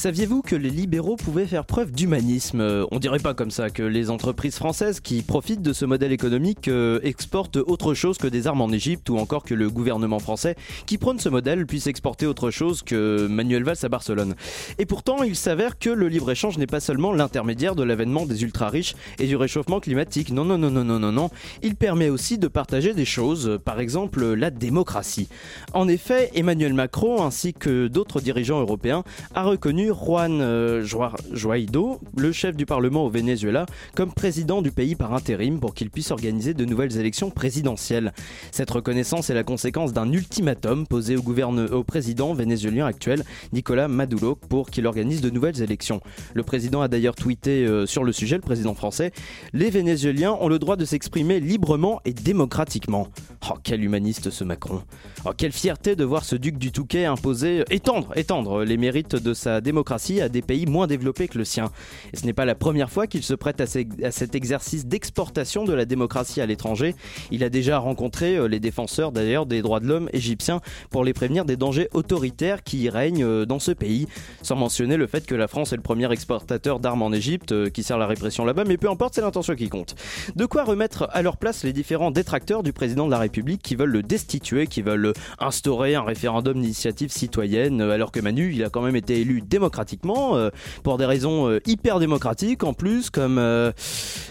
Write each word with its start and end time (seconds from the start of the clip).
Saviez-vous 0.00 0.40
que 0.40 0.56
les 0.56 0.70
libéraux 0.70 1.16
pouvaient 1.16 1.44
faire 1.44 1.66
preuve 1.66 1.92
d'humanisme? 1.92 2.62
Euh, 2.62 2.86
On 2.90 2.98
dirait 2.98 3.18
pas 3.18 3.34
comme 3.34 3.50
ça 3.50 3.68
que 3.68 3.82
les 3.82 4.08
entreprises 4.08 4.56
françaises 4.56 4.98
qui 4.98 5.20
profitent 5.20 5.60
de 5.60 5.74
ce 5.74 5.84
modèle 5.84 6.10
économique 6.10 6.68
euh, 6.68 7.00
exportent 7.02 7.58
autre 7.58 7.92
chose 7.92 8.16
que 8.16 8.26
des 8.26 8.46
armes 8.46 8.62
en 8.62 8.70
Égypte 8.70 9.10
ou 9.10 9.18
encore 9.18 9.42
que 9.42 9.52
le 9.52 9.68
gouvernement 9.68 10.18
français 10.18 10.56
qui 10.86 10.96
prône 10.96 11.18
ce 11.18 11.28
modèle 11.28 11.66
puisse 11.66 11.86
exporter 11.86 12.24
autre 12.24 12.50
chose 12.50 12.80
que 12.82 13.26
Manuel 13.26 13.62
Valls 13.62 13.76
à 13.82 13.90
Barcelone. 13.90 14.36
Et 14.78 14.86
pourtant, 14.86 15.22
il 15.22 15.36
s'avère 15.36 15.78
que 15.78 15.90
le 15.90 16.08
libre-échange 16.08 16.56
n'est 16.56 16.66
pas 16.66 16.80
seulement 16.80 17.12
l'intermédiaire 17.12 17.74
de 17.74 17.82
l'avènement 17.82 18.24
des 18.24 18.42
ultra-riches 18.42 18.94
et 19.18 19.26
du 19.26 19.36
réchauffement 19.36 19.80
climatique. 19.80 20.32
Non, 20.32 20.46
non, 20.46 20.56
non, 20.56 20.70
non, 20.70 20.82
non, 20.82 20.98
non, 20.98 21.12
non. 21.12 21.30
Il 21.62 21.76
permet 21.76 22.08
aussi 22.08 22.38
de 22.38 22.48
partager 22.48 22.94
des 22.94 23.04
choses, 23.04 23.58
par 23.66 23.80
exemple 23.80 24.32
la 24.32 24.50
démocratie. 24.50 25.28
En 25.74 25.88
effet, 25.88 26.30
Emmanuel 26.34 26.72
Macron 26.72 27.22
ainsi 27.22 27.52
que 27.52 27.86
d'autres 27.86 28.22
dirigeants 28.22 28.60
européens 28.60 29.04
a 29.34 29.42
reconnu 29.42 29.89
Juan 29.92 30.40
euh, 30.40 30.84
Guaido, 31.32 32.00
le 32.16 32.32
chef 32.32 32.56
du 32.56 32.66
Parlement 32.66 33.06
au 33.06 33.10
Venezuela, 33.10 33.66
comme 33.94 34.12
président 34.12 34.62
du 34.62 34.70
pays 34.70 34.94
par 34.94 35.14
intérim 35.14 35.60
pour 35.60 35.74
qu'il 35.74 35.90
puisse 35.90 36.10
organiser 36.10 36.54
de 36.54 36.64
nouvelles 36.64 36.96
élections 36.98 37.30
présidentielles. 37.30 38.12
Cette 38.52 38.70
reconnaissance 38.70 39.30
est 39.30 39.34
la 39.34 39.44
conséquence 39.44 39.92
d'un 39.92 40.10
ultimatum 40.12 40.86
posé 40.86 41.16
au, 41.16 41.22
au 41.22 41.84
président 41.84 42.34
vénézuélien 42.34 42.86
actuel, 42.86 43.24
Nicolas 43.52 43.88
Maduro, 43.88 44.34
pour 44.36 44.70
qu'il 44.70 44.86
organise 44.86 45.20
de 45.20 45.30
nouvelles 45.30 45.62
élections. 45.62 46.00
Le 46.34 46.42
président 46.42 46.80
a 46.80 46.88
d'ailleurs 46.88 47.14
tweeté 47.14 47.66
euh, 47.66 47.86
sur 47.86 48.04
le 48.04 48.12
sujet, 48.12 48.36
le 48.36 48.42
président 48.42 48.74
français, 48.74 49.12
Les 49.52 49.70
Vénézuéliens 49.70 50.36
ont 50.40 50.48
le 50.48 50.58
droit 50.58 50.76
de 50.76 50.84
s'exprimer 50.84 51.40
librement 51.40 52.00
et 52.04 52.12
démocratiquement. 52.12 53.08
Oh, 53.50 53.54
quel 53.62 53.82
humaniste 53.82 54.30
ce 54.30 54.44
Macron. 54.44 54.82
Oh, 55.24 55.30
quelle 55.36 55.52
fierté 55.52 55.96
de 55.96 56.04
voir 56.04 56.24
ce 56.24 56.36
duc 56.36 56.58
du 56.58 56.72
Touquet 56.72 57.04
imposer, 57.04 57.64
étendre, 57.70 58.16
étendre 58.16 58.64
les 58.64 58.76
mérites 58.76 59.16
de 59.16 59.34
sa 59.34 59.60
démocratie 59.60 59.79
à 60.20 60.28
des 60.28 60.42
pays 60.42 60.66
moins 60.66 60.86
développés 60.86 61.28
que 61.28 61.38
le 61.38 61.44
sien. 61.44 61.70
Et 62.12 62.16
ce 62.16 62.26
n'est 62.26 62.32
pas 62.32 62.44
la 62.44 62.54
première 62.54 62.90
fois 62.90 63.06
qu'il 63.06 63.22
se 63.22 63.34
prête 63.34 63.60
à, 63.60 63.66
cet 63.66 64.34
exercice 64.34 64.86
d'exportation 64.86 65.64
de 65.64 65.72
la 65.72 65.84
démocratie 65.84 66.40
à 66.40 66.46
l'étranger. 66.46 66.94
Il 67.30 67.44
a 67.44 67.48
déjà 67.48 67.78
rencontré 67.78 68.36
euh, 68.36 68.46
les 68.46 68.60
défenseurs 68.60 69.12
d'ailleurs 69.12 69.46
des 69.46 69.62
droits 69.62 69.80
de 69.80 69.86
l'homme 69.86 70.08
égyptiens 70.12 70.60
pour 70.90 71.04
les 71.04 71.12
prévenir 71.12 71.44
des 71.44 71.56
dangers 71.56 71.88
autoritaires 71.92 72.62
qui 72.62 72.82
y 72.82 72.88
règnent 72.88 73.24
euh, 73.24 73.46
dans 73.46 73.58
ce 73.58 73.72
pays. 73.72 74.06
Sans 74.42 74.56
mentionner 74.56 74.96
le 74.96 75.06
fait 75.06 75.26
que 75.26 75.34
la 75.34 75.48
France 75.48 75.72
est 75.72 75.76
le 75.76 75.82
premier 75.82 76.10
exportateur 76.12 76.78
d'armes 76.78 77.02
en 77.02 77.12
Égypte 77.12 77.52
euh, 77.52 77.70
qui 77.70 77.82
sert 77.82 77.98
la 77.98 78.06
répression 78.06 78.44
là-bas, 78.44 78.64
mais 78.66 78.76
peu 78.76 78.90
importe, 78.90 79.14
c'est 79.14 79.22
l'intention 79.22 79.54
qui 79.54 79.68
compte. 79.68 79.94
De 80.36 80.46
quoi 80.46 80.64
remettre 80.64 81.08
à 81.12 81.22
leur 81.22 81.36
place 81.36 81.64
les 81.64 81.72
différents 81.72 82.10
détracteurs 82.10 82.62
du 82.62 82.72
président 82.72 83.06
de 83.06 83.10
la 83.10 83.18
République 83.18 83.62
qui 83.62 83.74
veulent 83.74 83.90
le 83.90 84.02
destituer, 84.02 84.66
qui 84.66 84.82
veulent 84.82 85.12
instaurer 85.38 85.94
un 85.94 86.02
référendum 86.02 86.60
d'initiative 86.60 87.10
citoyenne, 87.10 87.80
alors 87.80 88.12
que 88.12 88.20
Manu, 88.20 88.52
il 88.54 88.62
a 88.64 88.70
quand 88.70 88.82
même 88.82 88.96
été 88.96 89.20
élu 89.20 89.40
démocrate 89.40 89.69
pratiquement 89.70 90.36
euh, 90.36 90.50
pour 90.82 90.98
des 90.98 91.06
raisons 91.06 91.48
euh, 91.48 91.60
hyper 91.66 91.98
démocratiques 91.98 92.64
en 92.64 92.74
plus, 92.74 93.10
comme, 93.10 93.38
euh, 93.38 93.72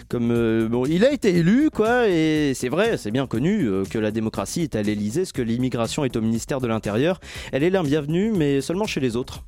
comme 0.08 0.68
bon, 0.68 0.86
il 0.86 1.04
a 1.04 1.12
été 1.12 1.30
élu, 1.36 1.70
quoi, 1.70 2.08
et 2.08 2.52
c'est 2.54 2.68
vrai, 2.68 2.96
c'est 2.96 3.10
bien 3.10 3.26
connu 3.26 3.68
que 3.90 3.98
la 3.98 4.10
démocratie 4.10 4.62
est 4.62 4.76
à 4.76 4.82
l'Elysée, 4.82 5.24
ce 5.24 5.32
que 5.32 5.42
l'immigration 5.42 6.04
est 6.04 6.16
au 6.16 6.20
ministère 6.20 6.60
de 6.60 6.66
l'Intérieur. 6.66 7.20
Elle 7.52 7.64
est 7.64 7.70
bienvenue, 7.82 8.32
mais 8.36 8.60
seulement 8.60 8.86
chez 8.86 9.00
les 9.00 9.16
autres. 9.16 9.42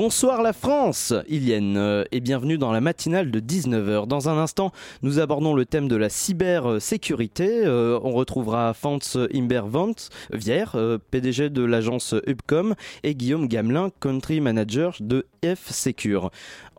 Bonsoir 0.00 0.42
la 0.42 0.52
France, 0.52 1.12
Ilienne, 1.26 1.76
euh, 1.76 2.04
et 2.12 2.20
bienvenue 2.20 2.56
dans 2.56 2.70
la 2.70 2.80
matinale 2.80 3.32
de 3.32 3.40
19h. 3.40 4.06
Dans 4.06 4.28
un 4.28 4.38
instant, 4.38 4.70
nous 5.02 5.18
abordons 5.18 5.54
le 5.54 5.64
thème 5.64 5.88
de 5.88 5.96
la 5.96 6.08
cybersécurité. 6.08 7.66
Euh, 7.66 7.98
on 8.04 8.12
retrouvera 8.12 8.74
Fantz 8.74 9.18
Imbervant, 9.34 9.96
Vier, 10.32 10.66
euh, 10.76 10.98
PDG 11.10 11.50
de 11.50 11.64
l'agence 11.64 12.14
Upcom, 12.28 12.76
et 13.02 13.16
Guillaume 13.16 13.48
Gamelin, 13.48 13.90
Country 13.98 14.40
Manager 14.40 14.94
de 15.00 15.26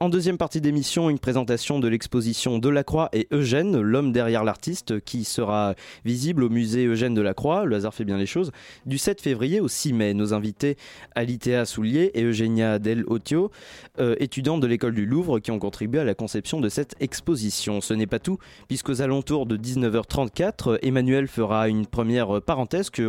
En 0.01 0.09
deuxième 0.09 0.37
partie 0.37 0.61
d'émission, 0.61 1.09
une 1.09 1.19
présentation 1.19 1.79
de 1.79 1.87
l'exposition 1.87 2.57
Delacroix 2.57 3.09
et 3.11 3.27
Eugène, 3.31 3.79
l'homme 3.79 4.11
derrière 4.11 4.43
l'artiste, 4.43 4.99
qui 5.01 5.25
sera 5.25 5.75
visible 6.05 6.43
au 6.43 6.49
musée 6.49 6.85
Eugène 6.85 7.13
Delacroix, 7.13 7.65
le 7.65 7.75
hasard 7.75 7.93
fait 7.93 8.05
bien 8.05 8.17
les 8.17 8.25
choses, 8.25 8.51
du 8.85 8.97
7 8.97 9.21
février 9.21 9.59
au 9.59 9.67
6 9.67 9.93
mai. 9.93 10.13
Nos 10.13 10.33
invités 10.33 10.77
Alitéa 11.15 11.65
Soulier 11.65 12.11
et 12.13 12.23
Eugénia 12.23 12.79
Del 12.79 13.03
Otio, 13.07 13.51
euh, 13.99 14.15
étudiantes 14.19 14.61
de 14.61 14.67
l'école 14.67 14.93
du 14.95 15.05
Louvre, 15.05 15.39
qui 15.39 15.51
ont 15.51 15.59
contribué 15.59 15.99
à 15.99 16.05
la 16.05 16.15
conception 16.15 16.61
de 16.61 16.69
cette 16.69 16.95
exposition. 16.99 17.81
Ce 17.81 17.93
n'est 17.93 18.07
pas 18.07 18.19
tout, 18.19 18.39
puisqu'aux 18.67 19.01
alentours 19.01 19.45
de 19.45 19.57
19h34, 19.57 20.79
Emmanuel 20.81 21.27
fera 21.27 21.67
une 21.67 21.85
première 21.85 22.41
parenthèse 22.41 22.89
que, 22.89 23.01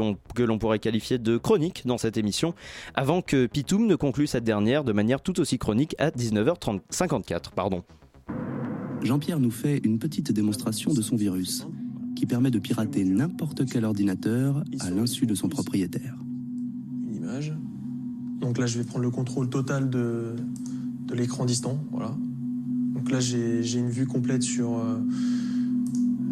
l'on 0.43 0.59
pourrait 0.59 0.79
qualifier 0.79 1.19
de 1.19 1.37
chronique 1.39 1.83
dans 1.87 1.99
cette 1.99 2.17
émission, 2.17 2.55
avant 2.95 3.23
que 3.23 3.47
Pitoum 3.47 3.87
ne 3.87 3.95
conclue 3.95 4.27
cette 4.27 4.45
dernière 4.45 4.85
de 4.85 4.93
manière 4.93 5.21
tout 5.21 5.40
aussi 5.41 5.59
chronique 5.59 5.95
à 5.99 6.11
19h30. 6.11 6.81
54, 6.91 7.53
pardon. 7.53 7.83
Jean-Pierre 9.03 9.41
nous 9.41 9.51
fait 9.51 9.79
une 9.79 9.99
petite 9.99 10.31
démonstration 10.31 10.93
de 10.93 11.01
son 11.01 11.17
virus, 11.17 11.67
qui 12.17 12.27
permet 12.27 12.51
de 12.51 12.59
pirater 12.59 13.05
n'importe 13.05 13.65
quel 13.67 13.85
ordinateur 13.85 14.63
à 14.81 14.91
l'insu 14.91 15.27
de 15.27 15.35
son 15.35 15.49
propriétaire. 15.49 16.15
Une 17.09 17.17
image. 17.17 17.55
Donc 18.41 18.59
là, 18.59 18.67
je 18.67 18.79
vais 18.79 18.85
prendre 18.85 19.05
le 19.05 19.11
contrôle 19.11 19.49
total 19.49 19.89
de, 19.89 20.37
de 21.07 21.15
l'écran 21.15 21.47
distant. 21.47 21.83
Voilà. 21.91 22.15
Donc 22.95 23.11
là, 23.11 23.21
j'ai 23.21 23.79
une 23.79 23.91
vue 23.91 24.07
complète 24.07 24.43
sur, 24.43 24.77
euh, 24.77 24.99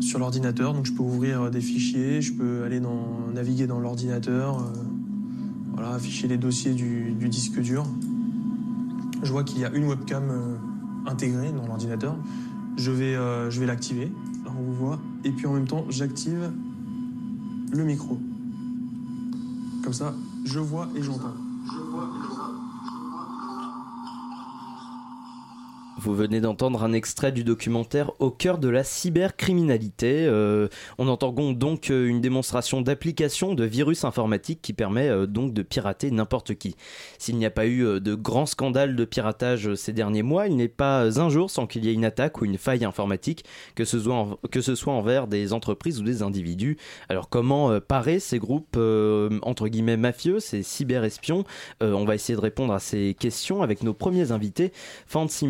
sur 0.00 0.18
l'ordinateur. 0.18 0.74
Donc 0.74 0.84
je 0.84 0.92
peux 0.92 1.02
ouvrir 1.02 1.50
des 1.50 1.60
fichiers, 1.60 2.20
je 2.20 2.34
peux 2.34 2.64
aller 2.64 2.80
dans, 2.80 3.30
naviguer 3.32 3.66
dans 3.66 3.80
l'ordinateur, 3.80 4.58
euh, 4.58 4.72
voilà, 5.72 5.94
afficher 5.94 6.28
les 6.28 6.36
dossiers 6.36 6.74
du, 6.74 7.12
du 7.12 7.28
disque 7.28 7.60
dur 7.60 7.86
je 9.22 9.32
vois 9.32 9.44
qu'il 9.44 9.60
y 9.60 9.64
a 9.64 9.70
une 9.70 9.86
webcam 9.86 10.24
euh, 10.30 10.56
intégrée 11.06 11.52
dans 11.52 11.66
l'ordinateur. 11.66 12.16
Je 12.76 12.90
vais, 12.90 13.16
euh, 13.16 13.50
je 13.50 13.60
vais 13.60 13.66
l'activer. 13.66 14.12
on 14.46 14.62
vous 14.62 14.74
voit. 14.74 14.98
Et 15.24 15.30
puis 15.30 15.46
en 15.46 15.52
même 15.52 15.66
temps, 15.66 15.84
j'active 15.88 16.50
le 17.72 17.84
micro. 17.84 18.18
Comme 19.82 19.92
ça, 19.92 20.14
je 20.44 20.58
vois 20.58 20.88
et 20.96 21.02
j'entends. 21.02 21.34
Vous 26.00 26.14
venez 26.14 26.40
d'entendre 26.40 26.84
un 26.84 26.92
extrait 26.92 27.32
du 27.32 27.42
documentaire 27.42 28.12
Au 28.20 28.30
cœur 28.30 28.58
de 28.58 28.68
la 28.68 28.84
cybercriminalité. 28.84 30.26
Euh, 30.28 30.68
on 30.96 31.08
entend 31.08 31.32
donc 31.32 31.90
euh, 31.90 32.06
une 32.06 32.20
démonstration 32.20 32.80
d'application 32.82 33.54
de 33.54 33.64
virus 33.64 34.04
informatique 34.04 34.60
qui 34.62 34.72
permet 34.72 35.08
euh, 35.08 35.26
donc 35.26 35.52
de 35.52 35.62
pirater 35.62 36.12
n'importe 36.12 36.54
qui. 36.54 36.76
S'il 37.18 37.36
n'y 37.36 37.46
a 37.46 37.50
pas 37.50 37.66
eu 37.66 38.00
de 38.00 38.14
grands 38.14 38.46
scandales 38.46 38.94
de 38.94 39.04
piratage 39.04 39.74
ces 39.74 39.92
derniers 39.92 40.22
mois, 40.22 40.46
il 40.46 40.54
n'est 40.54 40.68
pas 40.68 41.20
un 41.20 41.28
jour 41.30 41.50
sans 41.50 41.66
qu'il 41.66 41.84
y 41.84 41.88
ait 41.88 41.94
une 41.94 42.04
attaque 42.04 42.40
ou 42.40 42.44
une 42.44 42.58
faille 42.58 42.84
informatique, 42.84 43.44
que 43.74 43.84
ce 43.84 43.98
soit, 43.98 44.92
envers 44.92 45.26
des 45.26 45.52
entreprises 45.52 46.00
ou 46.00 46.04
des 46.04 46.22
individus. 46.22 46.76
Alors 47.08 47.28
comment 47.28 47.80
parer 47.80 48.20
ces 48.20 48.38
groupes 48.38 48.78
entre 49.42 49.68
guillemets 49.68 49.96
mafieux, 49.96 50.38
ces 50.38 50.62
cyberespions? 50.62 51.44
On 51.80 52.04
va 52.04 52.14
essayer 52.14 52.36
de 52.36 52.40
répondre 52.40 52.72
à 52.72 52.78
ces 52.78 53.16
questions 53.18 53.62
avec 53.62 53.82
nos 53.82 53.94
premiers 53.94 54.30
invités, 54.32 54.72
Fancy 55.06 55.46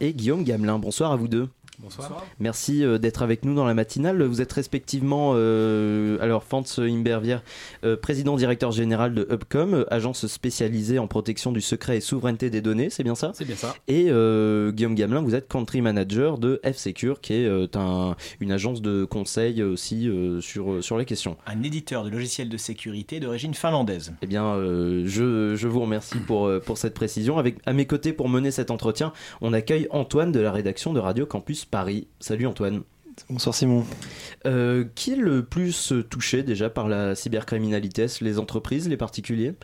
Et 0.00 0.14
Guillaume 0.14 0.44
Gamelin. 0.44 0.78
Bonsoir 0.78 1.12
à 1.12 1.16
vous 1.16 1.28
deux. 1.28 1.48
Bonsoir. 1.80 2.24
Merci 2.38 2.84
euh, 2.84 2.98
d'être 2.98 3.22
avec 3.22 3.44
nous 3.44 3.54
dans 3.54 3.64
la 3.64 3.74
matinale. 3.74 4.22
Vous 4.22 4.40
êtes 4.40 4.52
respectivement, 4.52 5.32
euh, 5.34 6.18
alors 6.20 6.44
Fantz 6.44 6.78
Imbervier, 6.78 7.38
euh, 7.84 7.96
président 7.96 8.36
directeur 8.36 8.70
général 8.70 9.14
de 9.14 9.26
Upcom, 9.30 9.84
agence 9.90 10.26
spécialisée 10.26 10.98
en 10.98 11.08
protection 11.08 11.52
du 11.52 11.60
secret 11.60 11.96
et 11.96 12.00
souveraineté 12.00 12.50
des 12.50 12.60
données, 12.60 12.90
c'est 12.90 13.02
bien 13.02 13.14
ça? 13.14 13.32
C'est 13.34 13.44
bien 13.44 13.56
ça. 13.56 13.74
Et 13.88 14.04
Guillaume 14.04 14.94
Gamelin, 14.94 15.22
vous 15.22 15.34
êtes 15.34 15.48
country 15.48 15.80
manager 15.80 16.38
de 16.38 16.60
F-Secure, 16.64 17.20
qui 17.20 17.34
est 17.34 17.76
un, 17.76 18.16
une 18.40 18.52
agence 18.52 18.82
de 18.82 19.04
conseil 19.04 19.62
aussi 19.62 20.08
sur, 20.40 20.82
sur 20.82 20.98
les 20.98 21.04
questions. 21.04 21.36
Un 21.46 21.62
éditeur 21.62 22.04
de 22.04 22.10
logiciels 22.10 22.48
de 22.48 22.56
sécurité 22.56 23.20
d'origine 23.20 23.54
finlandaise. 23.54 24.14
Eh 24.22 24.26
bien, 24.26 24.56
je, 24.58 25.54
je, 25.56 25.68
vous 25.68 25.80
remercie 25.80 26.18
pour, 26.18 26.50
pour 26.64 26.78
cette 26.78 26.94
précision. 26.94 27.38
Avec, 27.38 27.56
à 27.66 27.72
mes 27.72 27.86
côtés, 27.86 28.12
pour 28.12 28.28
mener 28.28 28.50
cet 28.50 28.70
entretien, 28.70 29.12
on 29.40 29.52
accueille 29.52 29.86
Antoine 29.90 30.32
de 30.32 30.40
la 30.40 30.52
rédaction 30.52 30.92
de 30.92 31.00
Radio 31.00 31.26
Campus 31.26 31.63
Paris. 31.66 32.06
Salut 32.20 32.46
Antoine. 32.46 32.82
Bonsoir 33.30 33.54
Simon. 33.54 33.84
Euh, 34.46 34.84
qui 34.94 35.12
est 35.12 35.16
le 35.16 35.44
plus 35.44 35.92
touché 36.10 36.42
déjà 36.42 36.70
par 36.70 36.88
la 36.88 37.14
cybercriminalité? 37.14 38.06
Les 38.20 38.38
entreprises, 38.38 38.88
les 38.88 38.96
particuliers? 38.96 39.54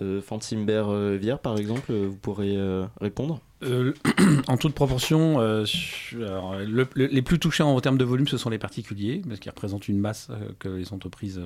Euh, 0.00 0.22
Fantimber 0.22 0.84
euh, 0.88 1.18
Vier, 1.20 1.36
par 1.42 1.58
exemple, 1.58 1.92
vous 1.92 2.16
pourrez 2.16 2.56
répondre 3.00 3.40
euh, 3.62 3.92
en 4.48 4.56
toute 4.56 4.74
proportion, 4.74 5.40
euh, 5.40 5.64
alors, 6.14 6.56
les 6.96 7.22
plus 7.22 7.38
touchés 7.38 7.62
en 7.62 7.80
termes 7.80 7.98
de 7.98 8.04
volume, 8.04 8.28
ce 8.28 8.36
sont 8.36 8.50
les 8.50 8.58
particuliers, 8.58 9.22
parce 9.26 9.40
qu'ils 9.40 9.50
représentent 9.50 9.88
une 9.88 9.98
masse 9.98 10.28
euh, 10.30 10.50
que 10.58 10.68
les 10.68 10.92
entreprises 10.92 11.40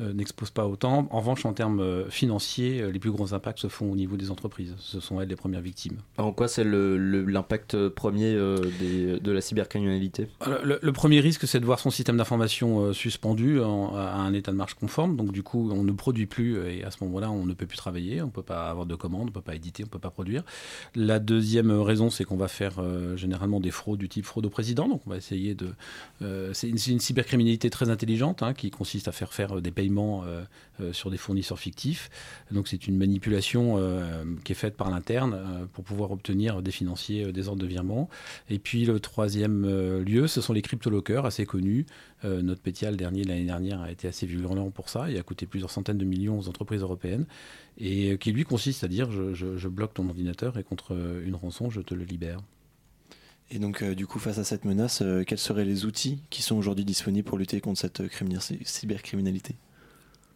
n'exposent 0.00 0.52
pas 0.52 0.64
autant. 0.68 1.08
En 1.10 1.18
revanche, 1.18 1.44
en 1.44 1.52
termes 1.52 2.08
financiers, 2.08 2.88
les 2.92 3.00
plus 3.00 3.10
gros 3.10 3.34
impacts 3.34 3.58
se 3.58 3.66
font 3.66 3.90
au 3.90 3.96
niveau 3.96 4.16
des 4.16 4.30
entreprises. 4.30 4.76
Ce 4.78 5.00
sont 5.00 5.20
elles 5.20 5.26
les 5.26 5.34
premières 5.34 5.60
victimes. 5.60 5.96
En 6.18 6.30
quoi 6.30 6.46
c'est 6.46 6.62
l'impact 6.62 7.88
premier 7.88 8.32
de 8.34 9.32
la 9.32 9.40
cybercriminalité? 9.40 10.28
Le, 10.62 10.92
premier 10.92 11.18
risque, 11.18 11.48
c'est 11.48 11.58
de 11.58 11.64
voir 11.64 11.80
son 11.80 11.90
système 11.90 12.16
d'information 12.16 12.92
suspendu 12.92 13.60
à 13.60 13.64
un 13.64 14.32
état 14.34 14.52
de 14.52 14.56
marche 14.56 14.74
conforme. 14.74 15.16
Donc 15.16 15.32
du 15.32 15.42
coup, 15.42 15.68
on 15.72 15.82
ne 15.82 15.90
produit 15.90 16.26
plus 16.26 16.64
et 16.64 16.84
à 16.84 16.92
ce 16.92 17.02
moment-là, 17.02 17.32
on 17.32 17.44
ne 17.44 17.54
peut 17.54 17.66
plus 17.66 17.76
travailler, 17.76 18.22
on 18.22 18.26
ne 18.26 18.30
peut 18.30 18.42
pas 18.42 18.70
avoir 18.70 18.86
de 18.86 18.94
commandes, 18.94 19.22
on 19.22 19.26
ne 19.26 19.30
peut 19.30 19.40
pas 19.40 19.56
éditer, 19.56 19.82
on 19.82 19.86
ne 19.86 19.90
peut 19.90 19.98
pas 19.98 20.10
produire. 20.10 20.44
La 20.94 21.18
deuxième 21.18 21.47
deuxième 21.48 21.70
raison, 21.70 22.10
c'est 22.10 22.24
qu'on 22.24 22.36
va 22.36 22.46
faire 22.46 22.74
euh, 22.78 23.16
généralement 23.16 23.58
des 23.58 23.70
fraudes 23.70 23.98
du 23.98 24.08
type 24.10 24.26
fraude 24.26 24.44
au 24.44 24.50
président. 24.50 24.86
Donc 24.86 25.00
on 25.06 25.10
va 25.10 25.16
essayer 25.16 25.54
de. 25.54 25.68
Euh, 26.20 26.50
c'est 26.52 26.68
une, 26.68 26.98
cybercriminalité 26.98 27.70
très 27.70 27.88
intelligente 27.88 28.42
hein, 28.42 28.52
qui 28.52 28.70
consiste 28.70 29.08
à 29.08 29.12
faire 29.12 29.32
faire 29.32 29.56
euh, 29.56 29.60
des 29.62 29.70
paiements 29.70 30.24
sur 30.92 31.10
des 31.10 31.16
fournisseurs 31.16 31.58
fictifs. 31.58 32.10
Donc 32.52 32.68
c'est 32.68 32.86
une 32.86 32.96
manipulation 32.96 33.78
qui 34.44 34.52
est 34.52 34.54
faite 34.54 34.76
par 34.76 34.90
l'interne 34.90 35.68
pour 35.72 35.82
pouvoir 35.82 36.12
obtenir 36.12 36.62
des 36.62 36.70
financiers, 36.70 37.32
des 37.32 37.48
ordres 37.48 37.62
de 37.62 37.66
virement. 37.66 38.08
Et 38.48 38.58
puis 38.58 38.84
le 38.84 39.00
troisième 39.00 39.66
lieu, 40.00 40.28
ce 40.28 40.40
sont 40.40 40.52
les 40.52 40.62
cryptolockers 40.62 41.26
assez 41.26 41.46
connus. 41.46 41.86
Notre 42.24 42.60
pétial 42.60 42.96
dernier 42.96 43.24
l'année 43.24 43.44
dernière 43.44 43.80
a 43.80 43.90
été 43.90 44.08
assez 44.08 44.26
violent 44.26 44.70
pour 44.70 44.88
ça. 44.88 45.10
Et 45.10 45.18
a 45.18 45.22
coûté 45.22 45.46
plusieurs 45.46 45.70
centaines 45.70 45.98
de 45.98 46.04
millions 46.04 46.38
aux 46.38 46.48
entreprises 46.48 46.82
européennes. 46.82 47.26
Et 47.78 48.18
qui 48.18 48.32
lui 48.32 48.44
consiste 48.44 48.84
à 48.84 48.88
dire 48.88 49.10
je, 49.10 49.68
bloque 49.68 49.94
ton 49.94 50.08
ordinateur 50.08 50.58
et 50.58 50.64
contre 50.64 50.96
une 51.24 51.34
rançon 51.34 51.70
je 51.70 51.80
te 51.80 51.94
le 51.94 52.04
libère. 52.04 52.40
Et 53.50 53.58
donc 53.58 53.82
euh, 53.82 53.94
du 53.94 54.06
coup 54.06 54.18
face 54.18 54.38
à 54.38 54.44
cette 54.44 54.64
menace, 54.64 55.00
euh, 55.02 55.24
quels 55.24 55.38
seraient 55.38 55.64
les 55.64 55.86
outils 55.86 56.20
qui 56.30 56.42
sont 56.42 56.56
aujourd'hui 56.56 56.84
disponibles 56.84 57.26
pour 57.26 57.38
lutter 57.38 57.60
contre 57.60 57.80
cette 57.80 58.02
cybercriminalité? 58.64 59.54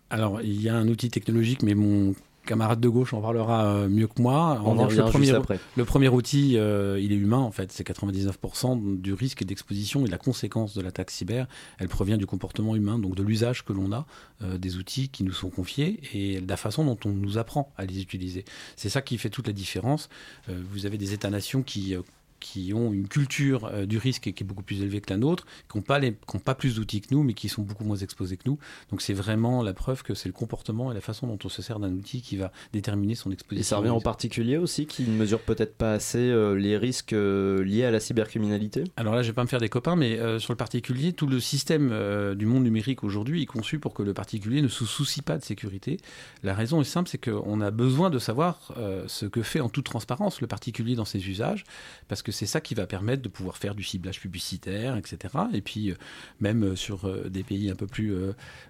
Alors 0.09 0.41
il 0.41 0.61
y 0.61 0.69
a 0.69 0.77
un 0.77 0.89
outil 0.89 1.11
technologique 1.11 1.63
mais 1.63 1.75
mon 1.75 2.15
camarade 2.47 2.81
de 2.81 2.89
gauche 2.89 3.13
en 3.15 3.21
parlera 3.21 3.65
euh, 3.67 3.89
mieux 3.89 4.07
que 4.07 4.21
moi. 4.21 4.61
Le, 4.65 5.11
premier, 5.11 5.31
après. 5.33 5.59
le 5.77 5.85
premier 5.85 6.09
outil, 6.09 6.57
euh, 6.57 6.99
il 7.01 7.13
est 7.13 7.17
humain 7.17 7.39
en 7.39 7.51
fait. 7.51 7.73
C'est 7.73 7.87
99% 7.87 9.01
du 9.01 9.13
risque 9.13 9.45
d'exposition 9.45 10.03
et 10.03 10.07
de 10.07 10.11
la 10.11 10.19
conséquence 10.19 10.75
de 10.75 10.83
l'attaque 10.83 11.11
cyber. 11.11 11.47
Elle 11.79 11.89
provient 11.89 12.17
du 12.17 12.27
comportement 12.27 12.75
humain, 12.77 12.99
donc 12.99 13.15
de 13.15 13.23
l'usage 13.23 13.65
que 13.65 13.73
l'on 13.73 13.93
a 13.93 14.07
euh, 14.43 14.59
des 14.59 14.77
outils 14.77 15.09
qui 15.09 15.25
nous 15.25 15.33
sont 15.33 15.51
confiés 15.51 16.01
et 16.13 16.41
de 16.41 16.49
la 16.49 16.57
façon 16.57 16.85
dont 16.85 16.99
on 17.05 17.11
nous 17.11 17.39
apprend 17.39 17.73
à 17.77 17.85
les 17.85 18.01
utiliser. 18.03 18.45
C'est 18.77 18.89
ça 18.89 19.03
qui 19.03 19.19
fait 19.19 19.31
toute 19.31 19.47
la 19.47 19.53
différence. 19.53 20.09
vous 20.49 20.87
avez 20.87 20.99
des 20.99 21.13
États-nations 21.13 21.63
qui 21.63 21.97
qui 22.43 22.75
ont 22.75 22.93
une 22.93 23.09
culture 23.09 23.67
euh, 23.67 23.87
du 23.87 23.97
risque 23.97 24.33
qui 24.33 24.43
est 24.43 24.47
beaucoup 24.47 24.63
plus 24.63 24.83
élevée 24.83 25.01
que 25.01 25.11
la 25.11 25.17
nôtre, 25.17 25.47
qui 25.71 25.79
n'ont 25.79 25.83
pas, 25.83 26.01
pas 26.45 26.55
plus 26.55 26.75
d'outils 26.75 27.01
que 27.01 27.15
nous, 27.15 27.23
mais 27.23 27.33
qui 27.33 27.49
sont 27.49 27.63
beaucoup 27.63 27.85
moins 27.85 27.97
exposés 27.97 28.37
que 28.37 28.43
nous. 28.47 28.59
Donc 28.91 29.01
c'est 29.01 29.15
vraiment 29.15 29.63
la 29.63 29.73
preuve 29.73 30.03
que 30.03 30.15
c'est 30.15 30.29
le 30.29 30.33
comportement 30.35 30.91
et 30.91 30.95
la 30.95 31.01
façon 31.01 31.27
dont 31.27 31.39
on 31.45 31.49
se 31.49 31.63
sert 31.63 31.79
d'un 31.79 31.93
outil 31.93 32.21
qui 32.21 32.37
va 32.37 32.53
déterminer 32.73 33.15
son 33.15 33.31
exposition. 33.31 33.61
Et 33.61 33.65
ça 33.65 33.77
revient 33.79 33.91
en 33.91 34.01
particulier 34.01 34.59
aussi 34.59 34.87
qui 34.87 35.05
ne 35.05 35.17
mesure 35.17 35.41
peut-être 35.41 35.77
pas 35.77 35.93
assez 35.93 36.19
euh, 36.19 36.55
les 36.55 36.77
risques 36.77 37.13
euh, 37.13 37.63
liés 37.63 37.85
à 37.85 37.91
la 37.91 38.01
cybercriminalité? 38.01 38.85
Alors 38.97 39.15
là, 39.15 39.23
je 39.23 39.29
vais 39.29 39.35
pas 39.35 39.45
me 39.45 39.49
faire 39.49 39.61
des 39.61 39.69
copains, 39.69 39.97
mais 39.97 40.19
sur 40.39 40.53
le 40.53 40.57
particulier, 40.57 41.13
tout 41.13 41.27
le 41.27 41.39
système 41.41 42.35
du 42.35 42.47
monde 42.47 42.65
numérique 42.65 43.05
aujourd'hui 43.05 43.43
est 43.43 43.47
conçu 43.47 43.79
pour 43.79 43.95
que 43.95 44.03
le 44.03 44.15
particulier 44.15 44.63
ne 44.63 44.69
se 44.69 44.85
soucie 44.85 45.23
pas 45.23 45.39
de 45.39 45.45
sécurité. 45.45 45.99
La 46.43 46.55
raison 46.55 46.81
est 46.81 46.85
simple, 46.85 47.09
c'est 47.09 47.19
qu'on 47.19 47.61
a 47.61 47.71
besoin 47.71 48.11
de 48.11 48.19
savoir 48.19 48.73
ce 49.07 49.27
que 49.27 49.43
fait 49.43 49.61
en 49.61 49.69
toute 49.69 49.85
transparence 49.85 50.41
le 50.41 50.47
particulier 50.47 50.97
dans 50.97 51.05
ses 51.05 51.29
usages, 51.29 51.65
parce 52.09 52.23
que 52.23 52.32
c'est 52.33 52.47
ça 52.47 52.61
qui 52.61 52.75
va 52.75 52.87
permettre 52.87 53.23
de 53.23 53.29
pouvoir 53.29 53.57
faire 53.57 53.75
du 53.75 53.83
ciblage 53.83 54.21
publicitaire, 54.21 54.97
etc. 54.97 55.35
Et 55.53 55.61
puis, 55.61 55.91
euh, 55.91 55.95
même 56.41 56.65
euh, 56.65 56.77
sur 56.77 57.07
euh, 57.07 57.29
des 57.29 57.43
pays 57.43 57.71
un 57.71 57.75
peu 57.75 57.87
plus 57.87 58.15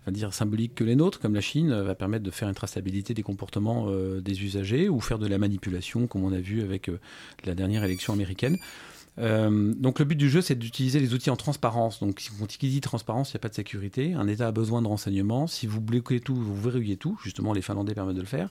dire, 0.09 0.35
symboliques 0.35 0.75
que 0.75 0.85
les 0.85 0.97
nôtres, 0.97 1.21
comme 1.21 1.35
la 1.35 1.41
Chine, 1.41 1.73
va 1.73 1.95
permettre 1.95 2.25
de 2.25 2.31
faire 2.31 2.49
une 2.49 2.55
traçabilité 2.55 3.15
des 3.15 3.23
comportements 3.23 3.91
des 4.21 4.45
usagers 4.45 4.89
ou 4.89 5.01
faire 5.01 5.19
de 5.19 5.27
la 5.27 5.39
manipulation, 5.39 6.07
comme 6.07 6.25
on 6.25 6.33
a 6.33 6.41
vu 6.41 6.63
avec 6.63 6.91
la 7.45 7.55
dernière 7.55 7.85
élection 7.85 8.13
américaine. 8.13 8.59
Euh, 9.19 9.75
donc 9.75 9.99
le 9.99 10.05
but 10.05 10.17
du 10.17 10.31
jeu, 10.31 10.41
c'est 10.41 10.55
d'utiliser 10.55 11.01
les 11.01 11.15
outils 11.15 11.31
en 11.31 11.37
transparence. 11.37 12.01
Donc 12.01 12.21
si 12.21 12.31
on 12.41 12.47
dit 12.47 12.81
transparence, 12.81 13.31
il 13.31 13.37
n'y 13.37 13.41
a 13.41 13.41
pas 13.41 13.49
de 13.49 13.55
sécurité. 13.55 14.15
Un 14.15 14.27
État 14.27 14.49
a 14.49 14.53
besoin 14.53 14.83
de 14.83 14.89
renseignements. 14.89 15.47
Si 15.47 15.67
vous 15.67 15.81
bloquez 15.81 16.21
tout, 16.21 16.35
vous 16.35 16.61
verrouillez 16.61 16.97
tout. 16.97 17.19
Justement, 17.23 17.53
les 17.53 17.63
Finlandais 17.63 17.95
permettent 17.95 18.17
de 18.17 18.21
le 18.21 18.27
faire. 18.27 18.49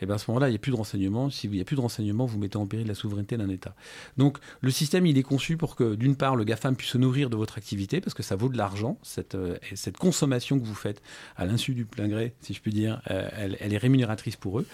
Et 0.00 0.06
bien 0.06 0.14
à 0.14 0.18
ce 0.18 0.30
moment-là, 0.30 0.48
il 0.48 0.52
n'y 0.52 0.56
a 0.56 0.60
plus 0.60 0.72
de 0.72 0.76
renseignements. 0.76 1.30
Si 1.30 1.46
il 1.46 1.52
n'y 1.52 1.60
a 1.60 1.64
plus 1.64 1.76
de 1.76 1.80
renseignements, 1.80 2.26
vous 2.26 2.38
mettez 2.38 2.56
en 2.56 2.66
péril 2.66 2.86
la 2.86 2.94
souveraineté 2.94 3.36
d'un 3.36 3.48
État. 3.48 3.74
Donc 4.16 4.38
le 4.60 4.70
système, 4.70 5.06
il 5.06 5.18
est 5.18 5.22
conçu 5.22 5.56
pour 5.56 5.76
que 5.76 5.94
d'une 5.94 6.16
part, 6.16 6.36
le 6.36 6.44
GAFAM 6.44 6.76
puisse 6.76 6.90
se 6.90 6.98
nourrir 6.98 7.30
de 7.30 7.36
votre 7.36 7.58
activité, 7.58 8.00
parce 8.00 8.14
que 8.14 8.22
ça 8.22 8.36
vaut 8.36 8.48
de 8.48 8.56
l'argent. 8.56 8.98
Cette, 9.02 9.34
euh, 9.34 9.56
cette 9.74 9.96
consommation 9.96 10.58
que 10.58 10.64
vous 10.64 10.74
faites 10.74 11.02
à 11.36 11.44
l'insu 11.44 11.74
du 11.74 11.84
plein 11.84 12.08
gré, 12.08 12.34
si 12.40 12.54
je 12.54 12.60
puis 12.60 12.72
dire, 12.72 13.00
euh, 13.10 13.28
elle 13.60 13.72
est 13.72 13.78
rémunératrice 13.78 14.36
pour 14.36 14.60
eux, 14.60 14.66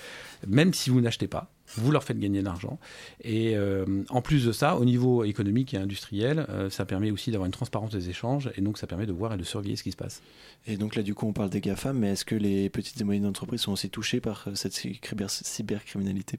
même 0.46 0.74
si 0.74 0.90
vous 0.90 1.00
n'achetez 1.00 1.28
pas 1.28 1.50
vous 1.76 1.90
leur 1.92 2.04
faites 2.04 2.18
gagner 2.18 2.40
de 2.40 2.44
l'argent. 2.44 2.78
Et 3.22 3.56
euh, 3.56 4.04
en 4.08 4.22
plus 4.22 4.44
de 4.44 4.52
ça, 4.52 4.76
au 4.76 4.84
niveau 4.84 5.24
économique 5.24 5.74
et 5.74 5.76
industriel, 5.76 6.46
euh, 6.48 6.70
ça 6.70 6.84
permet 6.84 7.10
aussi 7.10 7.30
d'avoir 7.30 7.46
une 7.46 7.52
transparence 7.52 7.90
des 7.90 8.10
échanges 8.10 8.50
et 8.56 8.60
donc 8.60 8.78
ça 8.78 8.86
permet 8.86 9.06
de 9.06 9.12
voir 9.12 9.34
et 9.34 9.36
de 9.36 9.44
surveiller 9.44 9.76
ce 9.76 9.82
qui 9.82 9.92
se 9.92 9.96
passe. 9.96 10.22
Et 10.66 10.76
donc 10.76 10.96
là, 10.96 11.02
du 11.02 11.14
coup, 11.14 11.26
on 11.26 11.32
parle 11.32 11.50
des 11.50 11.60
GAFAM, 11.60 11.98
mais 11.98 12.10
est-ce 12.10 12.24
que 12.24 12.34
les 12.34 12.68
petites 12.68 13.00
et 13.00 13.04
moyennes 13.04 13.26
entreprises 13.26 13.62
sont 13.62 13.72
aussi 13.72 13.90
touchées 13.90 14.20
par 14.20 14.44
euh, 14.48 14.54
cette 14.54 14.74
cybercriminalité 14.74 16.36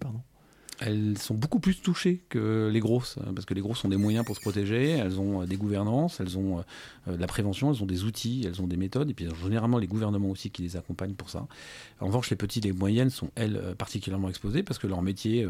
elles 0.82 1.18
sont 1.20 1.36
beaucoup 1.36 1.60
plus 1.60 1.80
touchées 1.80 2.24
que 2.30 2.70
les 2.74 2.80
grosses, 2.80 3.18
hein, 3.20 3.32
parce 3.36 3.46
que 3.46 3.54
les 3.54 3.62
grosses 3.62 3.86
ont 3.86 3.88
des 3.88 3.98
moyens 3.98 4.26
pour 4.26 4.36
se 4.36 4.42
protéger, 4.42 4.90
elles 4.90 5.20
ont 5.20 5.44
euh, 5.44 5.46
des 5.46 5.56
gouvernances, 5.56 6.20
elles 6.20 6.40
ont 6.40 6.64
euh, 7.08 7.16
de 7.16 7.22
la 7.22 7.28
prévention, 7.28 7.72
elles 7.72 7.84
ont 7.84 7.86
des 7.86 8.04
outils, 8.04 8.44
elles 8.46 8.62
ont 8.62 8.68
des 8.68 8.78
méthodes, 8.78 9.10
et 9.10 9.14
puis 9.14 9.28
généralement 9.44 9.78
les 9.78 9.86
gouvernements 9.86 10.30
aussi 10.30 10.50
qui 10.50 10.64
les 10.64 10.76
accompagnent 10.78 11.14
pour 11.14 11.30
ça. 11.30 11.46
En 12.00 12.08
revanche, 12.08 12.32
les 12.32 12.36
petites 12.36 12.66
et 12.66 12.70
les 12.70 12.74
moyennes 12.74 13.12
sont, 13.12 13.30
elles, 13.36 13.58
euh, 13.58 13.76
particulièrement 13.76 14.28
exposées, 14.28 14.64
parce 14.64 14.80
que 14.80 14.88
leur 14.88 15.04
métier, 15.04 15.48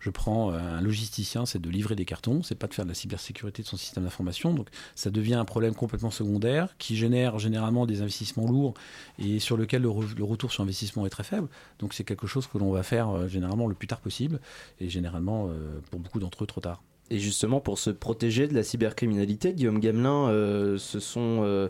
je 0.00 0.10
prends 0.10 0.50
un 0.50 0.80
logisticien, 0.80 1.46
c'est 1.46 1.60
de 1.60 1.70
livrer 1.70 1.94
des 1.94 2.04
cartons, 2.04 2.42
c'est 2.42 2.54
pas 2.54 2.66
de 2.66 2.74
faire 2.74 2.84
de 2.84 2.90
la 2.90 2.94
cybersécurité 2.94 3.62
de 3.62 3.66
son 3.68 3.76
système 3.78 4.04
d'information, 4.04 4.52
donc 4.52 4.68
ça 4.94 5.10
devient 5.10 5.34
un 5.34 5.44
problème 5.46 5.74
complètement 5.74 6.10
secondaire, 6.10 6.76
qui 6.78 6.96
génère 6.96 7.38
généralement 7.38 7.86
des 7.86 8.02
investissements 8.02 8.46
lourds, 8.46 8.74
et 9.18 9.38
sur 9.38 9.56
lequel 9.56 9.82
le, 9.82 9.88
le 10.16 10.24
retour 10.24 10.52
sur 10.52 10.62
investissement 10.62 11.06
est 11.06 11.10
très 11.10 11.24
faible. 11.24 11.48
Donc 11.78 11.94
c'est 11.94 12.04
quelque 12.04 12.26
chose 12.26 12.46
que 12.46 12.58
l'on 12.58 12.70
va 12.70 12.82
faire 12.82 13.28
généralement 13.28 13.66
le 13.66 13.74
plus 13.74 13.86
tard 13.86 14.00
possible 14.00 14.40
et 14.80 14.88
généralement, 14.88 15.48
euh, 15.48 15.80
pour 15.90 16.00
beaucoup 16.00 16.20
d'entre 16.20 16.44
eux, 16.44 16.46
trop 16.46 16.60
tard. 16.60 16.82
Et 17.10 17.18
justement, 17.18 17.60
pour 17.60 17.78
se 17.78 17.90
protéger 17.90 18.48
de 18.48 18.54
la 18.54 18.62
cybercriminalité, 18.62 19.52
Guillaume 19.52 19.78
Gamelin, 19.78 20.28
euh, 20.28 20.78
ce 20.78 21.00
sont 21.00 21.40
euh, 21.42 21.68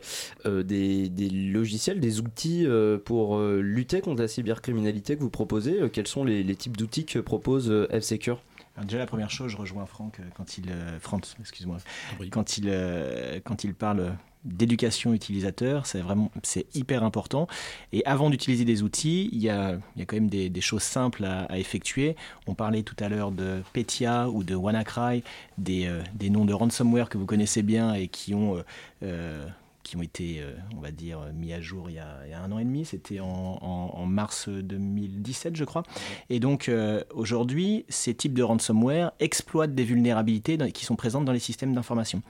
des, 0.62 1.08
logiciels, 1.30 1.98
des 1.98 2.20
outils 2.20 2.66
pour 3.04 3.40
lutter 3.40 4.00
contre 4.00 4.22
la 4.22 4.28
cybercriminalité 4.28 5.16
que 5.16 5.20
vous 5.20 5.30
proposez. 5.30 5.90
quels 5.92 6.06
sont 6.06 6.24
les, 6.24 6.54
types 6.54 6.76
d'outils 6.76 7.04
que 7.04 7.18
propose 7.18 7.72
F-Secure? 7.90 8.42
Déjà 8.82 8.98
la 8.98 9.06
première 9.06 9.30
chose, 9.30 9.50
je 9.50 9.56
rejoins 9.56 9.86
Franck 9.86 10.20
quand 10.36 10.58
il, 10.58 10.72
Franck, 11.00 11.26
excuse-moi, 11.40 11.78
quand 12.30 12.58
il, 12.58 12.72
quand 13.44 13.64
il 13.64 13.74
parle 13.74 14.16
d'éducation 14.44 15.14
utilisateur, 15.14 15.86
c'est 15.86 16.00
vraiment 16.00 16.30
hyper 16.74 17.02
important. 17.02 17.46
Et 17.92 18.04
avant 18.04 18.30
d'utiliser 18.30 18.64
des 18.64 18.82
outils, 18.82 19.30
il 19.32 19.42
y 19.42 19.48
a, 19.48 19.78
quand 20.06 20.16
même 20.16 20.28
des, 20.28 20.60
choses 20.60 20.82
simples 20.82 21.24
à, 21.24 21.58
effectuer. 21.58 22.16
On 22.46 22.54
parlait 22.54 22.82
tout 22.82 22.96
à 23.00 23.08
l'heure 23.08 23.30
de 23.30 23.62
Petya 23.72 24.28
ou 24.28 24.44
de 24.44 24.54
WannaCry, 24.54 25.22
des, 25.58 25.86
euh, 25.86 26.02
des 26.14 26.30
noms 26.30 26.44
de 26.44 26.52
ransomware 26.52 27.08
que 27.08 27.18
vous 27.18 27.26
connaissez 27.26 27.62
bien 27.62 27.94
et 27.94 28.08
qui 28.08 28.34
ont 28.34 28.56
euh, 28.56 28.62
euh 29.02 29.46
qui 29.84 29.96
ont 29.96 30.02
été, 30.02 30.40
euh, 30.40 30.54
on 30.76 30.80
va 30.80 30.90
dire, 30.90 31.20
mis 31.32 31.52
à 31.52 31.60
jour 31.60 31.88
il 31.90 31.94
y 31.94 31.98
a, 32.00 32.42
un 32.42 32.50
an 32.50 32.58
et 32.58 32.64
demi. 32.64 32.84
C'était 32.84 33.20
en, 33.20 33.26
en, 33.26 33.90
en, 33.94 34.06
mars 34.06 34.48
2017, 34.48 35.54
je 35.54 35.64
crois. 35.64 35.84
Et 36.30 36.40
donc, 36.40 36.70
aujourd'hui, 37.12 37.84
ces 37.88 38.14
types 38.14 38.34
de 38.34 38.42
ransomware 38.42 39.12
exploitent 39.20 39.74
des 39.74 39.84
vulnérabilités 39.84 40.58
qui 40.72 40.84
sont 40.84 40.96
présentes 40.96 41.24
dans 41.24 41.32
les 41.32 41.38
systèmes 41.38 41.74
d'information. 41.74 42.22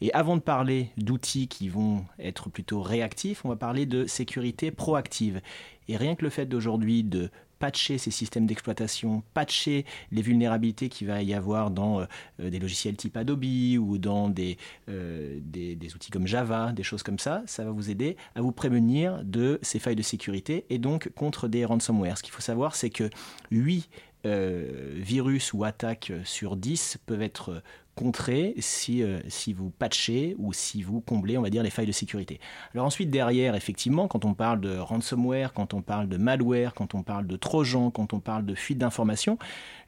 Et 0.00 0.12
avant 0.14 0.36
de 0.36 0.42
parler 0.42 0.90
d'outils 0.96 1.46
qui 1.46 1.68
vont 1.68 2.04
être 2.18 2.50
plutôt 2.50 2.82
réactifs, 2.82 3.44
on 3.44 3.48
va 3.48 3.56
parler 3.56 3.86
de 3.86 4.06
sécurité 4.06 4.70
proactive. 4.70 5.40
Et 5.88 5.96
rien 5.96 6.16
que 6.16 6.24
le 6.24 6.30
fait 6.30 6.46
d'aujourd'hui 6.46 7.04
de 7.04 7.30
patcher 7.62 7.96
ces 7.96 8.10
systèmes 8.10 8.44
d'exploitation, 8.44 9.22
patcher 9.34 9.86
les 10.10 10.20
vulnérabilités 10.20 10.88
qu'il 10.88 11.06
va 11.06 11.22
y 11.22 11.32
avoir 11.32 11.70
dans 11.70 12.00
euh, 12.00 12.06
des 12.50 12.58
logiciels 12.58 12.96
type 12.96 13.16
Adobe 13.16 13.44
ou 13.78 13.98
dans 13.98 14.28
des, 14.28 14.58
euh, 14.88 15.38
des, 15.40 15.94
outils 15.94 16.10
comme 16.10 16.26
Java, 16.26 16.72
des 16.72 16.82
choses 16.82 17.04
comme 17.04 17.20
ça, 17.20 17.44
ça 17.46 17.64
va 17.64 17.70
vous 17.70 17.88
aider 17.88 18.16
à 18.34 18.40
vous 18.40 18.50
prémunir 18.50 19.22
de 19.22 19.60
ces 19.62 19.78
failles 19.78 19.94
de 19.94 20.02
sécurité 20.02 20.66
et 20.70 20.78
donc 20.78 21.10
contre 21.14 21.46
des 21.46 21.64
ransomware. 21.64 22.18
Ce 22.18 22.24
qu'il 22.24 22.32
faut 22.32 22.42
savoir, 22.42 22.74
c'est 22.74 22.90
que 22.90 23.08
8 23.52 23.88
euh, 24.26 24.94
virus 24.96 25.52
ou 25.52 25.62
attaques 25.62 26.12
sur 26.24 26.56
10 26.56 26.98
peuvent 27.06 27.22
être 27.22 27.62
contrer 27.94 28.54
si, 28.58 29.02
si 29.28 29.52
vous 29.52 29.70
patchez 29.70 30.34
ou 30.38 30.52
si 30.52 30.82
vous 30.82 31.00
comblez, 31.00 31.36
on 31.38 31.42
va 31.42 31.50
dire, 31.50 31.62
les 31.62 31.70
failles 31.70 31.86
de 31.86 31.92
sécurité. 31.92 32.40
Alors 32.74 32.86
ensuite, 32.86 33.10
derrière, 33.10 33.54
effectivement, 33.54 34.08
quand 34.08 34.24
on 34.24 34.34
parle 34.34 34.60
de 34.60 34.76
ransomware, 34.76 35.52
quand 35.52 35.74
on 35.74 35.82
parle 35.82 36.08
de 36.08 36.16
malware, 36.16 36.74
quand 36.74 36.94
on 36.94 37.02
parle 37.02 37.26
de 37.26 37.36
trojan, 37.36 37.90
quand 37.90 38.12
on 38.12 38.20
parle 38.20 38.46
de 38.46 38.54
fuite 38.54 38.78
d'informations, 38.78 39.38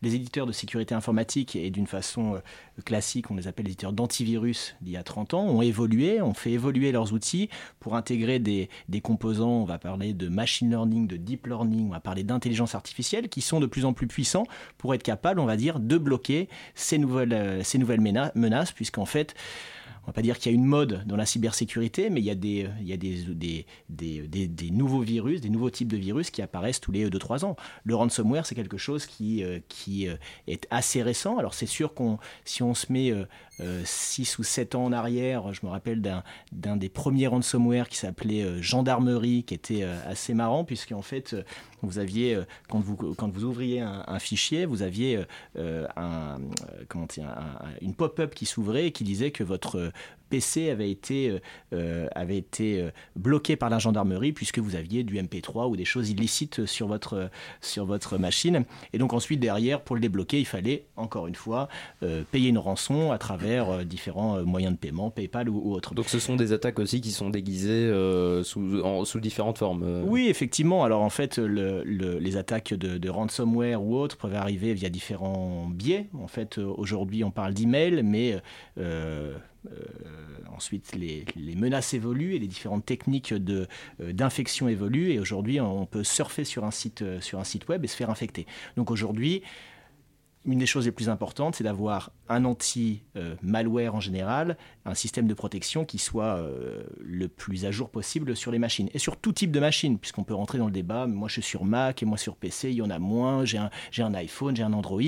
les 0.02 0.14
éditeurs 0.14 0.46
de 0.46 0.52
sécurité 0.52 0.94
informatique, 0.94 1.56
et 1.56 1.70
d'une 1.70 1.86
façon 1.86 2.40
classique, 2.84 3.30
on 3.30 3.36
les 3.36 3.48
appelle 3.48 3.66
les 3.66 3.72
éditeurs 3.72 3.92
d'antivirus 3.92 4.76
d'il 4.80 4.92
y 4.92 4.96
a 4.96 5.02
30 5.02 5.34
ans, 5.34 5.44
ont 5.44 5.62
évolué, 5.62 6.20
ont 6.20 6.34
fait 6.34 6.52
évoluer 6.52 6.92
leurs 6.92 7.12
outils 7.12 7.48
pour 7.80 7.96
intégrer 7.96 8.38
des, 8.38 8.68
des 8.88 9.00
composants, 9.00 9.62
on 9.62 9.64
va 9.64 9.78
parler 9.78 10.12
de 10.12 10.28
machine 10.28 10.70
learning, 10.70 11.06
de 11.06 11.16
deep 11.16 11.46
learning, 11.46 11.88
on 11.88 11.92
va 11.92 12.00
parler 12.00 12.24
d'intelligence 12.24 12.74
artificielle, 12.74 13.28
qui 13.28 13.40
sont 13.40 13.60
de 13.60 13.66
plus 13.66 13.84
en 13.84 13.92
plus 13.92 14.06
puissants 14.06 14.44
pour 14.78 14.94
être 14.94 15.02
capables, 15.02 15.40
on 15.40 15.46
va 15.46 15.56
dire, 15.56 15.80
de 15.80 15.98
bloquer 15.98 16.48
ces 16.74 16.98
nouvelles, 16.98 17.32
euh, 17.32 17.62
ces 17.62 17.78
nouvelles 17.78 17.93
menaces, 18.00 18.72
puisqu'en 18.72 19.06
fait, 19.06 19.34
on 20.04 20.08
va 20.08 20.12
pas 20.12 20.22
dire 20.22 20.38
qu'il 20.38 20.52
y 20.52 20.54
a 20.54 20.56
une 20.56 20.66
mode 20.66 21.02
dans 21.06 21.16
la 21.16 21.24
cybersécurité, 21.24 22.10
mais 22.10 22.20
il 22.20 22.26
y 22.26 22.30
a 22.30 22.34
des, 22.34 22.68
des, 23.88 24.70
nouveaux 24.70 25.00
virus, 25.00 25.40
des 25.40 25.48
nouveaux 25.48 25.70
types 25.70 25.88
de 25.88 25.96
virus 25.96 26.30
qui 26.30 26.42
apparaissent 26.42 26.80
tous 26.80 26.92
les 26.92 27.08
2-3 27.08 27.46
ans. 27.46 27.56
Le 27.84 27.94
ransomware, 27.94 28.44
c'est 28.44 28.54
quelque 28.54 28.76
chose 28.76 29.06
qui, 29.06 29.42
euh, 29.42 29.60
euh, 29.88 30.16
est 30.46 30.66
assez 30.70 31.02
récent. 31.02 31.38
Alors 31.38 31.54
c'est 31.54 31.64
sûr 31.64 31.94
qu'on, 31.94 32.18
si 32.44 32.62
on 32.62 32.74
se 32.74 32.92
met 32.92 33.14
6 33.84 34.38
ou 34.38 34.42
7 34.42 34.74
ans 34.74 34.84
en 34.84 34.92
arrière, 34.92 35.54
je 35.54 35.64
me 35.64 35.70
rappelle 35.70 36.02
d'un 36.02 36.76
des 36.76 36.88
premiers 36.90 37.28
ransomware 37.28 37.88
qui 37.88 37.96
s'appelait 37.96 38.62
Gendarmerie, 38.62 39.44
qui 39.44 39.54
était 39.54 39.84
assez 39.84 40.34
marrant, 40.34 40.64
puisqu'en 40.64 41.02
fait, 41.02 41.36
vous 41.82 41.98
aviez, 41.98 42.38
quand 42.68 42.80
vous, 42.80 43.44
ouvriez 43.44 43.80
un, 43.80 44.18
fichier, 44.18 44.66
vous 44.66 44.82
aviez 44.82 45.20
une 47.80 47.94
pop-up 47.96 48.34
qui 48.34 48.44
s'ouvrait 48.44 48.86
et 48.86 48.92
qui 48.92 49.04
disait 49.04 49.30
que 49.30 49.44
votre 49.44 49.92
PC 50.34 50.70
avait 50.70 50.90
été, 50.90 51.30
euh, 51.30 51.38
euh, 51.72 52.08
avait 52.14 52.36
été 52.38 52.80
euh, 52.80 52.90
bloqué 53.14 53.54
par 53.54 53.70
la 53.70 53.78
gendarmerie 53.78 54.32
puisque 54.32 54.58
vous 54.58 54.74
aviez 54.74 55.04
du 55.04 55.16
MP3 55.16 55.68
ou 55.68 55.76
des 55.76 55.84
choses 55.84 56.10
illicites 56.10 56.66
sur 56.66 56.88
votre, 56.88 57.30
sur 57.60 57.86
votre 57.86 58.18
machine. 58.18 58.64
Et 58.92 58.98
donc 58.98 59.12
ensuite, 59.12 59.38
derrière, 59.38 59.80
pour 59.82 59.94
le 59.94 60.00
débloquer, 60.00 60.40
il 60.40 60.46
fallait, 60.46 60.86
encore 60.96 61.28
une 61.28 61.34
fois, 61.34 61.68
payer 62.32 62.48
une 62.48 62.58
rançon 62.58 63.12
à 63.12 63.18
travers 63.18 63.84
différents 63.84 64.42
moyens 64.42 64.74
de 64.74 64.78
paiement, 64.78 65.10
PayPal 65.10 65.48
ou, 65.48 65.72
autre. 65.72 65.94
Donc 65.94 66.08
ce 66.08 66.18
sont 66.18 66.36
des 66.36 66.52
attaques 66.52 66.78
aussi 66.78 67.00
qui 67.00 67.10
sont 67.10 67.30
déguisées 67.30 67.90
sous, 68.42 69.04
sous 69.04 69.20
différentes 69.20 69.58
formes. 69.58 70.02
Oui, 70.06 70.28
effectivement. 70.28 70.84
Alors 70.84 71.02
en 71.02 71.10
fait, 71.10 71.38
le, 71.38 71.82
les 71.84 72.36
attaques 72.36 72.74
de, 72.74 72.98
de, 72.98 73.08
ransomware 73.08 73.82
ou 73.82 73.96
autres 73.96 74.16
peuvent 74.16 74.34
arriver 74.34 74.74
via 74.74 74.88
différents 74.88 75.68
biais. 75.68 76.06
En 76.14 76.28
fait, 76.28 76.58
aujourd'hui, 76.58 77.24
on 77.24 77.30
parle 77.30 77.54
d'email, 77.54 78.02
mais 78.02 78.40
ensuite, 80.54 80.94
les, 80.94 81.24
menaces 81.56 81.94
évoluent 81.94 82.34
et 82.34 82.38
les 82.38 82.46
différentes 82.46 82.86
techniques 82.86 83.34
de, 83.34 83.66
euh, 84.00 84.12
d'infection 84.12 84.68
évoluent. 84.68 85.10
Et 85.10 85.18
aujourd'hui, 85.18 85.60
on 85.60 85.86
peut 85.86 86.04
surfer 86.04 86.44
sur 86.44 86.64
un, 86.64 86.70
site, 86.70 87.02
euh, 87.02 87.20
sur 87.20 87.38
un 87.38 87.44
site 87.44 87.68
web 87.68 87.84
et 87.84 87.88
se 87.88 87.96
faire 87.96 88.10
infecter. 88.10 88.46
Donc 88.76 88.90
aujourd'hui, 88.90 89.42
une 90.46 90.58
des 90.58 90.66
choses 90.66 90.84
les 90.84 90.92
plus 90.92 91.08
importantes, 91.08 91.56
c'est 91.56 91.64
d'avoir 91.64 92.10
un 92.28 92.44
anti-malware 92.44 93.94
en 93.94 94.00
général, 94.00 94.56
un 94.84 94.94
système 94.94 95.26
de 95.26 95.34
protection 95.34 95.84
qui 95.84 95.98
soit 95.98 96.36
euh, 96.36 96.82
le 97.00 97.28
plus 97.28 97.64
à 97.64 97.70
jour 97.70 97.90
possible 97.90 98.36
sur 98.36 98.52
les 98.52 98.58
machines. 98.58 98.90
Et 98.92 98.98
sur 98.98 99.16
tout 99.16 99.32
type 99.32 99.50
de 99.50 99.60
machine, 99.60 99.98
puisqu'on 99.98 100.24
peut 100.24 100.34
rentrer 100.34 100.58
dans 100.58 100.66
le 100.66 100.72
débat, 100.72 101.06
moi 101.06 101.28
je 101.28 101.34
suis 101.34 101.42
sur 101.42 101.64
Mac 101.64 102.02
et 102.02 102.06
moi 102.06 102.18
sur 102.18 102.36
PC, 102.36 102.70
il 102.70 102.76
y 102.76 102.82
en 102.82 102.90
a 102.90 102.98
moins, 102.98 103.44
j'ai 103.44 103.58
un, 103.58 103.70
un, 103.98 104.14
iPhone, 104.14 104.54
j'ai 104.54 104.62
un 104.62 104.72
Android. 104.74 105.00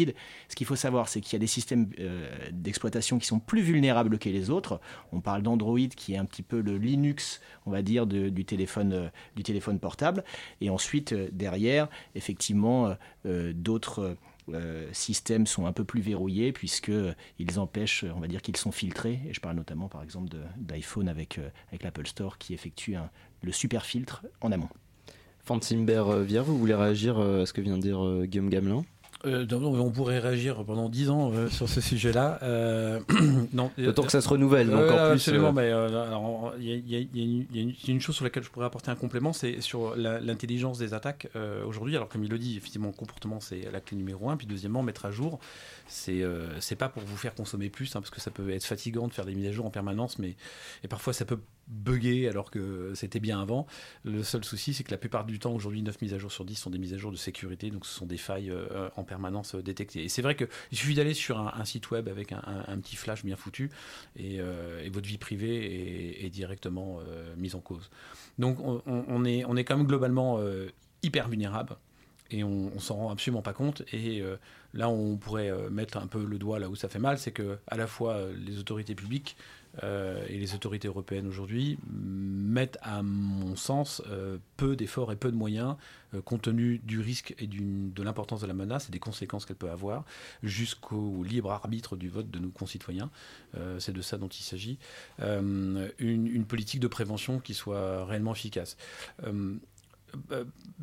Ce 0.48 0.56
qu'il 0.56 0.66
faut 0.66 0.76
savoir, 0.76 1.08
c'est 1.08 1.20
qu'il 1.20 1.34
y 1.34 1.36
a 1.36 1.40
des 1.40 1.46
systèmes 1.46 1.90
euh, 1.98 2.28
d'exploitation 2.52 3.18
qui 3.18 3.26
sont 3.26 3.38
plus 3.38 3.60
vulnérables 3.60 4.18
que 4.18 4.30
les 4.30 4.48
autres. 4.48 4.80
On 5.12 5.20
parle 5.20 5.42
d'Android 5.42 5.88
qui 5.94 6.14
est 6.14 6.18
un 6.18 6.24
petit 6.24 6.42
peu 6.42 6.60
le 6.60 6.78
Linux, 6.78 7.40
on 7.66 7.70
va 7.70 7.82
dire, 7.82 8.06
du, 8.06 8.44
téléphone, 8.44 8.92
euh, 8.92 9.08
du 9.36 9.42
téléphone 9.42 9.78
portable. 9.78 10.24
Et 10.62 10.70
ensuite, 10.70 11.14
derrière, 11.32 11.88
effectivement, 12.14 12.96
d'autres 13.24 14.16
euh, 14.54 14.88
systèmes 14.92 15.46
sont 15.46 15.66
un 15.66 15.72
peu 15.72 15.84
plus 15.84 16.00
verrouillés 16.00 16.52
puisqu'ils 16.52 17.58
empêchent, 17.58 18.04
on 18.14 18.20
va 18.20 18.28
dire 18.28 18.42
qu'ils 18.42 18.56
sont 18.56 18.72
filtrés. 18.72 19.20
Et 19.28 19.34
je 19.34 19.40
parle 19.40 19.56
notamment 19.56 19.88
par 19.88 20.02
exemple 20.02 20.36
d'iPhone 20.56 21.08
avec, 21.08 21.38
euh, 21.38 21.48
avec 21.68 21.82
l'Apple 21.82 22.06
Store 22.06 22.38
qui 22.38 22.54
effectue 22.54 22.96
le 23.42 23.52
super 23.52 23.84
filtre 23.84 24.24
en 24.40 24.52
amont. 24.52 24.68
Fantimber 25.44 26.04
euh, 26.08 26.22
Vier, 26.22 26.40
vous 26.40 26.58
voulez 26.58 26.74
réagir 26.74 27.18
à 27.18 27.46
ce 27.46 27.52
que 27.52 27.60
vient 27.60 27.76
de 27.76 27.82
dire 27.82 28.26
Guillaume 28.26 28.50
Gamelin? 28.50 28.84
Euh, 29.26 29.46
on 29.52 29.90
pourrait 29.90 30.18
réagir 30.18 30.64
pendant 30.64 30.88
10 30.88 31.10
ans 31.10 31.32
euh, 31.32 31.48
sur 31.48 31.68
ce 31.68 31.80
sujet-là. 31.80 32.38
Euh, 32.42 33.00
non, 33.52 33.70
D'autant 33.76 34.04
que 34.04 34.12
ça 34.12 34.20
se 34.20 34.28
renouvelle, 34.28 34.70
donc 34.70 34.90
en 34.90 35.10
plus. 35.10 35.14
Absolument, 35.14 35.52
mais 35.52 35.72
il 36.58 36.88
y, 36.88 37.88
a 37.88 37.92
une 37.92 38.00
chose 38.00 38.14
sur 38.14 38.24
laquelle 38.24 38.42
je 38.42 38.50
pourrais 38.50 38.66
apporter 38.66 38.90
un 38.90 38.96
complément, 38.96 39.32
c'est 39.32 39.60
sur 39.60 39.96
l'intelligence 39.96 40.78
des 40.78 40.94
attaques 40.94 41.28
aujourd'hui. 41.66 41.96
Alors, 41.96 42.08
comme 42.08 42.24
il 42.24 42.30
le 42.30 42.38
dit, 42.38 42.56
effectivement, 42.56 42.88
le 42.88 42.94
comportement, 42.94 43.40
c'est 43.40 43.68
la 43.72 43.80
clé 43.80 43.96
numéro 43.96 44.30
un. 44.30 44.36
Puis, 44.36 44.46
deuxièmement, 44.46 44.82
mettre 44.82 45.06
à 45.06 45.10
jour, 45.10 45.38
c'est 45.88 46.22
c'est 46.60 46.76
pas 46.76 46.88
pour 46.88 47.02
vous 47.02 47.16
faire 47.16 47.34
consommer 47.34 47.70
plus, 47.70 47.94
hein, 47.96 48.00
parce 48.00 48.10
que 48.10 48.20
ça 48.20 48.30
peut 48.30 48.50
être 48.50 48.64
fatigant 48.64 49.08
de 49.08 49.12
faire 49.12 49.24
des 49.24 49.34
mises 49.34 49.48
à 49.48 49.52
jour 49.52 49.66
en 49.66 49.70
permanence, 49.70 50.18
mais 50.18 50.36
et 50.84 50.88
parfois 50.88 51.12
ça 51.12 51.24
peut 51.24 51.38
bugger 51.68 52.28
alors 52.28 52.50
que 52.50 52.92
c'était 52.94 53.20
bien 53.20 53.40
avant. 53.40 53.66
Le 54.04 54.22
seul 54.22 54.44
souci, 54.44 54.74
c'est 54.74 54.84
que 54.84 54.90
la 54.90 54.98
plupart 54.98 55.24
du 55.24 55.38
temps, 55.38 55.52
aujourd'hui, 55.52 55.82
9 55.82 56.00
mises 56.02 56.14
à 56.14 56.18
jour 56.18 56.30
sur 56.30 56.44
10 56.44 56.54
sont 56.54 56.70
des 56.70 56.78
mises 56.78 56.94
à 56.94 56.98
jour 56.98 57.10
de 57.10 57.16
sécurité, 57.16 57.70
donc 57.70 57.86
ce 57.86 57.92
sont 57.92 58.06
des 58.06 58.16
failles 58.16 58.52
en 58.96 59.04
permanence 59.04 59.54
euh, 59.54 59.62
détectée. 59.62 60.04
Et 60.04 60.08
c'est 60.08 60.22
vrai 60.22 60.36
qu'il 60.36 60.48
suffit 60.72 60.94
d'aller 60.94 61.14
sur 61.14 61.38
un, 61.38 61.64
site 61.64 61.90
web 61.90 62.08
avec 62.08 62.32
un, 62.32 62.78
petit 62.78 62.96
flash 62.96 63.24
bien 63.24 63.36
foutu 63.36 63.70
euh, 64.20 64.84
et, 64.84 64.88
votre 64.90 65.06
vie 65.06 65.18
privée 65.18 66.24
est, 66.24 66.30
directement 66.30 67.00
euh, 67.00 67.34
mise 67.36 67.54
en 67.54 67.60
cause. 67.60 67.90
Donc 68.38 68.58
on, 68.60 69.24
est, 69.24 69.44
on 69.46 69.56
est 69.56 69.64
quand 69.64 69.76
même 69.76 69.86
globalement 69.86 70.38
hyper 71.02 71.28
vulnérable 71.28 71.76
et 72.30 72.44
on, 72.44 72.70
on 72.74 72.78
s'en 72.78 72.96
rend 72.96 73.10
absolument 73.10 73.42
pas 73.42 73.54
compte. 73.54 73.82
Et 73.92 74.22
là, 74.74 74.88
on 74.90 75.16
pourrait 75.16 75.50
mettre 75.70 75.96
un 75.96 76.06
peu 76.06 76.24
le 76.24 76.38
doigt 76.38 76.58
là 76.58 76.68
où 76.68 76.76
ça 76.76 76.88
fait 76.88 76.98
mal, 76.98 77.18
c'est 77.18 77.32
que 77.32 77.58
à 77.66 77.76
la 77.76 77.86
fois 77.86 78.18
les 78.36 78.58
autorités 78.58 78.94
publiques 78.94 79.36
euh, 79.82 80.24
et 80.28 80.38
les 80.38 80.54
autorités 80.54 80.88
européennes 80.88 81.26
aujourd'hui 81.26 81.78
mettent, 81.90 82.78
à 82.82 83.02
mon 83.02 83.56
sens, 83.56 84.02
euh, 84.08 84.38
peu 84.56 84.76
d'efforts 84.76 85.12
et 85.12 85.16
peu 85.16 85.30
de 85.30 85.36
moyens, 85.36 85.76
euh, 86.14 86.22
compte 86.22 86.42
tenu 86.42 86.78
du 86.78 87.00
risque 87.00 87.34
et 87.38 87.46
de 87.46 88.02
l'importance 88.02 88.40
de 88.40 88.46
la 88.46 88.54
menace 88.54 88.88
et 88.88 88.92
des 88.92 88.98
conséquences 88.98 89.44
qu'elle 89.46 89.56
peut 89.56 89.70
avoir, 89.70 90.04
jusqu'au 90.42 91.22
libre 91.24 91.50
arbitre 91.50 91.96
du 91.96 92.08
vote 92.08 92.30
de 92.30 92.38
nos 92.38 92.50
concitoyens. 92.50 93.10
C'est 93.78 93.92
de 93.92 94.02
ça 94.02 94.18
dont 94.18 94.28
il 94.28 94.42
s'agit. 94.42 94.78
Une, 95.18 96.44
politique 96.46 96.80
de 96.80 96.88
prévention 96.88 97.38
qui 97.40 97.54
soit 97.54 98.04
réellement 98.04 98.32
efficace. 98.32 98.76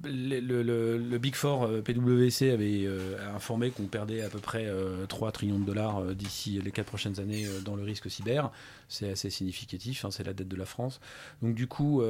Le, 0.04 1.18
Big 1.18 1.36
Four 1.36 1.70
PwC 1.84 2.52
avait 2.52 2.88
informé 3.34 3.70
qu'on 3.72 3.86
perdait 3.88 4.22
à 4.22 4.30
peu 4.30 4.40
près 4.40 4.68
3 5.08 5.32
trillions 5.32 5.60
de 5.60 5.66
dollars 5.66 6.04
d'ici 6.16 6.60
les 6.62 6.72
4 6.72 6.86
prochaines 6.86 7.20
années 7.20 7.46
dans 7.64 7.76
le 7.76 7.84
risque 7.84 8.10
cyber. 8.10 8.52
C'est 8.94 9.10
assez 9.10 9.30
significatif, 9.30 10.06
hein, 10.06 10.12
c'est 10.12 10.24
la 10.24 10.34
dette 10.34 10.48
de 10.48 10.56
la 10.56 10.66
France. 10.66 11.00
Donc 11.42 11.56
du 11.56 11.68
coup, 11.68 12.04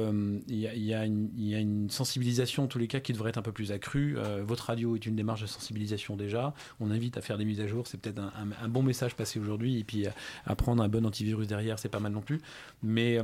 il 0.48 0.58
y, 0.58 0.94
a 0.94 1.04
une 1.04 1.90
sensibilisation 1.90 2.64
en 2.64 2.66
tous 2.66 2.78
les 2.78 2.88
cas 2.88 3.00
qui 3.00 3.12
devrait 3.12 3.30
être 3.30 3.38
un 3.38 3.42
peu 3.42 3.52
plus 3.52 3.72
accrue. 3.72 4.16
votre 4.42 4.66
radio 4.66 4.94
est 4.96 5.06
une 5.06 5.16
démarche 5.16 5.42
de 5.42 5.46
sensibilisation 5.46 6.16
déjà. 6.16 6.54
On 6.80 6.90
invite 6.90 7.16
à 7.16 7.22
faire 7.22 7.38
des 7.38 7.44
mises 7.44 7.60
à 7.60 7.66
jour. 7.66 7.86
C'est 7.86 7.98
peut-être 7.98 8.20
un, 8.20 8.68
bon 8.68 8.82
message 8.82 9.14
passé 9.14 9.38
aujourd'hui. 9.38 9.78
Et 9.78 9.84
puis 9.84 10.06
à 10.44 10.56
prendre 10.56 10.82
un 10.82 10.88
bon 10.88 11.06
antivirus 11.06 11.48
derrière, 11.48 11.78
c'est 11.78 11.88
pas 11.88 12.00
mal 12.00 12.12
non 12.12 12.20
plus. 12.20 12.40
Mais 12.82 13.18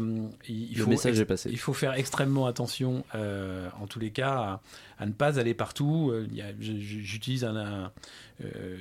il, 0.48 0.78
le 0.78 0.86
message 0.86 1.20
est 1.20 1.24
passé. 1.24 1.50
il 1.50 1.58
faut 1.58 1.74
faire 1.74 1.94
extrêmement 1.94 2.46
attention 2.46 3.04
en 3.14 3.86
tous 3.86 4.00
les 4.00 4.10
cas, 4.10 4.30
à, 4.32 4.60
ne 5.06 5.12
pas 5.12 5.38
aller 5.38 5.54
partout. 5.54 6.10
Euh, 6.12 6.26
j'utilise 6.60 7.44
euh, 7.44 8.76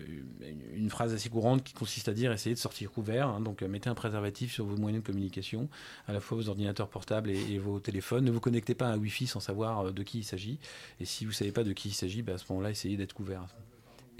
une 0.76 0.90
phrase 0.90 1.14
assez 1.14 1.30
courante 1.30 1.64
qui 1.64 1.74
consiste 1.74 2.10
à 2.10 2.14
dire 2.14 2.32
essayez 2.32 2.56
de 2.56 2.60
sortir 2.60 2.92
couvert. 2.92 3.28
Hein. 3.28 3.42
donc, 3.42 3.62
euh, 3.62 3.68
mettez 3.68 3.90
un 3.90 3.96
préservatif 3.96 4.52
sur 4.52 4.66
vos 4.66 4.78
moyens 4.78 5.02
de 5.04 5.08
communication, 5.08 5.70
à 6.08 6.14
la 6.14 6.20
fois 6.20 6.38
vos 6.38 6.50
ordinateurs 6.50 6.90
portables 6.90 7.30
et, 7.30 7.58
vos 7.58 7.80
téléphones. 7.80 8.26
Ne 8.26 8.32
vous 8.32 8.40
connectez 8.40 8.76
pas 8.76 8.88
à 8.88 8.94
un 8.94 8.98
Wi-Fi 8.98 9.28
sans 9.28 9.40
savoir 9.40 9.94
de 9.94 10.04
qui 10.04 10.20
il 10.20 10.24
s'agit. 10.24 10.60
Et 11.00 11.06
si 11.06 11.26
vous 11.26 11.32
ne 11.32 11.36
savez 11.36 11.52
pas 11.52 11.64
de 11.64 11.74
qui 11.74 11.90
il 11.90 11.94
s'agit, 11.94 12.22
bah, 12.22 12.34
à 12.34 12.38
ce 12.38 12.46
moment-là, 12.50 12.72
essayez 12.72 12.98
d'être 12.98 13.14
couvert. 13.14 13.48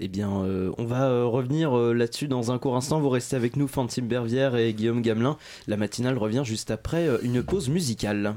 Eh 0.02 0.08
bien, 0.08 0.30
on 0.30 0.84
va 0.86 1.24
revenir 1.24 1.76
là-dessus 1.76 2.26
dans 2.26 2.50
un 2.50 2.58
court 2.58 2.74
instant. 2.74 3.00
Vous 3.00 3.10
restez 3.10 3.36
avec 3.36 3.56
nous, 3.56 3.68
Fantine 3.68 4.08
Bervière 4.08 4.56
et 4.56 4.72
Guillaume 4.72 5.02
Gamelin. 5.02 5.36
La 5.66 5.76
matinale 5.76 6.16
revient 6.16 6.42
juste 6.42 6.70
après 6.70 7.06
une 7.22 7.42
pause 7.42 7.68
musicale. 7.68 8.34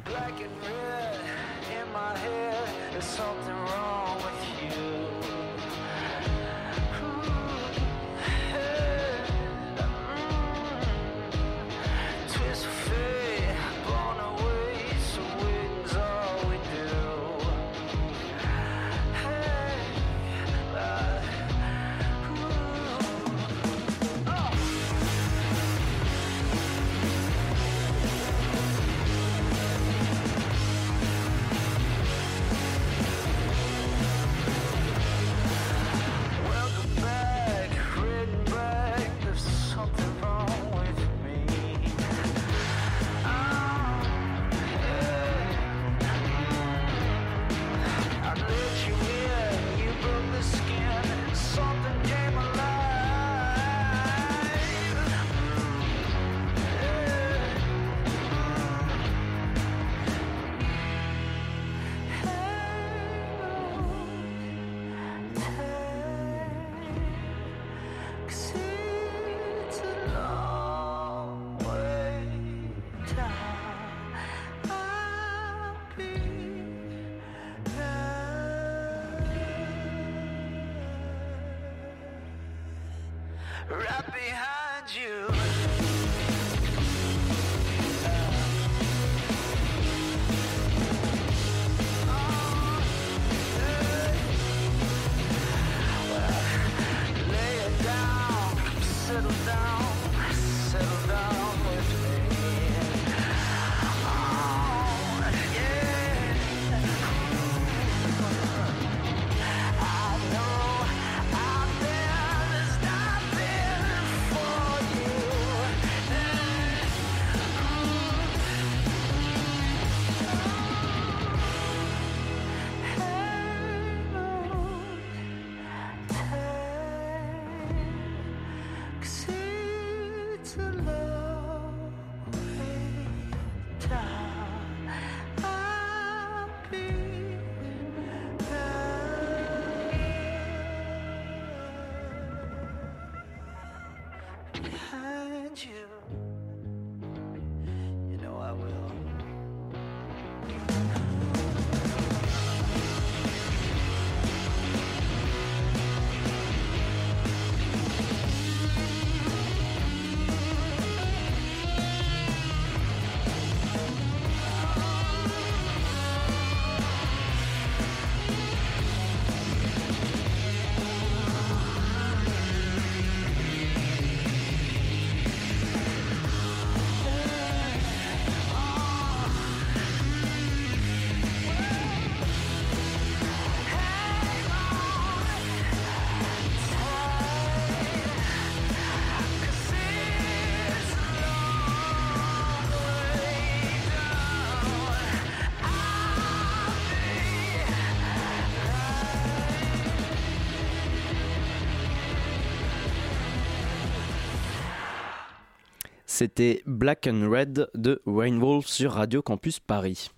C'était 206.24 206.64
Black 206.66 207.06
and 207.06 207.30
Red 207.30 207.68
de 207.76 208.02
Rainwolf 208.06 208.66
sur 208.66 208.94
Radio 208.94 209.22
Campus 209.22 209.60
Paris. 209.60 210.10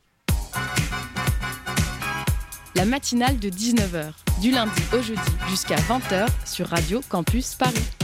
La 2.76 2.86
matinale 2.86 3.40
de 3.40 3.50
19h, 3.50 4.12
du 4.40 4.52
lundi 4.52 4.82
au 4.94 5.02
jeudi 5.02 5.20
jusqu'à 5.50 5.78
20h 5.78 6.28
sur 6.46 6.68
Radio 6.68 7.02
Campus 7.10 7.56
Paris. 7.56 7.95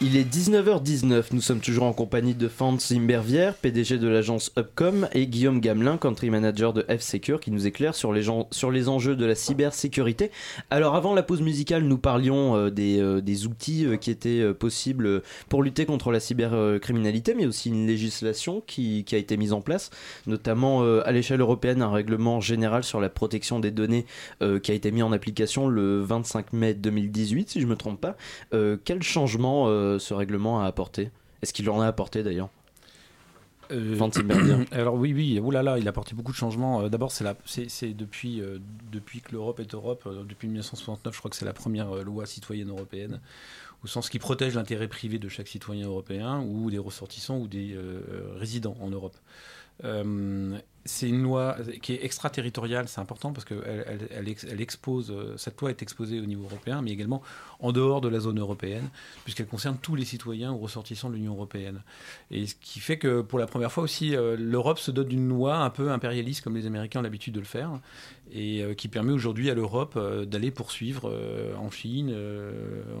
Il 0.00 0.16
est 0.16 0.22
19h19, 0.22 1.24
nous 1.32 1.40
sommes 1.40 1.58
toujours 1.58 1.82
en 1.82 1.92
compagnie 1.92 2.36
de 2.36 2.46
Franz 2.46 2.94
Imbervière, 2.94 3.54
PDG 3.54 3.98
de 3.98 4.06
l'agence 4.06 4.52
Upcom, 4.56 5.08
et 5.12 5.26
Guillaume 5.26 5.58
Gamelin, 5.58 5.96
country 5.96 6.30
manager 6.30 6.72
de 6.72 6.82
F-Secure, 6.88 7.40
qui 7.40 7.50
nous 7.50 7.66
éclaire 7.66 7.96
sur 7.96 8.12
les, 8.12 8.22
sur 8.52 8.70
les 8.70 8.88
enjeux 8.88 9.16
de 9.16 9.26
la 9.26 9.34
cybersécurité. 9.34 10.30
Alors 10.70 10.94
avant 10.94 11.16
la 11.16 11.24
pause 11.24 11.42
musicale, 11.42 11.82
nous 11.82 11.98
parlions 11.98 12.54
euh, 12.54 12.70
des, 12.70 13.00
euh, 13.00 13.20
des, 13.20 13.48
outils 13.48 13.86
euh, 13.86 13.96
qui 13.96 14.12
étaient 14.12 14.54
possibles 14.54 15.20
pour 15.48 15.64
lutter 15.64 15.84
contre 15.84 16.12
la 16.12 16.20
cybercriminalité, 16.20 17.34
mais 17.34 17.46
aussi 17.46 17.68
une 17.68 17.88
législation 17.88 18.62
qui, 18.64 19.02
qui, 19.02 19.16
a 19.16 19.18
été 19.18 19.36
mise 19.36 19.52
en 19.52 19.62
place, 19.62 19.90
notamment 20.28 20.82
à 20.82 21.10
l'échelle 21.10 21.40
européenne, 21.40 21.82
un 21.82 21.90
règlement 21.90 22.40
général 22.40 22.84
sur 22.84 23.00
la 23.00 23.08
protection 23.08 23.58
des 23.58 23.72
données 23.72 24.06
qui 24.62 24.70
a 24.70 24.74
été 24.74 24.92
mis 24.92 25.02
en 25.02 25.10
application 25.10 25.66
le 25.66 26.00
25 26.02 26.52
mai 26.52 26.74
2018, 26.74 27.50
si 27.50 27.60
je 27.60 27.64
ne 27.64 27.70
me 27.70 27.76
trompe 27.76 28.00
pas. 28.00 28.16
quel 28.84 29.02
changement 29.02 29.87
ce 29.98 30.14
règlement 30.14 30.60
a 30.60 30.66
apporté? 30.66 31.10
Est-ce 31.42 31.52
qu'il 31.52 31.68
en 31.70 31.80
a 31.80 31.86
apporté 31.86 32.22
d'ailleurs? 32.22 32.50
Euh, 33.70 33.98
alors 34.72 34.94
oui, 34.94 35.12
oui, 35.12 35.38
oulala, 35.40 35.78
il 35.78 35.86
a 35.86 35.90
apporté 35.90 36.14
beaucoup 36.14 36.32
de 36.32 36.36
changements. 36.36 36.82
Euh, 36.82 36.88
D'abord, 36.88 37.12
c'est 37.12 37.94
depuis, 37.94 38.40
euh, 38.40 38.58
depuis 38.90 39.20
que 39.20 39.32
l'Europe 39.32 39.60
est 39.60 39.74
Europe, 39.74 40.04
euh, 40.06 40.24
depuis 40.24 40.48
1969, 40.48 41.14
je 41.14 41.18
crois 41.18 41.30
que 41.30 41.36
c'est 41.36 41.44
la 41.44 41.52
première 41.52 41.94
euh, 41.94 42.02
loi 42.02 42.26
citoyenne 42.26 42.70
européenne, 42.70 43.20
au 43.84 43.86
sens 43.86 44.08
qui 44.08 44.18
protège 44.18 44.54
l'intérêt 44.54 44.88
privé 44.88 45.18
de 45.18 45.28
chaque 45.28 45.48
citoyen 45.48 45.86
européen 45.86 46.40
ou 46.40 46.70
des 46.70 46.78
ressortissants 46.78 47.38
ou 47.38 47.46
des 47.46 47.74
euh, 47.74 48.00
résidents 48.36 48.76
en 48.80 48.88
Europe. 48.88 49.16
C'est 50.88 51.08
une 51.08 51.22
loi 51.22 51.56
qui 51.82 51.92
est 51.92 52.04
extraterritoriale, 52.04 52.88
c'est 52.88 53.00
important 53.00 53.32
parce 53.32 53.44
qu'elle 53.44 53.84
elle, 53.86 54.08
elle, 54.10 54.34
elle, 54.50 54.60
expose, 54.60 55.14
cette 55.36 55.60
loi 55.60 55.70
est 55.70 55.82
exposée 55.82 56.20
au 56.20 56.26
niveau 56.26 56.44
européen, 56.44 56.82
mais 56.82 56.90
également 56.90 57.22
en 57.60 57.72
dehors 57.72 58.00
de 58.00 58.08
la 58.08 58.20
zone 58.20 58.38
européenne, 58.38 58.88
puisqu'elle 59.24 59.46
concerne 59.46 59.76
tous 59.80 59.94
les 59.94 60.04
citoyens 60.04 60.52
ou 60.52 60.58
ressortissants 60.58 61.10
de 61.10 61.14
l'Union 61.14 61.34
européenne. 61.34 61.82
Et 62.30 62.46
ce 62.46 62.54
qui 62.54 62.80
fait 62.80 62.98
que 62.98 63.20
pour 63.20 63.38
la 63.38 63.46
première 63.46 63.72
fois 63.72 63.82
aussi, 63.82 64.16
euh, 64.16 64.36
l'Europe 64.38 64.78
se 64.78 64.90
dote 64.90 65.08
d'une 65.08 65.28
loi 65.28 65.58
un 65.58 65.70
peu 65.70 65.90
impérialiste, 65.90 66.42
comme 66.42 66.56
les 66.56 66.66
Américains 66.66 67.00
ont 67.00 67.02
l'habitude 67.02 67.34
de 67.34 67.40
le 67.40 67.46
faire, 67.46 67.70
et 68.32 68.62
euh, 68.62 68.74
qui 68.74 68.88
permet 68.88 69.12
aujourd'hui 69.12 69.50
à 69.50 69.54
l'Europe 69.54 69.94
euh, 69.96 70.24
d'aller 70.24 70.50
poursuivre 70.50 71.12
en 71.58 71.70
Chine, 71.70 72.14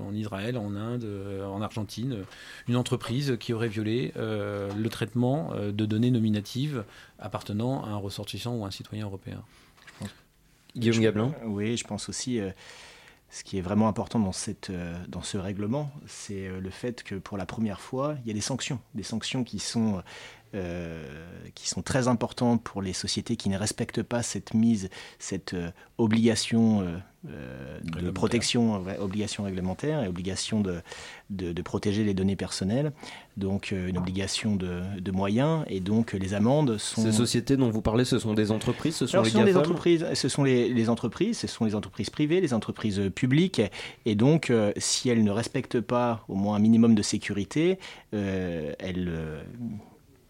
en 0.06 0.14
Israël, 0.14 0.56
en 0.56 0.74
Inde, 0.74 1.06
en 1.44 1.60
Argentine, 1.60 2.24
une 2.68 2.76
entreprise 2.76 3.36
qui 3.38 3.52
aurait 3.52 3.68
violé 3.68 4.12
le 4.16 4.88
traitement 4.88 5.52
de 5.54 5.86
données 5.86 6.10
nominatives 6.10 6.84
appartenant 7.18 7.84
à 7.84 7.88
un 7.88 7.96
ressortissant 7.96 8.56
ou 8.56 8.64
à 8.64 8.68
un 8.68 8.70
citoyen 8.70 9.06
européen. 9.06 9.42
Guillaume 10.76 11.00
Gablin 11.00 11.34
Oui, 11.44 11.76
je 11.76 11.84
pense 11.84 12.08
aussi. 12.08 12.40
Euh, 12.40 12.50
ce 13.30 13.44
qui 13.44 13.58
est 13.58 13.60
vraiment 13.60 13.88
important 13.88 14.18
dans, 14.18 14.32
cette, 14.32 14.70
euh, 14.70 14.96
dans 15.08 15.22
ce 15.22 15.36
règlement, 15.36 15.90
c'est 16.06 16.46
euh, 16.46 16.60
le 16.60 16.70
fait 16.70 17.02
que 17.02 17.14
pour 17.14 17.36
la 17.36 17.44
première 17.44 17.80
fois, 17.80 18.16
il 18.22 18.28
y 18.28 18.30
a 18.30 18.34
des 18.34 18.40
sanctions. 18.40 18.80
Des 18.94 19.02
sanctions 19.02 19.44
qui 19.44 19.58
sont, 19.58 19.98
euh, 19.98 20.00
qui 21.58 21.68
sont 21.68 21.82
très 21.82 22.08
importantes 22.08 22.62
pour 22.62 22.82
les 22.82 22.92
sociétés 22.92 23.36
qui 23.36 23.48
ne 23.48 23.58
respectent 23.58 24.02
pas 24.02 24.22
cette 24.22 24.54
mise, 24.54 24.90
cette 25.18 25.54
euh, 25.54 25.70
obligation 25.98 26.82
euh, 27.28 27.78
de 27.82 28.10
protection, 28.10 28.80
ouais, 28.82 28.96
obligation 28.98 29.42
réglementaire 29.42 30.04
et 30.04 30.08
obligation 30.08 30.60
de, 30.60 30.80
de, 31.30 31.52
de, 31.52 31.62
protéger 31.62 32.04
les 32.04 32.14
données 32.14 32.36
personnelles. 32.36 32.92
Donc 33.36 33.72
une 33.72 33.98
obligation 33.98 34.54
de, 34.54 34.82
de, 35.00 35.10
moyens 35.10 35.64
et 35.66 35.80
donc 35.80 36.12
les 36.12 36.34
amendes 36.34 36.78
sont. 36.78 37.02
Ces 37.02 37.12
sociétés 37.12 37.56
dont 37.56 37.70
vous 37.70 37.82
parlez, 37.82 38.04
ce 38.04 38.20
sont 38.20 38.34
des 38.34 38.52
entreprises, 38.52 38.94
ce 38.94 39.06
sont 39.06 39.14
Alors, 39.14 39.24
les 39.24 39.30
ce 39.30 39.36
sont 39.36 39.44
GAFAM 39.44 39.52
des 39.52 39.68
entreprises, 39.68 40.06
ce 40.14 40.28
sont 40.28 40.44
les, 40.44 40.72
les, 40.72 40.88
entreprises, 40.88 41.38
ce 41.38 41.46
sont 41.48 41.64
les 41.64 41.74
entreprises 41.74 42.10
privées, 42.10 42.40
les 42.40 42.54
entreprises 42.54 43.02
publiques 43.14 43.60
et 44.06 44.14
donc 44.14 44.50
euh, 44.50 44.72
si 44.76 45.08
elles 45.08 45.24
ne 45.24 45.32
respectent 45.32 45.80
pas 45.80 46.24
au 46.28 46.36
moins 46.36 46.56
un 46.56 46.60
minimum 46.60 46.94
de 46.94 47.02
sécurité, 47.02 47.80
euh, 48.14 48.72
elles 48.78 49.10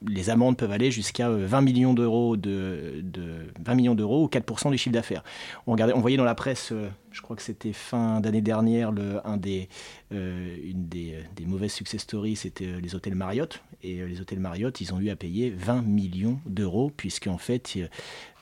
les 0.06 0.30
amendes 0.30 0.56
peuvent 0.56 0.72
aller 0.72 0.90
jusqu'à 0.90 1.28
20 1.28 1.60
millions 1.60 1.94
d'euros 1.94 2.36
de, 2.36 3.00
de 3.02 3.46
20 3.64 3.74
millions 3.74 3.94
d'euros 3.94 4.24
ou 4.24 4.28
4% 4.28 4.70
du 4.70 4.78
chiffre 4.78 4.94
d'affaires. 4.94 5.24
On, 5.66 5.72
regardait, 5.72 5.94
on 5.94 6.00
voyait 6.00 6.16
dans 6.16 6.24
la 6.24 6.34
presse, 6.34 6.72
je 7.10 7.22
crois 7.22 7.36
que 7.36 7.42
c'était 7.42 7.72
fin 7.72 8.20
d'année 8.20 8.40
dernière, 8.40 8.92
le, 8.92 9.26
un 9.26 9.36
des, 9.36 9.68
euh, 10.12 10.56
une 10.62 10.88
des, 10.88 11.16
des, 11.34 11.46
mauvaises 11.46 11.72
success 11.72 12.02
stories, 12.02 12.36
c'était 12.36 12.80
les 12.80 12.94
hôtels 12.94 13.14
Marriott. 13.14 13.62
Et 13.82 14.04
les 14.04 14.20
hôtels 14.20 14.40
Marriott, 14.40 14.80
ils 14.80 14.92
ont 14.92 15.00
eu 15.00 15.08
à 15.10 15.16
payer 15.16 15.50
20 15.50 15.82
millions 15.82 16.40
d'euros, 16.46 16.92
puisqu'en 16.96 17.38
fait, 17.38 17.78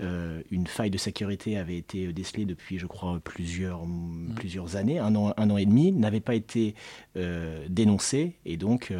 euh, 0.00 0.42
une 0.50 0.66
faille 0.66 0.90
de 0.90 0.98
sécurité 0.98 1.58
avait 1.58 1.76
été 1.76 2.12
décelée 2.12 2.46
depuis, 2.46 2.78
je 2.78 2.86
crois, 2.86 3.20
plusieurs, 3.22 3.86
mmh. 3.86 4.34
plusieurs 4.34 4.76
années, 4.76 4.98
un 4.98 5.14
an, 5.14 5.34
un 5.36 5.50
an 5.50 5.56
et 5.56 5.66
demi, 5.66 5.92
n'avait 5.92 6.20
pas 6.20 6.34
été 6.34 6.74
euh, 7.16 7.66
dénoncée, 7.68 8.36
et 8.44 8.56
donc 8.56 8.92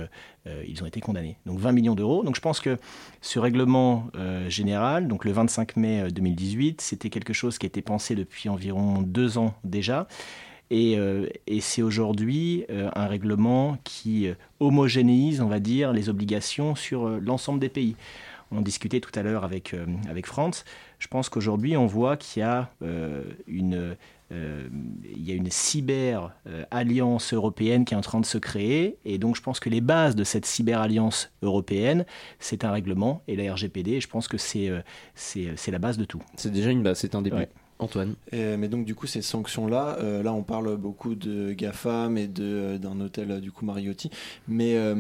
euh, 0.46 0.62
ils 0.68 0.82
ont 0.82 0.86
été 0.86 1.00
condamnés. 1.00 1.36
Donc 1.46 1.58
20 1.58 1.72
millions 1.72 1.94
d'euros. 1.94 2.22
Donc 2.22 2.36
je 2.36 2.40
pense 2.40 2.60
que 2.60 2.78
ce 3.20 3.38
règlement 3.38 4.08
euh, 4.16 4.48
général, 4.48 5.08
donc 5.08 5.24
le 5.24 5.32
25 5.32 5.76
mai 5.76 6.10
2018, 6.10 6.80
c'était 6.80 7.10
quelque 7.10 7.32
chose 7.32 7.58
qui 7.58 7.66
a 7.66 7.68
été 7.68 7.82
pensé 7.82 8.14
depuis 8.14 8.48
environ 8.48 9.02
deux 9.02 9.38
ans 9.38 9.54
déjà 9.64 10.06
Et, 10.70 10.98
euh, 10.98 11.28
et 11.46 11.60
c'est 11.60 11.82
aujourd'hui 11.82 12.64
euh, 12.70 12.90
un 12.94 13.06
règlement 13.06 13.78
qui 13.84 14.26
euh, 14.26 14.34
homogénéise, 14.58 15.40
on 15.40 15.46
va 15.48 15.60
dire, 15.60 15.92
les 15.92 16.08
obligations 16.08 16.74
sur 16.74 17.06
euh, 17.06 17.20
l'ensemble 17.20 17.60
des 17.60 17.68
pays. 17.68 17.96
On 18.52 18.60
discutait 18.60 19.00
tout 19.00 19.16
à 19.18 19.22
l'heure 19.22 19.44
avec, 19.44 19.74
euh, 19.74 19.86
avec 20.08 20.26
France. 20.26 20.64
Je 20.98 21.08
pense 21.08 21.28
qu'aujourd'hui, 21.28 21.76
on 21.76 21.86
voit 21.86 22.16
qu'il 22.16 22.40
y 22.40 22.44
a 22.44 22.70
euh, 22.82 23.22
une, 23.46 23.74
euh, 23.74 23.94
il 24.30 25.22
y 25.24 25.30
a 25.32 25.34
une 25.34 25.50
cyber-alliance 25.50 27.32
européenne 27.32 27.84
qui 27.84 27.94
est 27.94 27.96
en 27.96 28.00
train 28.02 28.20
de 28.20 28.26
se 28.26 28.38
créer. 28.38 28.98
Et 29.04 29.18
donc, 29.18 29.36
je 29.36 29.42
pense 29.42 29.60
que 29.60 29.68
les 29.68 29.80
bases 29.80 30.16
de 30.16 30.24
cette 30.24 30.46
cyber-alliance 30.46 31.30
européenne, 31.42 32.04
c'est 32.38 32.64
un 32.64 32.72
règlement 32.72 33.22
et 33.28 33.36
la 33.36 33.52
RGPD. 33.54 34.00
Je 34.00 34.08
pense 34.08 34.28
que 34.28 34.38
c'est 34.38 34.68
euh, 34.68 34.80
c'est 35.14 35.50
c'est 35.56 35.70
la 35.70 35.78
base 35.78 35.98
de 35.98 36.04
tout. 36.04 36.20
C'est 36.36 36.52
déjà 36.52 36.70
une 36.70 36.82
base, 36.82 36.98
c'est 36.98 37.14
un 37.14 37.22
début. 37.22 37.36
Ouais. 37.36 37.48
Antoine 37.78 38.14
Et- 38.32 38.56
mais 38.56 38.68
donc 38.68 38.86
du 38.86 38.94
coup 38.94 39.06
ces 39.06 39.20
sanctions-là, 39.20 39.98
euh, 40.00 40.22
là 40.22 40.32
on 40.32 40.42
parle 40.42 40.78
beaucoup 40.78 41.14
de 41.14 41.52
GAFAM 41.52 42.16
et 42.16 42.26
de- 42.26 42.78
d'un 42.78 42.98
hôtel 43.02 43.30
euh, 43.32 43.38
du 43.38 43.52
coup 43.52 43.66
Mariotti, 43.66 44.08
mais 44.48 44.76
euh, 44.78 44.94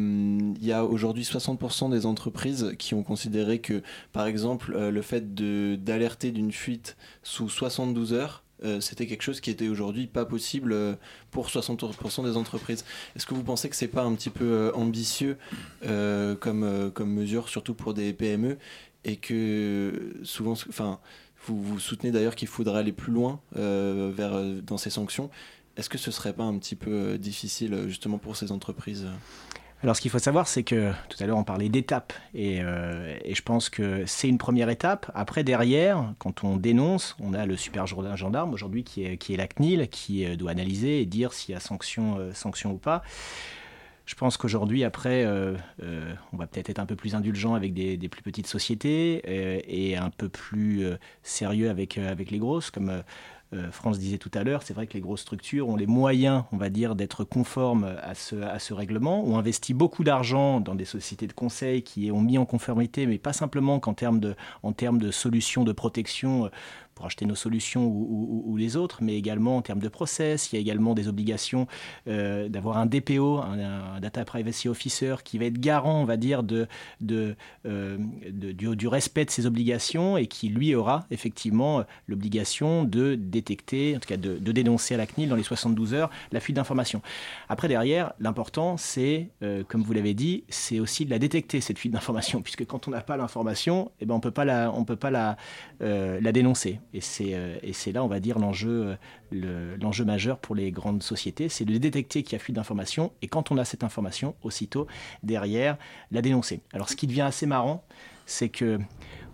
il 0.60 0.62
y 0.66 0.72
a 0.72 0.84
aujourd'hui 0.84 1.24
60% 1.24 1.88
des 1.90 2.04
entreprises 2.04 2.74
qui 2.78 2.92
ont 2.92 3.02
considéré 3.02 3.60
que 3.60 3.82
par 4.12 4.26
exemple 4.26 4.74
euh, 4.76 4.90
le 4.90 5.00
fait 5.00 5.34
de- 5.34 5.76
d'alerter 5.76 6.32
d'une 6.32 6.52
fuite 6.52 6.98
sous 7.22 7.48
72 7.48 8.12
heures, 8.12 8.42
euh, 8.42 8.45
c'était 8.80 9.06
quelque 9.06 9.22
chose 9.22 9.40
qui 9.40 9.50
était 9.50 9.68
aujourd'hui 9.68 10.06
pas 10.06 10.24
possible 10.24 10.72
euh, 10.72 10.94
pour 11.30 11.48
60% 11.48 12.24
des 12.24 12.36
entreprises. 12.36 12.84
Est-ce 13.14 13.26
que 13.26 13.34
vous 13.34 13.42
pensez 13.42 13.68
que 13.68 13.76
c'est 13.76 13.88
pas 13.88 14.02
un 14.02 14.14
petit 14.14 14.30
peu 14.30 14.44
euh, 14.44 14.72
ambitieux 14.74 15.36
euh, 15.84 16.34
comme, 16.34 16.64
euh, 16.64 16.90
mesure, 17.04 17.48
surtout 17.48 17.74
pour 17.74 17.94
des 17.94 18.12
PME, 18.12 18.58
et 19.04 19.16
que 19.16 20.14
souvent, 20.22 20.52
enfin, 20.52 20.98
vous, 21.46 21.62
vous 21.62 21.78
soutenez 21.78 22.10
d'ailleurs 22.10 22.34
qu'il 22.34 22.48
faudrait 22.48 22.80
aller 22.80 22.92
plus 22.92 23.12
loin 23.12 23.40
euh, 23.56 24.12
vers, 24.14 24.34
euh, 24.34 24.60
dans 24.60 24.78
ces 24.78 24.90
sanctions. 24.90 25.30
Est-ce 25.76 25.88
que 25.88 25.98
ce 25.98 26.10
serait 26.10 26.32
pas 26.32 26.44
un 26.44 26.58
petit 26.58 26.74
peu 26.74 26.90
euh, 26.90 27.18
difficile 27.18 27.74
euh, 27.74 27.88
justement 27.88 28.18
pour 28.18 28.36
ces 28.36 28.50
entreprises? 28.50 29.04
euh 29.04 29.65
Alors, 29.82 29.94
ce 29.94 30.00
qu'il 30.00 30.10
faut 30.10 30.18
savoir, 30.18 30.48
c'est 30.48 30.62
que 30.62 30.90
tout 31.10 31.22
à 31.22 31.26
l'heure, 31.26 31.36
on 31.36 31.44
parlait 31.44 31.68
d'étapes. 31.68 32.14
Et, 32.34 32.60
euh, 32.62 33.16
et 33.24 33.34
je 33.34 33.42
pense 33.42 33.68
que 33.68 34.04
c'est 34.06 34.28
une 34.28 34.38
première 34.38 34.70
étape. 34.70 35.10
Après, 35.14 35.44
derrière, 35.44 36.14
quand 36.18 36.44
on 36.44 36.56
dénonce, 36.56 37.14
on 37.20 37.34
a 37.34 37.44
le 37.44 37.56
super 37.56 37.86
gendarme 37.86 38.54
aujourd'hui 38.54 38.84
qui 38.84 39.04
est, 39.04 39.36
la 39.36 39.46
CNIL, 39.46 39.88
qui 39.90 40.24
euh, 40.24 40.36
doit 40.36 40.52
analyser 40.52 41.02
et 41.02 41.06
dire 41.06 41.32
s'il 41.34 41.52
y 41.52 41.56
a 41.56 41.60
sanction, 41.60 42.18
euh, 42.18 42.32
sanction 42.32 42.72
ou 42.72 42.78
pas. 42.78 43.02
Je 44.06 44.14
pense 44.14 44.36
qu'aujourd'hui, 44.36 44.84
après, 44.84 45.26
on 45.26 46.36
va 46.36 46.46
peut-être 46.46 46.70
être 46.70 46.78
un 46.78 46.86
peu 46.86 46.94
plus 46.94 47.16
indulgent 47.16 47.54
avec 47.54 47.74
des, 47.74 47.98
plus 48.08 48.22
petites 48.22 48.46
sociétés 48.46 49.20
et 49.66 49.96
un 49.96 50.10
peu 50.10 50.28
plus 50.28 50.86
sérieux 51.24 51.70
avec, 51.70 51.98
avec 51.98 52.30
les 52.30 52.38
grosses, 52.38 52.70
comme 52.70 53.02
euh, 53.52 53.70
France 53.70 53.98
disait 53.98 54.18
tout 54.18 54.30
à 54.34 54.42
l'heure. 54.42 54.62
C'est 54.62 54.74
vrai 54.74 54.86
que 54.86 54.94
les 54.94 55.00
grosses 55.00 55.20
structures 55.20 55.68
ont 55.68 55.76
les 55.76 55.86
moyens, 55.86 56.44
on 56.52 56.56
va 56.56 56.68
dire, 56.68 56.96
d'être 56.96 57.24
conformes 57.24 57.96
à 58.02 58.14
ce, 58.14 58.74
règlement, 58.74 59.24
ont 59.24 59.38
investi 59.38 59.74
beaucoup 59.74 60.04
d'argent 60.04 60.60
dans 60.60 60.74
des 60.74 60.84
sociétés 60.84 61.26
de 61.26 61.32
conseil 61.32 61.82
qui 61.82 62.10
ont 62.10 62.20
mis 62.20 62.38
en 62.38 62.44
conformité, 62.44 63.06
mais 63.06 63.18
pas 63.18 63.32
simplement 63.32 63.78
qu'en 63.78 63.94
termes 63.94 64.20
de, 64.20 64.34
en 64.62 64.72
termes 64.72 64.98
de 64.98 65.10
solutions 65.10 65.64
de 65.64 65.72
protection 65.72 66.46
euh, 66.46 66.48
pour 66.96 67.04
acheter 67.04 67.26
nos 67.26 67.34
solutions 67.34 67.86
ou, 67.86 68.56
les 68.56 68.74
autres, 68.74 69.00
mais 69.02 69.16
également 69.16 69.58
en 69.58 69.62
termes 69.62 69.80
de 69.80 69.88
process. 69.88 70.50
Il 70.50 70.56
y 70.56 70.58
a 70.58 70.60
également 70.62 70.94
des 70.94 71.08
obligations 71.08 71.66
euh, 72.08 72.48
d'avoir 72.48 72.78
un 72.78 72.86
DPO, 72.86 73.36
un, 73.36 74.00
Data 74.00 74.24
Privacy 74.24 74.66
Officer, 74.68 75.16
qui 75.22 75.36
va 75.36 75.44
être 75.44 75.60
garant, 75.60 76.00
on 76.00 76.06
va 76.06 76.16
dire, 76.16 76.42
euh, 76.50 77.98
du, 78.32 78.88
respect 78.88 79.26
de 79.26 79.30
ces 79.30 79.44
obligations 79.44 80.16
et 80.16 80.26
qui, 80.26 80.48
lui, 80.48 80.74
aura 80.74 81.04
effectivement 81.10 81.80
euh, 81.80 81.82
l'obligation 82.08 82.84
de 82.84 83.14
détecter, 83.14 83.94
en 83.94 84.00
tout 84.00 84.08
cas 84.08 84.16
de, 84.16 84.38
dénoncer 84.38 84.94
à 84.94 84.96
la 84.96 85.06
CNIL 85.06 85.28
dans 85.28 85.36
les 85.36 85.42
72 85.42 85.92
heures 85.92 86.08
la 86.32 86.40
fuite 86.40 86.56
d'informations. 86.56 87.02
Après, 87.50 87.68
derrière, 87.68 88.14
l'important, 88.20 88.78
c'est, 88.78 89.28
comme 89.68 89.82
vous 89.82 89.92
l'avez 89.92 90.14
dit, 90.14 90.44
c'est 90.48 90.80
aussi 90.80 91.04
de 91.04 91.10
la 91.10 91.18
détecter, 91.18 91.60
cette 91.60 91.78
fuite 91.78 91.92
d'informations, 91.92 92.40
puisque 92.42 92.64
quand 92.64 92.88
on 92.88 92.90
n'a 92.90 93.02
pas 93.02 93.18
l'information, 93.18 93.90
eh 94.00 94.06
ben, 94.06 94.14
on 94.14 94.16
ne 94.16 94.84
peut 94.84 94.96
pas 94.96 95.10
la 95.10 96.32
dénoncer. 96.32 96.80
Et 96.94 97.00
c'est, 97.00 97.34
euh, 97.34 97.56
et 97.62 97.72
c'est 97.72 97.92
là, 97.92 98.04
on 98.04 98.08
va 98.08 98.20
dire, 98.20 98.38
l'enjeu, 98.38 98.96
euh, 99.32 99.76
le- 99.78 100.04
majeur 100.04 100.38
pour 100.38 100.54
les 100.54 100.70
grandes 100.70 101.02
sociétés, 101.02 101.48
c'est 101.48 101.64
de 101.64 101.76
détecter 101.78 102.22
qu'il 102.22 102.32
y 102.34 102.36
a 102.36 102.38
fuite 102.38 102.56
d'informations, 102.56 103.12
et 103.22 103.28
quand 103.28 103.50
on 103.50 103.58
a 103.58 103.64
cette 103.64 103.84
information, 103.84 104.34
aussitôt, 104.42 104.86
derrière, 105.22 105.78
la 106.10 106.22
dénoncer. 106.22 106.60
Alors, 106.72 106.88
ce 106.88 106.96
qui 106.96 107.06
devient 107.06 107.22
assez 107.22 107.46
marrant, 107.46 107.84
c'est 108.24 108.48
que 108.48 108.78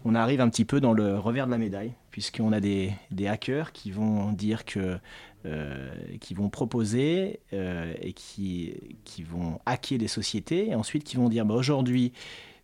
on 0.05 0.15
arrive 0.15 0.41
un 0.41 0.49
petit 0.49 0.65
peu 0.65 0.81
dans 0.81 0.93
le 0.93 1.19
revers 1.19 1.47
de 1.47 1.53
la 1.53 1.59
médaille, 1.59 1.93
puisqu'on 2.11 2.53
a 2.53 2.61
des, 2.61 2.93
des 3.11 3.29
hackers 3.29 3.73
qui 3.73 3.91
vont 3.91 4.33
dire 4.33 4.65
que 4.65 4.99
euh, 5.45 5.91
qui 6.21 6.35
vont 6.35 6.49
proposer 6.49 7.41
et 7.53 8.12
qui, 8.12 8.75
qui 9.05 9.23
vont 9.25 9.61
hacker 9.67 9.99
des 9.99 10.09
sociétés 10.09 10.71
et 10.71 10.75
ensuite 10.75 11.05
qui 11.05 11.17
vont 11.17 11.29
dire 11.29 11.45
bah, 11.45 11.55
aujourd'hui 11.55 12.12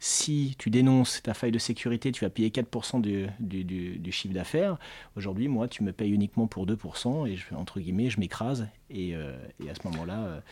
si 0.01 0.55
tu 0.59 0.71
dénonces 0.71 1.23
ta 1.23 1.35
faille 1.35 1.53
de 1.53 1.59
sécurité, 1.59 2.13
tu 2.13 2.25
vas 2.25 2.31
payer 2.31 2.51
4% 2.51 3.01
du, 3.01 3.27
du, 3.41 3.65
du- 3.65 4.13
chiffre 4.13 4.35
d'affaires. 4.35 4.79
Aujourd'hui, 5.17 5.49
moi, 5.49 5.69
tu 5.69 5.83
me 5.83 5.93
payes 5.93 6.11
uniquement 6.11 6.47
pour 6.47 6.67
2% 6.67 7.27
et, 7.27 7.37
je, 7.37 7.55
entre 7.55 7.81
guillemets, 7.81 8.11
je 8.11 8.21
m'écrase. 8.21 8.69
Et, 8.91 9.15
euh, 9.15 9.37
et 9.65 9.71
à 9.71 9.75
ce 9.75 9.81
moment-là, 9.89 10.43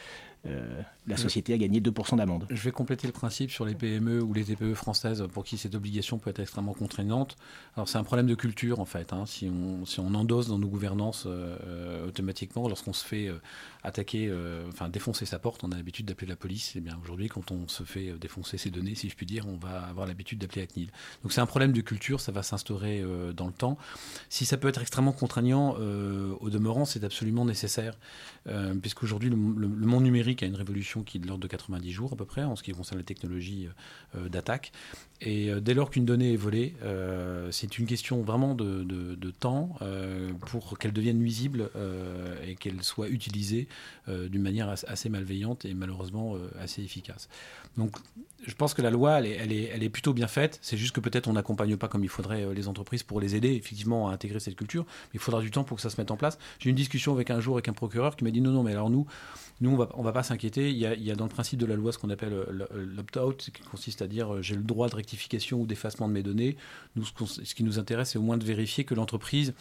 euh, 0.46 0.80
la 1.06 1.16
société 1.16 1.52
a 1.54 1.58
gagné 1.58 1.80
2% 1.80 2.16
d'amende. 2.16 2.46
Je 2.50 2.62
vais 2.62 2.70
compléter 2.72 3.06
le 3.06 3.12
principe 3.12 3.50
sur 3.50 3.64
les 3.64 3.74
PME 3.74 4.22
ou 4.22 4.32
les 4.32 4.44
TPE 4.44 4.74
françaises 4.74 5.24
pour 5.32 5.44
qui 5.44 5.56
cette 5.58 5.74
obligation 5.74 6.18
peut 6.18 6.30
être 6.30 6.40
extrêmement 6.40 6.72
contraignante. 6.74 7.36
Alors 7.76 7.88
c'est 7.88 7.98
un 7.98 8.04
problème 8.04 8.26
de 8.26 8.34
culture 8.34 8.80
en 8.80 8.84
fait. 8.84 9.12
hein. 9.12 9.24
Si, 9.26 9.48
on, 9.48 9.84
si 9.86 10.00
on 10.00 10.14
endosse 10.14 10.48
dans 10.48 10.58
nos 10.58 10.68
gouvernances 10.68 11.24
euh, 11.26 11.56
euh, 11.66 12.08
automatiquement, 12.08 12.68
lorsqu'on 12.68 12.92
se 12.92 13.04
fait 13.04 13.28
euh, 13.28 13.38
attaquer, 13.84 14.32
enfin 14.68 14.88
défoncer 14.88 15.26
sa 15.26 15.38
porte, 15.38 15.62
on 15.62 15.70
a 15.70 15.76
l'habitude 15.76 16.06
d'appeler 16.06 16.28
la 16.28 16.36
police. 16.36 16.74
Et 16.76 16.80
bien 16.80 16.98
aujourd'hui, 17.02 17.28
quand 17.28 17.50
on 17.52 17.68
se 17.68 17.84
fait 17.84 18.12
défoncer 18.18 18.58
ses 18.58 18.70
données, 18.70 18.94
si 18.96 19.08
je 19.08 19.14
puis 19.14 19.26
dire, 19.26 19.46
on 19.46 19.56
va 19.56 19.82
avoir 19.82 20.06
l'habitude 20.06 20.38
d'appeler 20.38 20.62
la 20.62 20.66
CNIL. 20.66 20.90
Donc 21.22 21.32
c'est 21.32 21.40
un 21.40 21.46
problème 21.46 21.72
de 21.72 21.80
culture, 21.82 22.20
ça 22.20 22.32
va 22.32 22.42
s'instaurer 22.42 23.04
dans 23.36 23.46
le 23.46 23.52
temps. 23.52 23.78
Si 24.28 24.44
ça 24.44 24.56
peut 24.56 24.66
être 24.68 24.80
extrêmement 24.82 25.12
contraignant, 25.12 25.76
au 25.76 26.50
demeurant, 26.50 26.84
c'est 26.84 27.04
absolument 27.04 27.44
nécessaire, 27.44 27.96
puisqu'aujourd'hui 28.82 29.30
le, 29.30 29.36
le- 29.36 29.66
le 29.68 29.86
monde 29.86 30.02
numérique 30.04 30.35
a 30.44 30.48
une 30.48 30.56
révolution 30.56 31.02
qui 31.02 31.18
est 31.18 31.20
de 31.20 31.26
l'ordre 31.26 31.42
de 31.42 31.48
90 31.48 31.92
jours 31.92 32.12
à 32.12 32.16
peu 32.16 32.24
près 32.24 32.44
en 32.44 32.56
ce 32.56 32.62
qui 32.62 32.72
concerne 32.72 32.98
les 32.98 33.04
technologies 33.04 33.68
euh, 34.14 34.28
d'attaque. 34.28 34.72
Et 35.20 35.50
euh, 35.50 35.60
dès 35.60 35.74
lors 35.74 35.90
qu'une 35.90 36.04
donnée 36.04 36.34
est 36.34 36.36
volée, 36.36 36.74
euh, 36.82 37.50
c'est 37.50 37.78
une 37.78 37.86
question 37.86 38.22
vraiment 38.22 38.54
de, 38.54 38.84
temps 39.40 39.76
euh, 39.82 40.32
pour 40.50 40.78
qu'elle 40.78 40.92
devienne 40.92 41.18
nuisible 41.18 41.70
euh, 41.76 42.36
et 42.46 42.54
qu'elle 42.54 42.82
soit 42.82 43.08
utilisée 43.08 43.66
euh, 44.08 44.28
d'une 44.28 44.42
manière 44.42 44.68
as- 44.68 44.84
assez 44.88 45.08
malveillante 45.08 45.64
et 45.64 45.74
malheureusement 45.74 46.36
euh, 46.36 46.48
assez 46.60 46.82
efficace. 46.82 47.28
Donc 47.76 47.96
je 48.46 48.54
pense 48.54 48.74
que 48.74 48.82
la 48.82 48.90
loi, 48.90 49.20
elle 49.20 49.52
est, 49.52 49.88
plutôt 49.88 50.12
bien 50.12 50.28
faite. 50.28 50.58
C'est 50.62 50.76
juste 50.76 50.94
que 50.94 51.00
peut-être 51.00 51.26
on 51.28 51.32
n'accompagne 51.32 51.76
pas 51.76 51.88
comme 51.88 52.04
il 52.04 52.08
faudrait 52.08 52.44
euh, 52.44 52.54
les 52.54 52.68
entreprises 52.68 53.02
pour 53.02 53.20
les 53.20 53.34
aider 53.34 53.52
effectivement 53.54 54.08
à 54.08 54.12
intégrer 54.12 54.40
cette 54.40 54.56
culture. 54.56 54.84
Mais 54.84 55.14
il 55.14 55.20
faudra 55.20 55.40
du 55.40 55.50
temps 55.50 55.64
pour 55.64 55.76
que 55.76 55.82
ça 55.82 55.90
se 55.90 56.00
mette 56.00 56.10
en 56.10 56.16
place. 56.16 56.38
J'ai 56.58 56.68
eu 56.68 56.70
une 56.70 56.76
discussion 56.76 57.12
avec 57.12 57.30
un 57.30 57.40
jour 57.40 57.56
avec 57.56 57.68
un 57.68 57.72
procureur 57.72 58.16
qui 58.16 58.24
m'a 58.24 58.30
dit 58.30 58.40
non, 58.40 58.50
non, 58.52 58.62
mais 58.62 58.72
alors 58.72 58.90
nous, 58.90 59.06
nous 59.60 59.70
on 59.72 59.76
va, 59.76 59.88
va 60.02 60.12
pas 60.12 60.22
s'inquiéter. 60.22 60.70
Il 60.70 60.76
y, 60.76 61.10
a, 61.10 61.14
dans 61.14 61.24
le 61.24 61.30
principe 61.30 61.58
de 61.58 61.66
la 61.66 61.76
loi 61.76 61.92
ce 61.92 61.98
qu'on 61.98 62.10
appelle 62.10 62.32
euh, 62.32 62.44
le- 62.50 62.84
l'opt-out, 62.84 63.50
qui 63.52 63.62
consiste 63.62 64.02
à 64.02 64.06
dire 64.06 64.34
euh, 64.34 64.42
j'ai 64.42 64.54
le 64.54 64.62
droit 64.62 64.88
de 64.88 64.96
rectification 64.96 65.60
ou 65.62 65.66
d'effacement 65.66 66.08
de 66.08 66.12
mes 66.12 66.22
données. 66.22 66.56
Nous, 66.94 67.04
ce, 67.04 67.44
ce 67.44 67.54
qui 67.54 67.64
nous 67.64 67.78
intéresse, 67.78 68.10
c'est 68.10 68.18
au 68.18 68.22
moins 68.22 68.38
de 68.38 68.44
vérifier 68.44 68.84
que 68.84 68.94
l'entreprise 68.94 69.54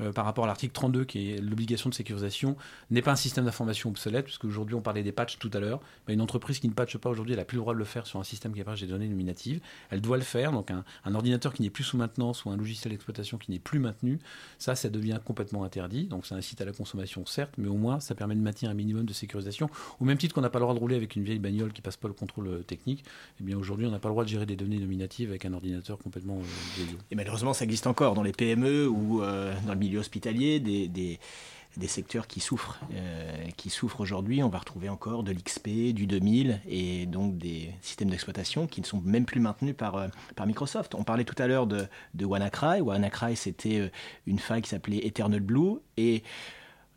euh, 0.00 0.12
par 0.12 0.24
rapport 0.24 0.44
à 0.44 0.46
l'article 0.46 0.72
32, 0.72 1.04
qui 1.04 1.32
est 1.32 1.40
l'obligation 1.40 1.90
de 1.90 1.94
sécurisation, 1.94 2.56
n'est 2.90 3.02
pas 3.02 3.12
un 3.12 3.16
système 3.16 3.44
d'information 3.44 3.90
obsolète, 3.90 4.24
puisque 4.24 4.44
aujourd'hui 4.44 4.74
on 4.74 4.80
parlait 4.80 5.02
des 5.02 5.12
patchs 5.12 5.38
tout 5.38 5.50
à 5.52 5.60
l'heure. 5.60 5.80
Mais 6.06 6.14
une 6.14 6.20
entreprise 6.20 6.58
qui 6.58 6.68
ne 6.68 6.72
patche 6.72 6.96
pas 6.98 7.10
aujourd'hui, 7.10 7.32
elle 7.34 7.38
n'a 7.38 7.44
plus 7.44 7.56
le 7.56 7.62
droit 7.62 7.74
de 7.74 7.78
le 7.78 7.84
faire 7.84 8.06
sur 8.06 8.20
un 8.20 8.24
système 8.24 8.52
qui 8.52 8.60
héberge 8.60 8.80
des 8.80 8.86
données 8.86 9.08
nominatives. 9.08 9.60
Elle 9.90 10.00
doit 10.00 10.16
le 10.16 10.22
faire. 10.22 10.52
Donc 10.52 10.70
un, 10.70 10.84
ordinateur 11.14 11.52
qui 11.52 11.62
n'est 11.62 11.70
plus 11.70 11.84
sous 11.84 11.96
maintenance 11.96 12.44
ou 12.44 12.50
un 12.50 12.56
logiciel 12.56 12.92
d'exploitation 12.92 13.36
qui 13.38 13.50
n'est 13.50 13.58
plus 13.58 13.78
maintenu, 13.78 14.18
ça, 14.58 14.74
ça 14.74 14.88
devient 14.88 15.18
complètement 15.24 15.64
interdit. 15.64 16.04
Donc 16.04 16.26
ça 16.26 16.34
incite 16.34 16.60
à 16.60 16.64
la 16.64 16.72
consommation, 16.72 17.26
certes, 17.26 17.54
mais 17.58 17.68
au 17.68 17.76
moins 17.76 18.00
ça 18.00 18.14
permet 18.14 18.34
de 18.34 18.40
maintenir 18.40 18.70
un 18.70 18.74
minimum 18.74 19.04
de 19.04 19.12
sécurisation. 19.12 19.68
Au 20.00 20.04
même 20.04 20.18
titre 20.18 20.34
qu'on 20.34 20.40
n'a 20.40 20.50
pas 20.50 20.58
le 20.58 20.64
droit 20.64 20.74
de 20.74 20.80
rouler 20.80 20.96
avec 20.96 21.16
une 21.16 21.24
vieille 21.24 21.38
bagnole 21.38 21.72
qui 21.72 21.82
passe 21.82 21.96
pas 21.96 22.08
le 22.08 22.14
contrôle 22.14 22.48
euh, 22.48 22.62
technique, 22.62 23.04
eh 23.40 23.44
bien 23.44 23.58
aujourd'hui 23.58 23.86
on 23.86 23.90
n'a 23.90 23.98
pas 23.98 24.08
le 24.08 24.12
droit 24.12 24.24
de 24.24 24.28
gérer 24.28 24.46
des 24.46 24.56
données 24.56 24.78
nominatives 24.78 25.30
avec 25.30 25.44
un 25.44 25.52
ordinateur 25.52 25.98
complètement 25.98 26.38
euh. 26.38 26.82
Et 27.10 27.14
malheureusement, 27.14 27.52
ça 27.52 27.64
existe 27.64 27.86
encore 27.86 28.14
dans 28.14 28.22
les 28.22 28.32
PME 28.32 28.88
ou 28.88 29.22
euh, 29.22 29.54
dans 29.66 29.72
le 29.72 29.78
milieu 29.80 29.98
hospitalier, 29.98 30.60
des, 30.60 30.88
des, 30.88 31.18
secteurs 31.88 32.26
qui 32.26 32.40
souffrent, 32.40 32.80
euh, 32.92 33.46
qui 33.56 33.70
souffrent 33.70 34.00
aujourd'hui. 34.00 34.42
On 34.42 34.48
va 34.48 34.58
retrouver 34.58 34.88
encore 34.88 35.22
de 35.24 35.32
l'XP, 35.32 35.92
du 35.92 36.06
2000 36.06 36.60
et 36.68 37.06
donc 37.06 37.38
des 37.38 37.72
systèmes 37.80 38.10
d'exploitation 38.10 38.66
qui 38.66 38.80
ne 38.80 38.86
sont 38.86 39.00
même 39.00 39.24
plus 39.24 39.40
maintenus 39.40 39.74
par, 39.76 39.96
euh, 39.96 40.08
par 40.36 40.46
Microsoft. 40.46 40.94
On 40.94 41.04
parlait 41.04 41.24
tout 41.24 41.40
à 41.42 41.46
l'heure 41.46 41.66
de, 41.66 41.86
de 42.14 42.24
WannaCry. 42.24 42.80
WannaCry, 42.80 43.34
c'était 43.34 43.80
euh, 43.80 43.88
une 44.26 44.38
faille 44.38 44.62
qui 44.62 44.68
s'appelait 44.68 45.06
Eternal 45.06 45.40
Blue 45.40 45.78
et 45.96 46.22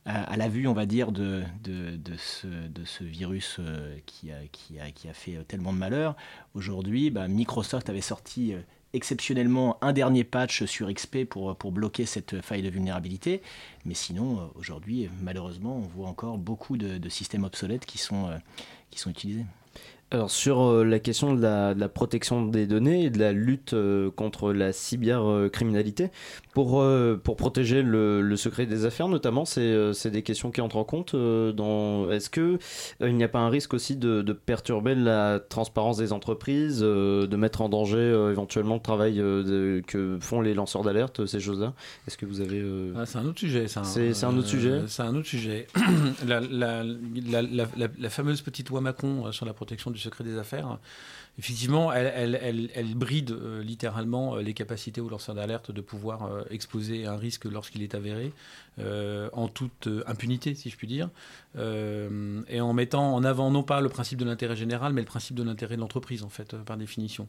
à, 0.06 0.36
la 0.36 0.50
vue, 0.50 0.68
on 0.68 0.74
va 0.74 0.86
dire, 0.86 1.14
de, 1.14 1.44
de, 1.64 2.18
ce, 2.18 2.46
de 2.48 2.84
ce 2.84 3.06
virus 3.06 3.62
qui, 4.06 4.34
a, 4.34 4.40
qui, 4.52 5.08
a, 5.08 5.14
fait 5.14 5.42
tellement 5.48 5.72
de 5.72 5.78
malheur, 5.78 6.18
aujourd'hui, 6.56 7.10
bah, 7.10 7.30
Microsoft 7.30 7.90
avait 7.90 8.02
sorti 8.02 8.54
exceptionnellement 8.94 9.78
un 9.82 9.92
dernier 9.92 10.24
patch 10.24 10.66
sur 10.66 10.92
XP 10.92 11.26
pour, 11.26 11.56
bloquer 11.72 12.06
cette 12.06 12.42
faille 12.42 12.62
de 12.62 12.70
vulnérabilité. 12.70 13.42
Mais 13.86 13.94
sinon, 13.96 14.40
euh, 14.40 14.46
aujourd'hui, 14.56 15.10
malheureusement, 15.22 15.78
on 15.78 15.82
voit 15.82 16.08
encore 16.08 16.38
beaucoup 16.38 16.78
de, 16.78 17.10
systèmes 17.10 17.44
obsolètes 17.44 17.86
qui 17.86 17.98
sont, 17.98 18.28
euh, 18.28 18.38
qui 18.92 19.00
sont 19.00 19.10
utilisés. 19.10 19.46
Alors 20.12 20.30
sur 20.30 20.62
euh, 20.62 20.84
la 20.84 21.00
question 21.00 21.34
de 21.34 21.42
la, 21.42 21.74
de 21.74 21.80
la 21.80 21.90
protection 21.90 22.46
des 22.46 22.68
données 22.68 23.06
et 23.06 23.10
de 23.10 23.18
la 23.18 23.32
lutte 23.32 23.74
euh, 23.74 24.12
contre 24.12 24.54
la 24.54 24.72
cybercriminalité, 24.72 26.12
pour, 26.54 26.82
euh, 26.82 27.20
pour 27.22 27.36
protéger 27.36 27.82
le, 27.82 28.22
le 28.22 28.36
secret 28.38 28.68
des 28.68 28.86
affaires 28.86 29.08
notamment, 29.08 29.44
c'est 29.44 30.12
des 30.12 30.22
questions 30.22 30.52
qui 30.52 30.62
entrent 30.62 30.78
en 30.78 30.84
compte. 30.84 31.16
dans 31.16 32.12
Est-ce 32.12 32.30
que 32.30 32.60
il 33.02 33.16
n'y 33.16 33.24
a 33.24 33.28
pas 33.28 33.40
un 33.40 33.50
risque 33.50 33.74
aussi 33.74 33.96
de, 33.96 34.22
de 34.22 34.34
perturber 34.34 34.94
la 34.94 35.40
transparence 35.40 35.98
des 35.98 36.14
entreprises, 36.14 36.82
de 36.82 37.36
mettre 37.36 37.62
en 37.62 37.70
danger 37.70 38.28
éventuellement 38.32 38.76
le 38.76 38.82
travail 38.82 39.16
que 39.88 40.20
font 40.22 40.42
les 40.42 40.54
lanceurs 40.54 40.84
d'alerte, 40.84 41.26
ces 41.26 41.40
choses-là? 41.40 41.74
Est-ce 42.08 42.18
que 42.20 42.28
vous 42.28 42.40
avez... 42.40 42.64
Ah, 42.96 43.08
c'est 43.08 43.18
un 43.18 43.26
autre 43.26 43.40
sujet, 43.40 43.68
ça. 43.68 43.84
C'est 43.84 44.14
c'est 44.14 44.28
un 44.28 44.38
autre 44.38 44.48
sujet 44.48 44.82
C'est 44.86 45.02
un 45.02 45.16
autre 45.16 45.28
sujet. 45.28 45.66
la, 46.28 46.40
la- 46.40 46.84
la- 46.84 48.10
fameuse 48.12 48.42
petite 48.44 48.70
loi 48.70 48.80
Macron 48.80 49.32
sur 49.32 49.48
la 49.48 49.54
protection 49.54 49.90
du 49.94 50.00
secret 50.00 50.24
des 50.24 50.38
affaires, 50.38 50.80
effectivement, 51.40 51.92
elle, 51.92 52.94
bride 52.96 53.32
euh, 53.32 53.64
littéralement 53.64 54.36
euh, 54.36 54.42
les 54.42 54.54
capacités 54.54 55.02
aux 55.02 55.10
lanceurs 55.10 55.34
d'alerte 55.34 55.72
de 55.72 55.82
pouvoir 55.82 56.26
euh, 56.26 56.44
exposer 56.52 57.08
un 57.08 57.18
risque 57.18 57.46
lorsqu'il 57.46 57.82
est 57.82 57.96
avéré, 57.96 58.32
en 59.34 59.50
toute 59.50 59.88
impunité, 60.08 60.56
si 60.56 60.72
je 60.72 60.78
puis 60.78 60.88
dire, 60.88 61.12
et 61.56 62.60
en 62.60 62.74
mettant 62.74 63.14
en 63.14 63.24
avant 63.24 63.52
non 63.52 63.62
pas 63.62 63.82
le 63.82 63.90
principe 63.90 64.18
de 64.18 64.26
l'intérêt 64.26 64.56
général, 64.56 64.94
mais 64.94 65.02
le 65.02 65.06
principe 65.06 65.36
de 65.36 65.44
l'intérêt 65.44 65.76
de 65.76 65.82
l'entreprise, 65.82 66.24
en 66.24 66.30
fait, 66.30 66.56
par 66.58 66.76
définition. 66.76 67.28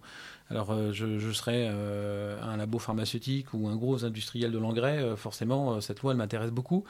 Alors, 0.49 0.75
je, 0.95 1.33
serais 1.33 1.67
un 1.69 2.57
labo 2.57 2.79
pharmaceutique 2.79 3.53
ou 3.53 3.69
un 3.69 3.77
gros 3.77 4.07
industriel 4.07 4.53
de 4.53 4.59
l'engrais, 4.59 5.19
forcément, 5.19 5.83
cette 5.83 6.01
loi, 6.01 6.12
elle 6.12 6.17
m'intéresse 6.19 6.51
beaucoup. 6.51 6.85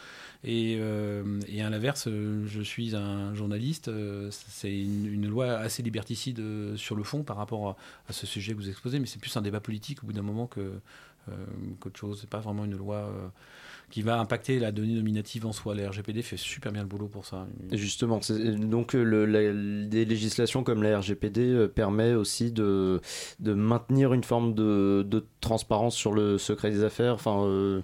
Et, 0.45 0.79
à 0.81 1.71
l'inverse, 1.71 2.09
je 2.09 2.63
suis 2.63 2.95
un 2.95 3.35
journaliste, 3.35 3.91
c'est 4.31 4.73
une, 4.73 5.27
loi 5.27 5.55
assez 5.55 5.83
liberticide 5.83 6.77
sur 6.77 6.95
le 6.95 7.03
fond 7.05 7.23
par 7.23 7.37
rapport 7.37 7.77
à, 8.09 8.13
ce 8.13 8.27
sujet 8.27 8.53
que 8.53 8.59
vous 8.59 8.69
exposez, 8.69 8.99
mais 8.99 9.07
c'est 9.07 9.21
plus 9.21 9.37
un 9.37 9.43
débat 9.43 9.61
politique 9.61 10.03
au 10.03 10.07
bout 10.07 10.13
d'un 10.13 10.23
moment 10.23 10.47
que, 10.47 10.61
euh, 11.29 11.33
qu'autre 11.81 11.99
chose. 11.99 12.19
C'est 12.21 12.31
pas 12.31 12.41
vraiment 12.41 12.65
une 12.65 12.77
loi 12.77 12.97
euh, 12.97 13.29
qui 13.91 14.03
va 14.03 14.19
impacter 14.19 14.59
la 14.59 14.73
donnée 14.73 14.95
nominative 14.95 15.47
en 15.47 15.53
soi. 15.53 15.75
La 15.75 15.89
RGPD 15.89 16.23
fait 16.23 16.37
super 16.37 16.73
bien 16.73 16.83
le 16.83 16.89
boulot 16.89 17.07
pour 17.07 17.27
ça. 17.27 17.47
Justement, 17.73 18.21
donc 18.29 18.95
euh, 18.95 19.03
le, 19.03 19.87
des 19.87 20.05
législations 20.05 20.65
comme 20.65 20.83
la 20.83 20.99
RGPD 20.99 21.41
euh, 21.41 21.69
permet 21.69 22.15
aussi 22.15 22.51
de, 22.51 23.01
de 23.41 23.55
maintenir 23.55 24.13
une 24.13 24.25
forme 24.25 24.55
de, 24.55 25.05
de 25.09 25.25
transparence 25.41 25.95
sur 25.95 26.13
le 26.13 26.39
secret 26.39 26.71
des 26.71 26.85
affaires. 26.85 27.15
Enfin, 27.15 27.83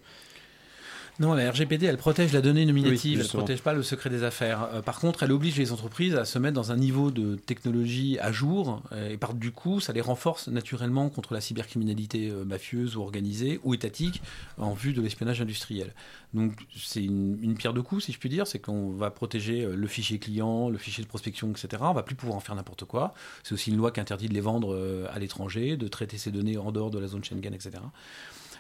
Non, 1.21 1.35
la 1.35 1.51
RGPD, 1.51 1.85
elle 1.85 1.99
protège 1.99 2.33
la 2.33 2.41
donnée 2.41 2.65
nominative, 2.65 3.19
Oui, 3.19 3.27
elle 3.27 3.27
ne 3.27 3.43
protège 3.43 3.61
pas 3.61 3.75
le 3.75 3.83
secret 3.83 4.09
des 4.09 4.23
affaires. 4.23 4.71
Euh, 4.73 4.81
par 4.81 4.99
contre, 4.99 5.23
elle 5.23 5.33
oblige 5.33 5.59
les 5.59 5.71
entreprises 5.71 6.15
à 6.15 6.25
se 6.25 6.39
mettre 6.39 6.55
dans 6.55 6.73
un 6.73 6.79
niveau 6.79 7.11
de 7.11 7.37
technologie 7.37 8.19
à 8.21 8.33
jour, 8.33 8.83
euh, 8.93 9.11
et 9.11 9.19
par 9.19 9.35
du 9.35 9.53
coup, 9.53 9.81
ça 9.81 9.93
les 9.93 10.01
renforce 10.01 10.49
naturellement 10.49 11.11
contre 11.11 11.35
la 11.35 11.43
cybercriminalité 11.43 12.31
euh, 12.31 12.47
mafieuse 12.47 12.97
ou 12.97 13.03
organisée 13.03 13.61
ou 13.65 13.75
étatique 13.75 14.23
en 14.57 14.73
vue 14.73 14.95
de 14.95 15.03
l'espionnage 15.03 15.43
industriel. 15.43 15.93
Donc, 16.33 16.55
c'est 16.75 17.05
une, 17.05 17.39
une 17.43 17.55
pierre 17.55 17.75
de 17.75 17.83
coups, 17.83 18.07
si 18.07 18.13
je 18.13 18.19
puis 18.19 18.31
dire, 18.31 18.47
c'est 18.47 18.59
qu'on 18.59 18.89
va 18.89 19.11
protéger 19.11 19.67
le 19.71 19.87
fichier 19.89 20.19
client, 20.19 20.71
le 20.71 20.79
fichier 20.79 21.05
de 21.05 21.09
prospection, 21.09 21.51
etc. 21.51 21.83
On 21.83 21.93
va 21.93 22.03
plus 22.03 22.15
pouvoir 22.15 22.39
en 22.39 22.41
faire 22.41 22.55
n'importe 22.55 22.87
quoi. 22.87 23.13
C'est 23.43 23.53
aussi 23.53 23.71
une 23.71 23.77
loi 23.77 23.91
qui 23.91 24.01
interdit 24.01 24.31
de 24.31 24.35
les 24.35 24.41
vendre 24.41 25.07
à 25.13 25.19
l'étranger, 25.19 25.77
de 25.77 25.87
traiter 25.87 26.17
ces 26.17 26.31
données 26.31 26.57
en 26.57 26.73
dehors 26.73 26.91
de 26.91 26.99
la 26.99 27.09
zone 27.09 27.25
Schengen, 27.25 27.53
etc. 27.53 27.73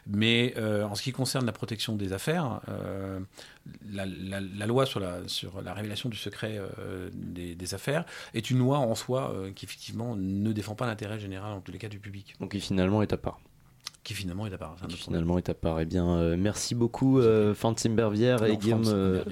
Mais 0.06 0.54
euh, 0.56 0.84
en 0.84 0.94
ce 0.94 1.02
qui 1.02 1.12
concerne 1.12 1.46
la 1.46 1.52
protection 1.52 1.96
des 1.96 2.12
affaires, 2.12 2.60
euh, 2.68 3.20
la, 3.90 4.06
loi 4.66 4.86
sur 4.86 5.00
la, 5.00 5.74
révélation 5.74 6.08
du 6.08 6.16
secret 6.16 6.58
euh, 6.58 7.10
des, 7.12 7.54
des 7.54 7.74
affaires 7.74 8.04
est 8.34 8.50
une 8.50 8.58
loi 8.58 8.78
en 8.78 8.94
soi 8.94 9.34
qui 9.54 9.64
effectivement 9.64 10.16
ne 10.16 10.52
défend 10.52 10.74
pas 10.74 10.86
l'intérêt 10.86 11.18
général 11.18 11.52
en 11.52 11.60
tous 11.60 11.72
les 11.72 11.78
cas 11.78 11.88
du 11.88 11.98
public. 11.98 12.34
donc 12.40 12.52
qui 12.52 12.60
finalement 12.60 13.02
est 13.02 13.12
à 13.12 13.16
part. 13.16 13.40
Qui 14.10 14.16
finalement 14.16 14.44
Qui 14.46 14.54
autre 14.54 14.66
problème. 14.66 14.96
finalement 14.98 15.38
est 15.38 15.48
à 15.48 15.54
part. 15.54 15.78
Eh 15.80 15.84
bien, 15.84 16.08
euh, 16.16 16.34
merci 16.36 16.74
beaucoup, 16.74 17.20
euh, 17.20 17.54
Francine 17.54 17.94
Bervière 17.94 18.44
et 18.44 18.56
Guillaume. 18.56 18.82
Euh. 18.88 19.22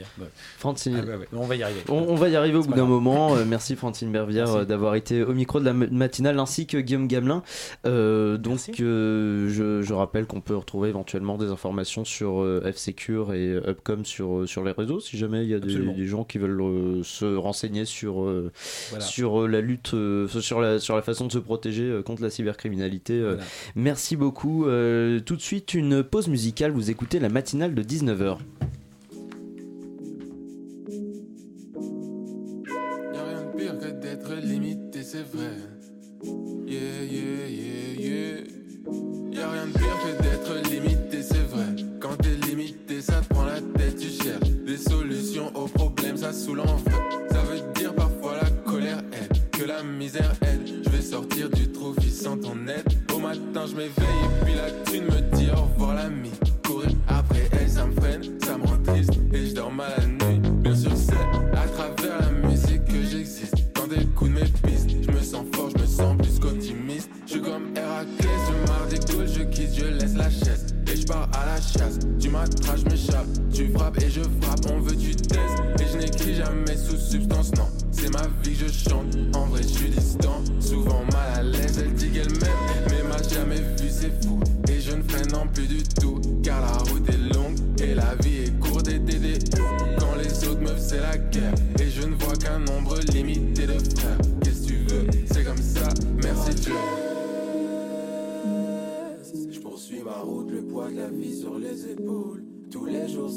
Francine- 0.57 1.01
Ah 1.03 1.05
ouais, 1.05 1.17
ouais. 1.17 1.29
On 1.33 1.47
va 1.47 1.57
y 1.57 1.65
arriver. 1.65 1.81
On, 1.89 1.95
on 1.97 2.15
va 2.15 2.29
y 2.29 2.37
arriver 2.37 2.59
au 2.59 2.63
bout 2.63 2.75
d'un 2.75 2.85
moment. 2.85 3.35
Euh, 3.37 3.45
merci 3.45 3.75
Francine 3.75 4.13
Bervière 4.13 4.55
euh, 4.55 4.65
d'avoir 4.65 4.95
été 4.95 5.25
au 5.25 5.33
micro 5.35 5.59
de 5.59 5.65
la 5.65 5.73
matinale 5.73 6.39
ainsi 6.39 6.69
que 6.69 6.77
Guillaume 6.79 7.09
Gamelin. 7.09 7.43
Euh, 7.87 8.37
donc 8.39 8.61
euh, 8.79 9.49
je, 9.49 9.83
je 9.83 9.95
rappelle 9.95 10.27
qu'on 10.27 10.41
peut 10.41 10.55
retrouver 10.57 10.91
éventuellement 10.91 11.39
des 11.39 11.49
informations 11.49 12.05
sur 12.05 12.41
euh, 12.41 12.63
F-Secure 12.73 13.35
et 13.35 13.55
Upcom 13.67 14.05
sur, 14.05 14.49
sur 14.49 14.63
les 14.63 14.71
réseaux 14.71 15.01
si 15.01 15.19
jamais 15.19 15.43
il 15.43 15.49
y 15.51 15.55
a 15.55 15.59
des, 15.59 16.07
gens 16.07 16.23
qui 16.23 16.39
veulent 16.39 16.61
euh, 16.63 17.03
se 17.03 17.25
renseigner 17.37 17.85
sur, 17.85 18.23
euh, 18.23 18.53
Voilà. 18.91 19.05
sur 19.05 19.43
euh, 19.43 19.47
la 19.49 19.61
lutte, 19.61 19.95
euh, 19.95 20.29
sur, 20.29 20.61
la, 20.61 20.79
sur 20.79 20.95
la 20.95 21.03
façon 21.03 21.27
de 21.27 21.33
se 21.33 21.39
protéger 21.39 21.83
euh, 21.83 22.03
contre 22.03 22.23
la 22.23 22.31
cybercriminalité. 22.31 23.15
Euh, 23.15 23.35
Voilà. 23.35 23.43
Merci 23.75 24.17
beaucoup. 24.17 24.67
Euh, 24.69 25.21
tout 25.21 25.35
de 25.35 25.41
suite 25.41 25.73
une 25.73 26.03
pause 26.03 26.29
musicale. 26.29 26.73
Vous 26.73 26.91
écoutez 26.91 27.19
la 27.19 27.31
matinale 27.31 27.75
de 27.75 27.83
19h. 27.83 28.37
Y'a 33.15 33.25
rien 33.25 33.45
de 33.45 33.57
pire 33.57 33.79
que 33.79 33.89
d'être 34.01 34.35
limité, 34.35 35.03
c'est 35.03 35.23
vrai. 35.23 35.53
Yeah, 36.67 37.03
yeah, 37.11 37.49
yeah. 37.99 38.45
Y'a 39.33 39.51
rien 39.51 39.67
de 39.69 39.73
pire 39.73 39.97
que 40.05 40.23
d'être 40.23 40.71
limité, 40.71 41.23
c'est 41.23 41.47
vrai. 41.49 41.65
Quand 41.99 42.17
t'es 42.17 42.35
limité, 42.47 43.01
ça 43.01 43.23
prend 43.31 43.45
la 43.45 43.63
tête, 43.63 43.97
tu 43.99 44.09
cherches 44.09 44.51
des 44.67 44.77
solutions 44.77 45.51
aux 45.55 45.69
problèmes, 45.69 46.19
ça 46.19 46.33
saoule 46.35 46.61
en. 46.61 46.79
Ça 47.31 47.43
veut 47.43 47.73
dire 47.75 47.95
parfois 47.95 48.37
la 48.43 48.51
colère 48.71 48.99
aide, 49.13 49.51
que 49.51 49.65
la 49.65 49.83
misère 49.83 50.35
aide. 50.43 50.83
Je 50.85 50.91
vais 50.91 51.03
sortir 51.03 51.49
du 51.49 51.73
trou 51.73 51.95
sans 52.11 52.37
ton 52.37 52.67
aide. 52.67 52.98
Au 53.19 53.21
matin, 53.21 53.67
je 53.67 53.75
m'éveille 53.75 53.91
et 53.97 54.45
puis 54.45 54.55
la 54.55 54.71
thune 54.85 55.07
me 55.07 55.37
dit 55.37 55.49
au 55.51 55.63
revoir 55.63 55.95
l'ami. 55.95 56.31
Courir 56.65 56.91
après 57.09 57.49
elle, 57.51 57.69
ça 57.69 57.85
me 57.85 57.93
freine, 58.01 58.23
ça 58.41 58.57
me 58.57 58.65
rend 58.65 58.81
triste 58.85 59.11
et 59.33 59.47
je 59.47 59.55
dors 59.55 59.73
mal 59.73 59.91
la 59.99 60.07
nuit. 60.07 60.39
Bien 60.63 60.77
sûr, 60.77 60.93
c'est 60.95 61.15
à 61.15 61.67
travers 61.67 62.21
la 62.21 62.49
musique 62.49 62.85
que 62.85 63.03
j'existe. 63.03 63.57
Quand 63.75 63.89
des 63.89 64.07
coups 64.15 64.31
de 64.31 64.35
mes 64.37 64.45
pistes, 64.45 64.91
je 65.03 65.11
me 65.11 65.21
sens 65.21 65.45
fort, 65.53 65.69
je 65.77 65.83
me 65.83 65.87
sens 65.87 66.17
plus 66.17 66.39
qu'optimiste. 66.39 67.11
Je 67.27 67.33
suis 67.33 67.41
comme 67.43 67.77
Héraclès, 67.77 68.39
je 68.47 68.71
marre 68.71 68.87
des 68.89 68.99
couilles, 69.01 69.35
je 69.35 69.43
quitte, 69.43 69.75
je 69.75 69.87
laisse 69.87 70.15
la 70.15 70.31
chaise. 70.31 70.67
Et 70.87 70.97
je 70.97 71.05
pars 71.05 71.29
à 71.33 71.47
la 71.47 71.61
chasse, 71.61 71.99
tu 72.21 72.29
m'attrapes, 72.29 72.79
je 72.79 72.85
m'échappe. 72.85 73.27
Tu 73.53 73.69
frappes 73.73 74.01
et 74.01 74.11
je 74.11 74.21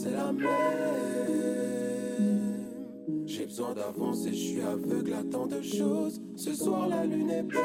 c'est 0.01 0.11
la 0.11 0.31
même. 0.31 0.47
J'ai 3.25 3.45
besoin 3.45 3.73
d'avancer, 3.73 4.29
je 4.29 4.35
suis 4.35 4.61
aveugle 4.61 5.13
à 5.13 5.23
tant 5.23 5.45
de 5.45 5.61
choses. 5.61 6.19
Ce 6.35 6.53
soir, 6.53 6.87
la 6.87 7.05
lune 7.05 7.29
est 7.29 7.43
belle. 7.43 7.59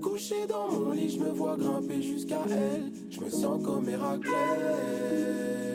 Couché 0.00 0.46
dans 0.48 0.68
mon 0.70 0.90
lit, 0.90 1.10
je 1.10 1.20
me 1.20 1.30
vois 1.30 1.56
grimper 1.56 2.02
jusqu'à 2.02 2.42
elle. 2.50 2.92
Je 3.10 3.20
me 3.20 3.30
sens 3.30 3.62
comme 3.64 3.88
Héraclès. 3.88 5.71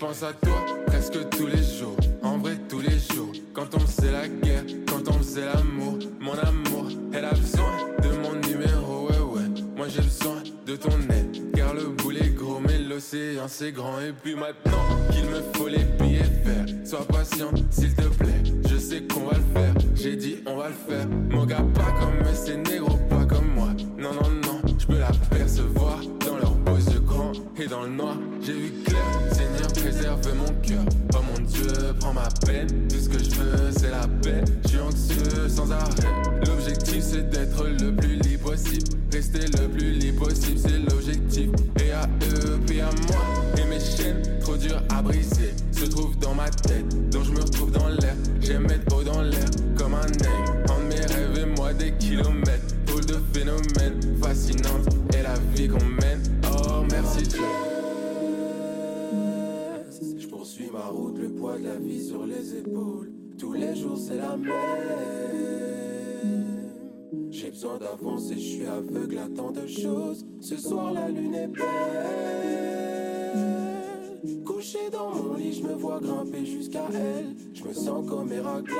Pense 0.00 0.22
à 0.22 0.32
toi 0.32 0.64
presque 0.86 1.28
tous 1.28 1.46
les 1.46 1.62
jours. 1.62 1.96
En 2.22 2.38
vrai, 2.38 2.56
tous 2.68 2.80
les 2.80 2.98
jours. 2.98 3.32
Quand 3.52 3.74
on 3.74 3.80
faisait 3.80 4.10
la 4.10 4.26
guerre, 4.28 4.64
quand 4.88 5.06
on 5.08 5.18
faisait 5.18 5.44
l'amour. 5.44 5.98
Mon 6.18 6.32
amour, 6.32 6.88
elle 7.12 7.26
a 7.26 7.34
besoin 7.34 7.76
de 8.02 8.08
mon 8.22 8.34
numéro. 8.48 9.08
Ouais, 9.08 9.18
ouais. 9.18 9.48
Moi, 9.76 9.88
j'ai 9.88 10.00
besoin 10.00 10.42
de 10.66 10.76
ton 10.76 10.98
aide. 11.10 11.52
Car 11.54 11.74
le 11.74 11.88
boulet 11.88 12.30
gros, 12.30 12.60
mais 12.60 12.78
l'océan 12.78 13.44
assez 13.44 13.72
grand 13.72 14.00
et 14.00 14.12
puis 14.12 14.34
maintenant 14.34 14.86
qu'il 15.10 15.24
me 15.26 15.42
faut 15.54 15.68
les 15.68 15.84
billets 15.98 16.24
faire. 16.44 16.64
Sois 16.86 17.06
patient, 17.06 17.50
s'il 17.70 17.94
te 17.94 18.08
plaît. 18.08 18.42
Je 18.70 18.76
sais 18.78 19.02
qu'on 19.02 19.26
va 19.26 19.36
le 19.36 19.60
faire. 19.60 19.74
J'ai 19.94 20.16
dit 20.16 20.36
on 20.46 20.56
va 20.56 20.68
le 20.68 20.74
faire. 20.74 21.06
Mon 21.30 21.44
gars 21.44 21.64
pas 21.74 21.92
comme 22.00 22.34
ces 22.34 22.56
négros, 22.56 22.98
pas 23.10 23.26
comme 23.26 23.52
moi. 23.54 23.68
Non 23.98 24.14
non 24.14 24.30
non, 24.30 24.60
je 24.78 24.86
peux 24.86 24.98
l'apercevoir 24.98 26.00
dans 26.26 26.36
leurs 26.38 26.54
beaux 26.54 26.76
yeux 26.76 26.99
et 27.58 27.66
dans 27.66 27.82
le 27.82 27.88
noir. 27.88 28.16
J'ai 28.42 28.52
vu 28.52 28.72
clair. 28.84 29.02
Seigneur 29.32 29.72
préserve 29.72 30.34
mon 30.34 30.52
cœur. 30.62 30.84
Oh 31.14 31.18
mon 31.22 31.44
Dieu, 31.44 31.72
prends 31.98 32.12
ma 32.12 32.28
peine. 32.46 32.88
Tout 32.88 32.96
ce 32.96 33.08
que 33.08 33.22
je 33.22 33.30
veux 33.30 33.70
c'est 33.72 33.90
la 33.90 34.06
paix. 34.22 34.44
Je 34.64 34.68
suis 34.68 34.80
anxieux 34.80 35.48
sans 35.48 35.70
arrêt. 35.70 36.14
L'objectif 36.46 37.00
c'est 37.00 37.30
d'être 37.30 37.66
le 37.66 37.94
plus 37.94 38.16
libre 38.16 38.50
possible. 38.50 39.00
Rester 39.12 39.46
le 39.60 39.68
plus 39.68 39.92
libre 39.92 40.26
possible, 40.26 40.58
c'est 40.58 40.78
l'objectif. 40.78 41.50
Et 41.84 41.90
à 41.90 42.08
eux, 42.32 42.60
puis 42.66 42.80
à 42.80 42.90
moi. 43.08 43.24
Et 43.58 43.64
mes 43.64 43.80
chaînes, 43.80 44.22
trop 44.40 44.56
dures 44.56 44.82
à 44.88 45.02
briser, 45.02 45.52
se 45.72 45.84
trouvent 45.86 46.16
dans 46.18 46.34
ma 46.34 46.48
tête. 46.48 46.86
Besoin 67.90 68.12
d'avancer, 68.12 68.34
je 68.34 68.40
suis 68.40 68.66
aveugle 68.66 69.18
à 69.18 69.28
tant 69.34 69.50
de 69.50 69.66
choses. 69.66 70.24
Ce 70.40 70.56
soir, 70.56 70.92
la 70.92 71.08
lune 71.08 71.34
est 71.34 71.48
belle. 71.48 71.64
Couché 74.44 74.78
dans 74.92 75.10
mon 75.14 75.34
lit, 75.34 75.52
je 75.54 75.62
me 75.62 75.74
vois 75.74 76.00
grimper 76.00 76.44
jusqu'à 76.44 76.86
elle. 76.92 77.34
Je 77.54 77.64
me 77.64 77.72
sens 77.72 78.08
comme. 78.08 78.32
Héraclès. 78.32 78.76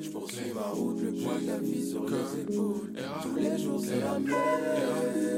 Je 0.00 0.10
poursuis 0.10 0.52
ma 0.54 0.68
route, 0.68 1.00
le 1.00 1.12
poids 1.12 1.38
de 1.40 1.46
la 1.46 1.58
vie 1.58 1.88
sur 1.88 2.04
les 2.08 2.40
épaules. 2.42 2.92
Tous 3.22 3.36
les 3.36 3.58
jours, 3.58 3.80
c'est 3.80 4.00
la 4.00 4.18
même. 4.18 5.37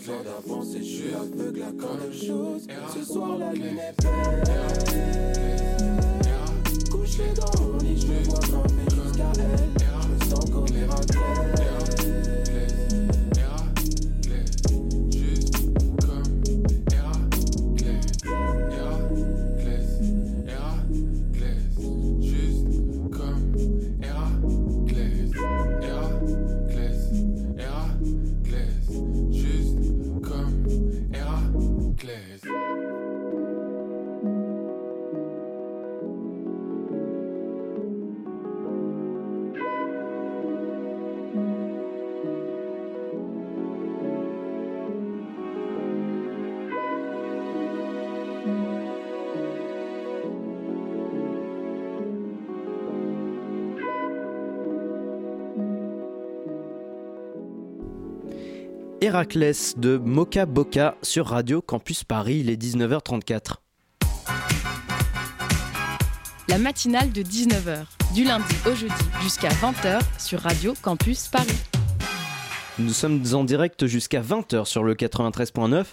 J'ai 0.00 0.06
besoin 0.06 0.22
d'avancer, 0.22 0.78
je 0.78 0.84
suis 0.84 1.14
aveugle 1.14 1.62
à 1.62 1.72
tant 1.72 1.94
de 1.94 2.10
choses. 2.10 2.66
Ce 2.94 3.04
soir, 3.04 3.36
la 3.38 3.52
lune 3.52 3.78
est 3.78 4.02
belle. 4.02 4.44
Couché 6.90 7.24
dans 7.36 7.62
mon 7.62 7.76
lit, 7.78 8.00
je 8.00 8.06
vois 8.30 8.40
grimper 8.40 8.94
jusqu'à 8.94 9.32
elle. 9.38 9.68
Je 10.02 10.08
me 10.08 10.30
sens 10.30 10.50
comme 10.50 10.68
Héraclès. 10.74 11.49
Héraclès 59.02 59.78
de 59.78 59.96
Moka 59.96 60.44
Boca 60.44 60.94
sur 61.00 61.28
Radio 61.28 61.62
Campus 61.62 62.04
Paris, 62.04 62.40
il 62.40 62.50
est 62.50 62.62
19h34. 62.62 63.54
La 66.48 66.58
matinale 66.58 67.10
de 67.10 67.22
19h, 67.22 67.86
du 68.14 68.24
lundi 68.24 68.54
au 68.66 68.74
jeudi 68.74 68.92
jusqu'à 69.22 69.48
20h 69.48 70.00
sur 70.18 70.40
Radio 70.40 70.74
Campus 70.82 71.28
Paris. 71.28 71.69
Nous 72.82 72.92
sommes 72.94 73.22
en 73.34 73.44
direct 73.44 73.86
jusqu'à 73.86 74.20
20h 74.22 74.64
sur 74.64 74.82
le 74.84 74.94
93.9 74.94 75.84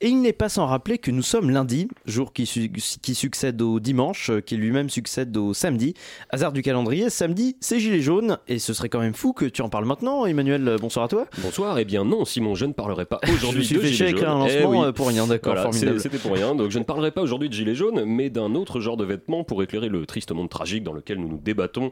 et 0.00 0.08
il 0.08 0.20
n'est 0.20 0.32
pas 0.32 0.48
sans 0.48 0.66
rappeler 0.66 0.98
que 0.98 1.10
nous 1.10 1.22
sommes 1.22 1.50
lundi, 1.50 1.88
jour 2.04 2.32
qui, 2.32 2.46
su- 2.46 2.70
qui 2.70 3.14
succède 3.14 3.60
au 3.62 3.78
dimanche, 3.80 4.30
euh, 4.30 4.40
qui 4.40 4.56
lui-même 4.56 4.90
succède 4.90 5.36
au 5.36 5.54
samedi. 5.54 5.94
Hasard 6.30 6.52
du 6.52 6.62
calendrier, 6.62 7.10
samedi 7.10 7.56
c'est 7.60 7.78
gilet 7.78 8.00
jaune 8.00 8.38
et 8.48 8.58
ce 8.58 8.72
serait 8.72 8.88
quand 8.88 8.98
même 9.00 9.14
fou 9.14 9.32
que 9.32 9.44
tu 9.44 9.62
en 9.62 9.68
parles 9.68 9.84
maintenant. 9.84 10.26
Emmanuel, 10.26 10.66
euh, 10.66 10.78
bonsoir 10.78 11.04
à 11.04 11.08
toi. 11.08 11.26
Bonsoir, 11.42 11.78
eh 11.78 11.84
bien 11.84 12.04
non, 12.04 12.24
Simon, 12.24 12.54
je 12.54 12.64
ne 12.66 12.72
parlerai 12.72 13.04
pas 13.04 13.20
aujourd'hui 13.32 13.62
de 13.68 13.82
Gilets 13.82 14.08
jaunes. 14.10 14.24
un 14.24 14.38
lancement, 14.38 14.48
Eh 14.62 14.66
oui. 14.66 14.78
euh, 14.86 14.92
pour 14.92 15.08
rien, 15.08 15.26
d'accord, 15.26 15.52
Voilà, 15.54 15.70
formidable. 15.70 15.98
c'est- 16.00 16.08
C'était 16.08 16.18
pour 16.18 16.32
rien, 16.32 16.54
donc 16.54 16.70
je 16.70 16.78
ne 16.78 16.84
parlerai 16.84 17.12
pas 17.12 17.22
aujourd'hui 17.22 17.48
de 17.50 17.54
Gilets 17.54 17.74
jaunes, 17.76 18.04
mais 18.04 18.30
d'un 18.30 18.54
autre 18.56 18.80
genre 18.80 18.96
de 18.96 19.04
vêtements 19.04 19.44
pour 19.44 19.62
éclairer 19.62 19.88
le 19.88 20.06
triste 20.06 20.32
monde 20.32 20.50
tragique 20.50 20.82
dans 20.82 20.92
lequel 20.92 21.18
nous 21.18 21.28
nous 21.28 21.40
débattons 21.42 21.90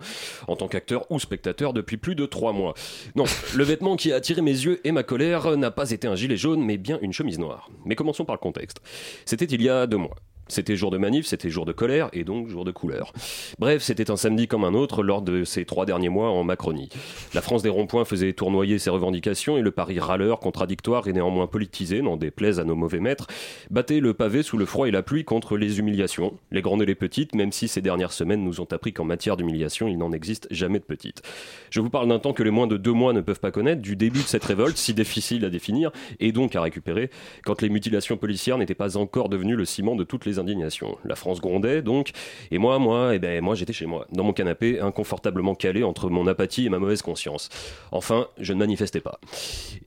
en 0.49 0.57
tant 0.57 0.67
qu'acteurs 0.67 1.07
ou 1.11 1.21
spectateurs 1.21 1.73
depuis 1.73 1.97
plus 1.99 2.15
de 2.17 2.27
trois 2.27 2.53
mois. 2.53 2.75
Non, 3.15 3.25
le 3.55 3.65
vêtement 3.65 3.95
qui 3.97 4.13
a 4.13 4.17
attiré 4.17 4.39
mes 4.42 4.50
yeux 4.50 4.81
et 4.85 4.92
ma 4.92 5.03
colère 5.03 5.57
n'a 5.57 5.70
pas 5.70 5.90
été 5.90 6.07
un 6.07 6.14
gilet 6.14 6.37
jaune, 6.37 6.64
mais 6.64 6.76
bien 6.76 6.98
une 7.03 7.12
chemise 7.12 7.38
noire. 7.38 7.70
Mais 7.85 7.94
commençons 7.94 8.24
par 8.24 8.37
le 8.37 8.40
contexte. 8.40 8.81
C'était 9.24 9.44
il 9.44 9.62
y 9.62 9.68
a 9.68 9.87
deux 9.87 9.96
mois. 9.96 10.16
C'était 10.51 10.77
jour 10.77 10.91
de 10.91 10.99
manif, 10.99 11.27
c'était 11.27 11.51
jour 11.51 11.65
de 11.65 11.73
colère 11.73 12.09
et 12.13 12.25
donc 12.25 12.49
jour 12.49 12.65
de 12.65 12.71
couleur. 12.71 13.13
Bref, 13.59 13.83
c'était 13.83 14.11
un 14.11 14.17
samedi 14.17 14.49
comme 14.49 14.65
un 14.65 14.75
autre 14.75 15.03
lors 15.03 15.23
de 15.23 15.45
ces 15.45 15.65
trois 15.65 15.87
derniers 15.87 16.09
mois 16.09 16.31
en 16.31 16.45
Macronie. 16.45 16.89
La 17.35 17.41
France 17.41 17.63
des 17.63 17.69
ronds-points 17.69 18.05
faisait 18.05 18.33
tournoyer 18.33 18.79
ses 18.79 18.91
revendications 18.91 19.57
et 19.57 19.63
le 19.63 19.71
pari 19.71 19.99
râleur, 20.01 20.41
contradictoire 20.41 21.07
et 21.09 21.13
néanmoins 21.13 21.47
politisé, 21.47 22.03
n'en 22.03 22.17
déplaise 22.17 22.59
à 22.59 22.65
nos 22.65 22.75
mauvais 22.75 23.01
maîtres, 23.01 23.29
battait 23.71 24.01
le 24.01 24.15
pavé 24.15 24.43
sous 24.43 24.59
le 24.59 24.67
froid 24.67 24.89
et 24.89 24.91
la 24.91 25.03
pluie 25.03 25.25
contre 25.25 25.57
les 25.57 25.79
humiliations, 25.79 26.35
les 26.51 26.63
grandes 26.63 26.83
et 26.83 26.87
les 26.87 26.95
petites, 26.95 27.35
même 27.35 27.53
si 27.53 27.69
ces 27.69 27.81
dernières 27.81 28.13
semaines 28.13 28.43
nous 28.43 28.61
ont 28.61 28.69
appris 28.73 28.93
qu'en 28.93 29.05
matière 29.05 29.37
d'humiliation, 29.37 29.87
il 29.87 29.99
n'en 29.99 30.13
existe 30.13 30.49
jamais 30.51 30.79
de 30.79 30.85
petites. 30.85 31.22
Je 31.70 31.81
vous 31.81 31.91
parle 31.91 32.09
d'un 32.09 32.18
temps 32.18 32.33
que 32.33 32.43
les 32.43 32.51
moins 32.51 32.66
de 32.66 32.77
deux 32.77 32.93
mois 32.93 33.12
ne 33.12 33.20
peuvent 33.20 33.41
pas 33.41 33.53
connaître, 33.53 33.81
du 33.81 33.95
début 33.95 34.22
de 34.22 34.27
cette 34.27 34.45
révolte, 34.45 34.77
si 34.77 34.95
difficile 34.95 35.45
à 35.45 35.51
définir 35.51 35.93
et 36.18 36.33
donc 36.33 36.57
à 36.57 36.62
récupérer, 36.62 37.11
quand 37.45 37.62
les 37.62 37.68
mutilations 37.68 38.16
policières 38.16 38.59
n'étaient 38.59 38.74
pas 38.74 38.97
encore 38.97 39.29
devenues 39.29 39.57
le 39.57 39.64
ciment 39.64 39.95
de 39.95 40.05
toutes 40.05 40.27
les 40.27 40.39
indignations. 40.41 40.99
La 41.05 41.14
France 41.14 41.41
grondait 41.41 41.82
donc, 41.82 42.11
et 42.51 42.59
moi, 42.59 42.78
moi, 42.78 43.14
eh 43.14 43.18
ben, 43.18 43.43
moi 43.43 43.55
j'étais 43.55 43.72
chez 43.72 43.86
moi, 43.86 44.07
dans 44.12 44.24
mon 44.24 44.32
canapé, 44.32 44.80
inconfortablement 44.80 45.55
calé 45.55 45.82
entre 45.82 46.11
mon 46.11 46.26
apathie 46.26 46.66
et 46.66 46.68
ma 46.68 46.78
mauvaise 46.78 47.03
conscience. 47.03 47.49
Enfin, 47.93 48.26
je 48.38 48.53
ne 48.53 48.59
manifestais 48.59 49.01
pas. 49.01 49.20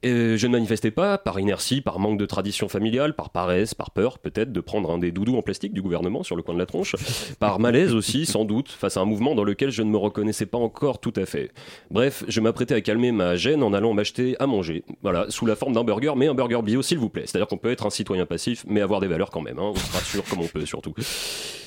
Je 0.03 0.45
ne 0.45 0.51
manifestais 0.51 0.91
pas 0.91 1.17
par 1.17 1.39
inertie, 1.39 1.81
par 1.81 1.99
manque 1.99 2.17
de 2.17 2.25
tradition 2.25 2.69
familiale, 2.69 3.15
par 3.15 3.29
paresse, 3.29 3.73
par 3.73 3.91
peur 3.91 4.19
peut-être 4.19 4.51
de 4.51 4.61
prendre 4.61 4.91
un 4.91 4.97
des 4.97 5.11
doudous 5.11 5.37
en 5.37 5.41
plastique 5.41 5.73
du 5.73 5.81
gouvernement 5.81 6.23
sur 6.23 6.35
le 6.35 6.43
coin 6.43 6.53
de 6.53 6.59
la 6.59 6.65
tronche, 6.65 6.95
par 7.39 7.59
malaise 7.59 7.93
aussi, 7.93 8.25
sans 8.25 8.45
doute, 8.45 8.69
face 8.69 8.97
à 8.97 9.01
un 9.01 9.05
mouvement 9.05 9.35
dans 9.35 9.43
lequel 9.43 9.71
je 9.71 9.81
ne 9.81 9.89
me 9.89 9.97
reconnaissais 9.97 10.45
pas 10.45 10.57
encore 10.57 10.99
tout 10.99 11.13
à 11.15 11.25
fait. 11.25 11.51
Bref, 11.91 12.23
je 12.27 12.39
m'apprêtais 12.41 12.75
à 12.75 12.81
calmer 12.81 13.11
ma 13.11 13.35
gêne 13.35 13.63
en 13.63 13.73
allant 13.73 13.93
m'acheter 13.93 14.35
à 14.39 14.47
manger. 14.47 14.83
Voilà, 15.01 15.25
sous 15.29 15.45
la 15.45 15.55
forme 15.55 15.73
d'un 15.73 15.83
burger, 15.83 16.13
mais 16.15 16.27
un 16.27 16.33
burger 16.33 16.61
bio, 16.61 16.81
s'il 16.81 16.97
vous 16.99 17.09
plaît. 17.09 17.23
C'est-à-dire 17.25 17.47
qu'on 17.47 17.57
peut 17.57 17.71
être 17.71 17.85
un 17.85 17.89
citoyen 17.89 18.25
passif, 18.25 18.63
mais 18.67 18.81
avoir 18.81 18.99
des 18.99 19.07
valeurs 19.07 19.31
quand 19.31 19.41
même. 19.41 19.59
Hein. 19.59 19.71
On 19.73 19.75
se 19.75 19.93
rassure 19.93 20.23
comme 20.25 20.41
peut, 20.47 20.65
surtout. 20.65 20.93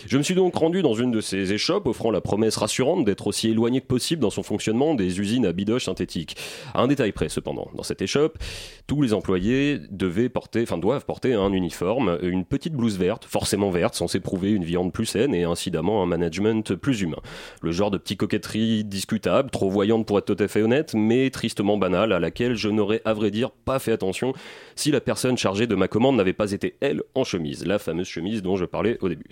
Je 0.06 0.18
me 0.18 0.22
suis 0.22 0.34
donc 0.34 0.54
rendu 0.54 0.82
dans 0.82 0.94
une 0.94 1.10
de 1.10 1.20
ces 1.20 1.52
échoppes, 1.52 1.86
offrant 1.86 2.10
la 2.10 2.20
promesse 2.20 2.56
rassurante 2.56 3.04
d'être 3.04 3.26
aussi 3.26 3.50
éloigné 3.50 3.80
que 3.80 3.86
possible 3.86 4.22
dans 4.22 4.30
son 4.30 4.42
fonctionnement 4.42 4.94
des 4.94 5.18
usines 5.18 5.46
à 5.46 5.52
bidoches 5.52 5.86
synthétiques. 5.86 6.36
À 6.74 6.82
un 6.82 6.86
détail 6.86 7.12
près, 7.12 7.28
cependant. 7.28 7.68
Dans 7.74 7.82
cette 7.82 8.02
échoppe, 8.02 8.38
tous 8.86 9.02
les 9.02 9.14
employés 9.14 9.80
devaient 9.90 10.28
porter, 10.28 10.62
enfin 10.62 10.78
doivent 10.78 11.04
porter 11.04 11.34
un 11.34 11.52
uniforme, 11.52 12.18
une 12.22 12.44
petite 12.44 12.74
blouse 12.74 12.98
verte, 12.98 13.24
forcément 13.24 13.70
verte, 13.70 13.94
censée 13.94 14.20
prouver 14.20 14.50
une 14.50 14.64
viande 14.64 14.92
plus 14.92 15.06
saine 15.06 15.34
et 15.34 15.42
incidemment 15.42 16.02
un 16.02 16.06
management 16.06 16.74
plus 16.74 17.00
humain. 17.00 17.20
Le 17.62 17.72
genre 17.72 17.90
de 17.90 17.98
petite 17.98 18.20
coquetterie 18.20 18.84
discutable, 18.84 19.50
trop 19.50 19.70
voyante 19.70 20.06
pour 20.06 20.18
être 20.18 20.26
tout 20.26 20.42
à 20.42 20.46
fait 20.46 20.62
honnête, 20.62 20.94
mais 20.94 21.30
tristement 21.30 21.78
banale, 21.78 22.12
à 22.12 22.20
laquelle 22.20 22.54
je 22.54 22.68
n'aurais 22.68 23.02
à 23.04 23.12
vrai 23.12 23.30
dire 23.30 23.50
pas 23.50 23.78
fait 23.78 23.92
attention 23.92 24.34
si 24.76 24.90
la 24.90 25.00
personne 25.00 25.36
chargée 25.36 25.66
de 25.66 25.74
ma 25.74 25.88
commande 25.88 26.16
n'avait 26.16 26.32
pas 26.32 26.52
été 26.52 26.76
elle 26.80 27.02
en 27.14 27.24
chemise, 27.24 27.66
la 27.66 27.78
fameuse 27.78 28.06
chemise 28.06 28.42
dont 28.42 28.56
je 28.56 28.65
parlais 28.66 28.98
au 29.00 29.08
début. 29.08 29.26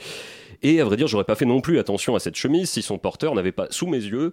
Et 0.62 0.80
à 0.80 0.85
vrai 0.85 0.97
dire, 0.97 1.09
j'aurais 1.09 1.24
pas 1.24 1.35
fait 1.35 1.45
non 1.45 1.61
plus 1.61 1.78
attention 1.78 2.14
à 2.14 2.20
cette 2.20 2.37
chemise 2.37 2.70
si 2.70 2.80
son 2.80 2.97
porteur 2.97 3.35
n'avait 3.35 3.53
pas, 3.53 3.66
sous 3.68 3.87
mes 3.87 3.99
yeux, 3.99 4.32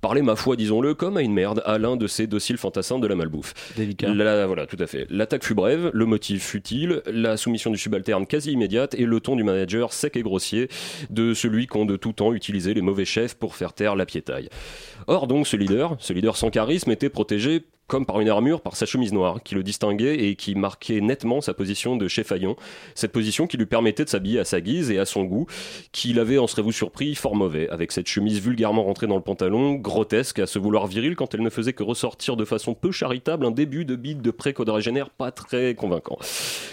parlé, 0.00 0.22
ma 0.22 0.36
foi, 0.36 0.54
disons-le, 0.54 0.94
comme 0.94 1.16
à 1.16 1.22
une 1.22 1.32
merde, 1.32 1.62
à 1.66 1.78
l'un 1.78 1.96
de 1.96 2.06
ces 2.06 2.28
dociles 2.28 2.58
fantassins 2.58 3.00
de 3.00 3.06
la 3.08 3.16
malbouffe. 3.16 3.54
Délicat. 3.76 4.14
La- 4.14 4.46
voilà, 4.46 4.66
tout 4.66 4.76
à 4.78 4.86
fait. 4.86 5.06
L'attaque 5.10 5.42
fut 5.44 5.54
brève, 5.54 5.90
le 5.92 6.06
motif 6.06 6.44
futile, 6.44 7.02
la 7.06 7.36
soumission 7.36 7.72
du 7.72 7.78
subalterne 7.78 8.24
quasi 8.26 8.52
immédiate 8.52 8.94
et 8.94 9.04
le 9.04 9.18
ton 9.18 9.34
du 9.34 9.42
manager 9.42 9.92
sec 9.92 10.16
et 10.16 10.22
grossier 10.22 10.68
de 11.10 11.34
celui 11.34 11.66
qu'ont 11.66 11.86
de 11.86 11.96
tout 11.96 12.12
temps 12.12 12.32
utilisé 12.32 12.72
les 12.72 12.82
mauvais 12.82 13.04
chefs 13.06 13.34
pour 13.34 13.56
faire 13.56 13.72
taire 13.72 13.96
la 13.96 14.06
piétaille. 14.06 14.50
Or 15.08 15.26
donc 15.26 15.46
ce 15.48 15.56
leader, 15.56 15.96
ce 15.98 16.12
leader 16.12 16.36
sans 16.36 16.50
charisme 16.50 16.92
était 16.92 17.08
protégé 17.08 17.64
comme 17.86 18.06
par 18.06 18.20
une 18.20 18.28
armure 18.28 18.60
par 18.60 18.76
sa 18.76 18.86
chemise 18.86 19.12
noire 19.12 19.42
qui 19.42 19.54
le 19.54 19.62
distinguait 19.62 20.24
et 20.24 20.36
qui 20.36 20.54
marquait 20.54 21.00
nettement 21.00 21.40
sa 21.40 21.54
position 21.54 21.96
de 21.96 22.08
chef 22.08 22.28
faillon. 22.28 22.56
Cette 22.94 23.12
position 23.12 23.46
qui 23.46 23.56
lui 23.56 23.66
permettait 23.66 24.04
de 24.04 24.08
s'habiller 24.08 24.38
à 24.38 24.44
sa 24.44 24.60
guise 24.60 24.90
et 24.90 24.98
à 24.98 25.04
son 25.04 25.24
goût, 25.24 25.46
qu'il 25.92 26.18
avait, 26.18 26.38
en 26.38 26.46
serez-vous 26.46 26.72
surpris, 26.72 27.14
fort 27.14 27.36
mauvais, 27.36 27.68
avec 27.68 27.92
cette 27.92 28.06
chemise 28.06 28.40
vulgairement 28.40 28.84
rentrée 28.84 29.06
dans 29.06 29.16
le 29.16 29.22
pantalon, 29.22 29.74
grotesque 29.74 30.38
à 30.38 30.46
se 30.46 30.58
vouloir 30.58 30.86
viril 30.86 31.16
quand 31.16 31.34
elle 31.34 31.42
ne 31.42 31.50
faisait 31.50 31.72
que 31.72 31.82
ressortir 31.82 32.36
de 32.36 32.44
façon 32.44 32.74
peu 32.74 32.90
charitable 32.90 33.44
un 33.44 33.50
début 33.50 33.84
de 33.84 33.96
bide 33.96 34.22
de 34.22 34.30
pré-quadragénaire 34.30 35.10
pas 35.10 35.30
très 35.30 35.74
convaincant. 35.74 36.18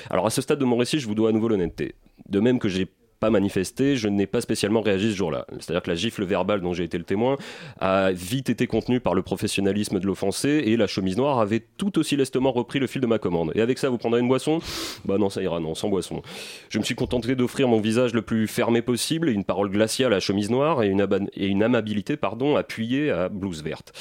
Alors 0.09 0.26
à 0.26 0.30
ce 0.30 0.41
stade 0.41 0.59
de 0.59 0.66
mon 0.66 0.78
récit, 0.78 0.99
je 0.99 1.07
vous 1.07 1.16
dois 1.16 1.30
à 1.30 1.32
nouveau 1.32 1.47
l'honnêteté. 1.47 1.95
De 2.30 2.39
même 2.39 2.59
que 2.59 2.70
j'ai 2.70 2.88
pas 3.22 3.30
manifesté, 3.30 3.95
je 3.95 4.09
n'ai 4.09 4.26
pas 4.26 4.41
spécialement 4.41 4.82
réagi 4.82 5.11
ce 5.11 5.15
jour-là. 5.15 5.45
C'est-à-dire 5.59 5.84
que 5.84 5.91
la 5.91 5.95
gifle 5.95 6.26
verbale 6.26 6.59
dont 6.59 6.74
j'ai 6.74 6.84
été 6.84 6.97
le 6.97 7.03
témoin 7.03 7.38
a 7.80 8.11
vite 8.11 8.49
été 8.49 8.65
contenue 8.65 8.99
par 8.99 9.13
le 9.13 9.22
professionnalisme 9.22 9.99
de 9.99 10.07
l'offensé 10.07 10.63
et 10.65 10.76
la 10.76 10.88
chemise 10.88 11.17
noire 11.17 11.39
avait 11.39 11.63
tout 11.78 11.99
aussi 11.99 12.17
lestement 12.17 12.51
repris 12.51 12.80
le 12.80 12.88
fil 12.88 12.99
de 12.99 13.05
ma 13.05 13.19
commande. 13.19 13.51
Et 13.53 13.61
avec 13.61 13.78
ça, 13.78 13.89
vous 13.89 13.99
prendrez 13.99 14.22
une 14.22 14.28
boisson? 14.28 14.59
Bah 15.05 15.19
non, 15.19 15.30
ça 15.30 15.43
ira, 15.43 15.59
non, 15.59 15.76
sans 15.76 15.88
boisson. 15.88 16.24
Je 16.69 16.80
me 16.80 16.84
suis 16.84 16.95
contenté 16.95 17.36
d'offrir 17.36 17.67
mon 17.67 17.80
visage 17.80 18.15
le 18.15 18.24
plus 18.24 18.47
fermé 18.47 18.82
possible, 18.82 19.30
une 19.30 19.43
parole 19.43 19.69
glaciale 19.69 20.13
à 20.13 20.19
chemise 20.19 20.49
noire 20.49 20.82
et 20.82 20.88
une, 20.88 21.07
et 21.36 21.63
amabilité 21.63 22.17
pardon, 22.17 22.55
appuyée 22.55 23.11
à 23.11 23.30
blouse 23.30 23.63
verte. 23.63 23.93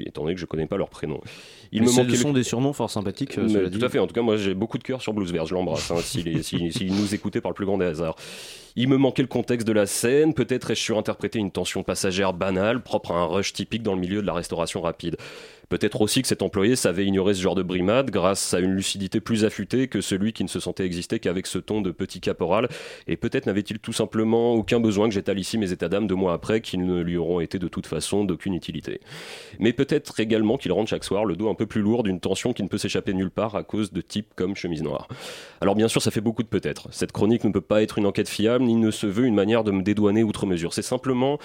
Étant 0.00 0.22
donné 0.22 0.34
que 0.34 0.40
je 0.40 0.46
connais 0.46 0.66
pas 0.66 0.76
leur 0.76 0.90
prénom. 0.90 1.20
Il 1.72 1.82
Mais 1.82 1.88
ce 1.88 1.96
manquait 1.96 2.10
le- 2.12 2.16
sont 2.16 2.32
des 2.32 2.42
surnoms 2.42 2.72
fort 2.72 2.90
sympathiques. 2.90 3.36
euh, 3.38 3.42
mais 3.44 3.48
cela 3.52 3.70
tout 3.70 3.78
dit. 3.78 3.84
à 3.84 3.88
fait. 3.88 3.98
En 3.98 4.06
tout 4.06 4.14
cas, 4.14 4.22
moi, 4.22 4.36
j'ai 4.36 4.54
beaucoup 4.54 4.78
de 4.78 4.82
cœur 4.84 5.02
sur 5.02 5.12
Blues. 5.12 5.32
Je 5.44 5.54
l'embrasse. 5.54 5.90
Hein, 5.90 5.96
s'il 6.02 6.42
s'il- 6.42 6.72
s'il 6.72 6.94
nous 6.94 7.14
écoutait 7.14 7.40
par 7.40 7.50
le 7.50 7.54
plus 7.54 7.66
grand 7.66 7.76
des 7.78 7.84
hasards. 7.86 8.16
Il 8.76 8.88
me 8.88 8.96
manquait 8.96 9.22
le 9.22 9.28
contexte 9.28 9.66
de 9.66 9.72
la 9.72 9.86
scène. 9.86 10.34
Peut-être 10.34 10.70
ai-je 10.70 10.80
surinterprété 10.80 11.38
une 11.38 11.50
tension 11.50 11.82
passagère 11.82 12.32
banale, 12.32 12.82
propre 12.82 13.12
à 13.12 13.16
un 13.16 13.24
rush 13.26 13.52
typique 13.52 13.82
dans 13.82 13.94
le 13.94 14.00
milieu 14.00 14.22
de 14.22 14.26
la 14.26 14.32
restauration 14.34 14.80
rapide. 14.80 15.16
Peut-être 15.68 16.00
aussi 16.00 16.22
que 16.22 16.28
cet 16.28 16.40
employé 16.40 16.76
savait 16.76 17.04
ignorer 17.04 17.34
ce 17.34 17.42
genre 17.42 17.54
de 17.54 17.62
brimade 17.62 18.10
grâce 18.10 18.54
à 18.54 18.60
une 18.60 18.72
lucidité 18.72 19.20
plus 19.20 19.44
affûtée 19.44 19.88
que 19.88 20.00
celui 20.00 20.32
qui 20.32 20.42
ne 20.42 20.48
se 20.48 20.60
sentait 20.60 20.86
exister 20.86 21.18
qu'avec 21.18 21.46
ce 21.46 21.58
ton 21.58 21.82
de 21.82 21.90
petit 21.90 22.20
caporal. 22.20 22.68
Et 23.06 23.18
peut-être 23.18 23.44
n'avait-il 23.44 23.78
tout 23.78 23.92
simplement 23.92 24.54
aucun 24.54 24.80
besoin 24.80 25.08
que 25.08 25.14
j'étale 25.14 25.38
ici 25.38 25.58
mes 25.58 25.70
états 25.70 25.90
d'âme 25.90 26.06
deux 26.06 26.14
mois 26.14 26.32
après 26.32 26.62
qui 26.62 26.78
ne 26.78 27.02
lui 27.02 27.18
auront 27.18 27.40
été 27.40 27.58
de 27.58 27.68
toute 27.68 27.86
façon 27.86 28.24
d'aucune 28.24 28.54
utilité. 28.54 29.00
Mais 29.58 29.74
peut-être 29.74 30.20
également 30.20 30.56
qu'il 30.56 30.72
rentre 30.72 30.88
chaque 30.88 31.04
soir 31.04 31.26
le 31.26 31.36
dos 31.36 31.50
un 31.50 31.54
peu 31.54 31.66
plus 31.66 31.82
lourd 31.82 32.02
d'une 32.02 32.20
tension 32.20 32.54
qui 32.54 32.62
ne 32.62 32.68
peut 32.68 32.78
s'échapper 32.78 33.12
nulle 33.12 33.30
part 33.30 33.54
à 33.54 33.62
cause 33.62 33.92
de 33.92 34.00
types 34.00 34.32
comme 34.36 34.56
chemise 34.56 34.82
noire. 34.82 35.06
Alors 35.60 35.74
bien 35.74 35.88
sûr, 35.88 36.00
ça 36.00 36.10
fait 36.10 36.22
beaucoup 36.22 36.42
de 36.42 36.48
peut-être. 36.48 36.88
Cette 36.92 37.12
chronique 37.12 37.44
ne 37.44 37.52
peut 37.52 37.60
pas 37.60 37.82
être 37.82 37.98
une 37.98 38.06
enquête 38.06 38.30
fiable, 38.30 38.64
ni 38.64 38.74
ne 38.74 38.90
se 38.90 39.06
veut 39.06 39.26
une 39.26 39.34
manière 39.34 39.64
de 39.64 39.70
me 39.70 39.82
dédouaner 39.82 40.22
outre 40.22 40.46
mesure. 40.46 40.72
C'est 40.72 40.80
simplement 40.80 41.38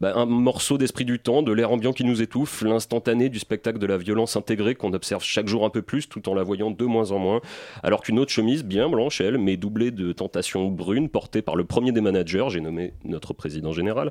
bah, 0.00 0.12
un 0.16 0.26
morceau 0.26 0.76
d'esprit 0.76 1.04
du 1.04 1.20
temps, 1.20 1.42
de 1.42 1.52
l'air 1.52 1.70
ambiant 1.70 1.92
qui 1.92 2.04
nous 2.04 2.20
étouffe, 2.20 2.62
l'instantané 2.62 3.28
du 3.28 3.38
spectacle 3.38 3.59
de 3.68 3.86
la 3.86 3.96
violence 3.98 4.36
intégrée 4.36 4.74
qu'on 4.74 4.92
observe 4.92 5.22
chaque 5.22 5.46
jour 5.46 5.64
un 5.64 5.70
peu 5.70 5.82
plus 5.82 6.08
tout 6.08 6.28
en 6.28 6.34
la 6.34 6.42
voyant 6.42 6.70
de 6.70 6.84
moins 6.84 7.10
en 7.12 7.18
moins, 7.18 7.40
alors 7.82 8.00
qu'une 8.02 8.18
autre 8.18 8.30
chemise, 8.30 8.64
bien 8.64 8.88
blanche 8.88 9.20
elle, 9.20 9.38
mais 9.38 9.56
doublée 9.56 9.90
de 9.90 10.12
tentations 10.12 10.68
brunes 10.68 11.08
portée 11.08 11.42
par 11.42 11.56
le 11.56 11.64
premier 11.64 11.92
des 11.92 12.00
managers, 12.00 12.46
j'ai 12.48 12.60
nommé 12.60 12.94
notre 13.04 13.34
président 13.34 13.72
général, 13.72 14.10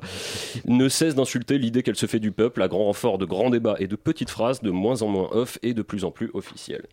ne 0.66 0.88
cesse 0.88 1.14
d'insulter 1.14 1.58
l'idée 1.58 1.82
qu'elle 1.82 1.96
se 1.96 2.06
fait 2.06 2.20
du 2.20 2.32
peuple 2.32 2.62
à 2.62 2.68
grand 2.68 2.84
renfort 2.84 3.18
de 3.18 3.24
grands 3.24 3.50
débats 3.50 3.76
et 3.78 3.86
de 3.86 3.96
petites 3.96 4.30
phrases 4.30 4.62
de 4.62 4.70
moins 4.70 5.02
en 5.02 5.08
moins 5.08 5.28
off 5.32 5.58
et 5.62 5.74
de 5.74 5.82
plus 5.82 6.04
en 6.04 6.10
plus 6.10 6.30
officielles. 6.34 6.86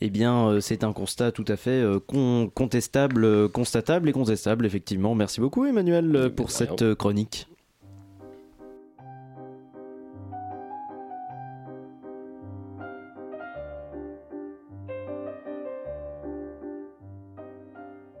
Eh 0.00 0.10
bien, 0.10 0.48
euh, 0.48 0.60
c'est 0.60 0.84
un 0.84 0.92
constat 0.92 1.32
tout 1.32 1.44
à 1.48 1.56
fait 1.56 1.70
euh, 1.70 1.98
con- 1.98 2.48
contestable, 2.54 3.24
euh, 3.24 3.48
constatable 3.48 4.08
et 4.08 4.12
contestable, 4.12 4.64
effectivement. 4.64 5.16
Merci 5.16 5.40
beaucoup, 5.40 5.66
Emmanuel, 5.66 6.30
pour 6.36 6.52
cette 6.52 6.94
chronique. 6.94 7.48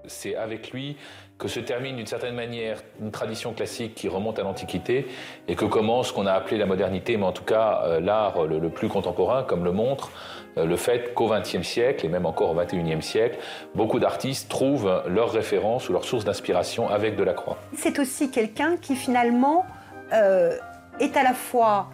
C'est 0.08 0.34
avec 0.34 0.70
lui 0.72 0.96
que 1.38 1.46
se 1.46 1.60
termine 1.60 1.96
d'une 1.96 2.06
certaine 2.06 2.34
manière 2.34 2.82
une 3.00 3.12
tradition 3.12 3.52
classique 3.52 3.94
qui 3.94 4.08
remonte 4.08 4.38
à 4.40 4.42
l'Antiquité 4.42 5.06
et 5.46 5.54
que 5.54 5.64
commence 5.64 6.08
ce 6.08 6.12
qu'on 6.12 6.26
a 6.26 6.32
appelé 6.32 6.58
la 6.58 6.66
modernité, 6.66 7.16
mais 7.16 7.26
en 7.26 7.32
tout 7.32 7.44
cas 7.44 7.82
euh, 7.84 8.00
l'art 8.00 8.44
le, 8.44 8.58
le 8.58 8.70
plus 8.70 8.88
contemporain, 8.88 9.44
comme 9.44 9.64
le 9.64 9.70
montre 9.70 10.10
euh, 10.56 10.64
le 10.64 10.76
fait 10.76 11.14
qu'au 11.14 11.28
XXe 11.28 11.62
siècle 11.62 12.04
et 12.04 12.08
même 12.08 12.26
encore 12.26 12.50
au 12.50 12.54
XXIe 12.54 13.02
siècle, 13.02 13.38
beaucoup 13.74 14.00
d'artistes 14.00 14.48
trouvent 14.48 15.02
leur 15.06 15.30
référence 15.30 15.88
ou 15.88 15.92
leur 15.92 16.04
source 16.04 16.24
d'inspiration 16.24 16.88
avec 16.88 17.16
Delacroix. 17.16 17.58
C'est 17.74 17.98
aussi 17.98 18.30
quelqu'un 18.30 18.76
qui 18.76 18.96
finalement 18.96 19.64
euh, 20.12 20.56
est 21.00 21.16
à 21.16 21.22
la 21.22 21.34
fois 21.34 21.88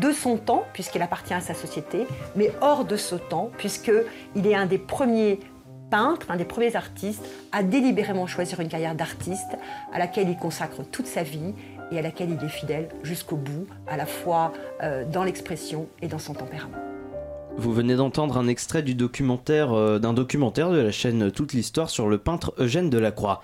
de 0.00 0.10
son 0.10 0.36
temps, 0.36 0.64
puisqu'il 0.72 1.02
appartient 1.02 1.34
à 1.34 1.40
sa 1.40 1.54
société, 1.54 2.06
mais 2.34 2.50
hors 2.60 2.84
de 2.84 2.96
ce 2.96 3.14
temps, 3.14 3.50
puisqu'il 3.56 4.46
est 4.46 4.54
un 4.54 4.66
des 4.66 4.78
premiers 4.78 5.38
peintres, 5.90 6.30
un 6.30 6.36
des 6.36 6.44
premiers 6.44 6.76
artistes 6.76 7.24
à 7.52 7.62
délibérément 7.62 8.26
choisir 8.26 8.60
une 8.60 8.68
carrière 8.68 8.94
d'artiste 8.94 9.56
à 9.92 9.98
laquelle 9.98 10.28
il 10.28 10.36
consacre 10.36 10.82
toute 10.90 11.06
sa 11.06 11.22
vie 11.22 11.54
et 11.92 11.98
à 11.98 12.02
laquelle 12.02 12.30
il 12.30 12.44
est 12.44 12.48
fidèle 12.48 12.88
jusqu'au 13.02 13.36
bout, 13.36 13.66
à 13.86 13.96
la 13.96 14.06
fois 14.06 14.52
euh, 14.82 15.04
dans 15.04 15.22
l'expression 15.22 15.88
et 16.02 16.08
dans 16.08 16.18
son 16.18 16.34
tempérament. 16.34 16.78
Vous 17.58 17.72
venez 17.72 17.96
d'entendre 17.96 18.36
un 18.36 18.48
extrait 18.48 18.84
euh, 18.84 19.98
d'un 19.98 20.12
documentaire 20.12 20.70
de 20.70 20.78
la 20.78 20.90
chaîne 20.90 21.30
Toute 21.30 21.54
l'histoire 21.54 21.88
sur 21.88 22.08
le 22.08 22.18
peintre 22.18 22.52
Eugène 22.58 22.90
Delacroix. 22.90 23.40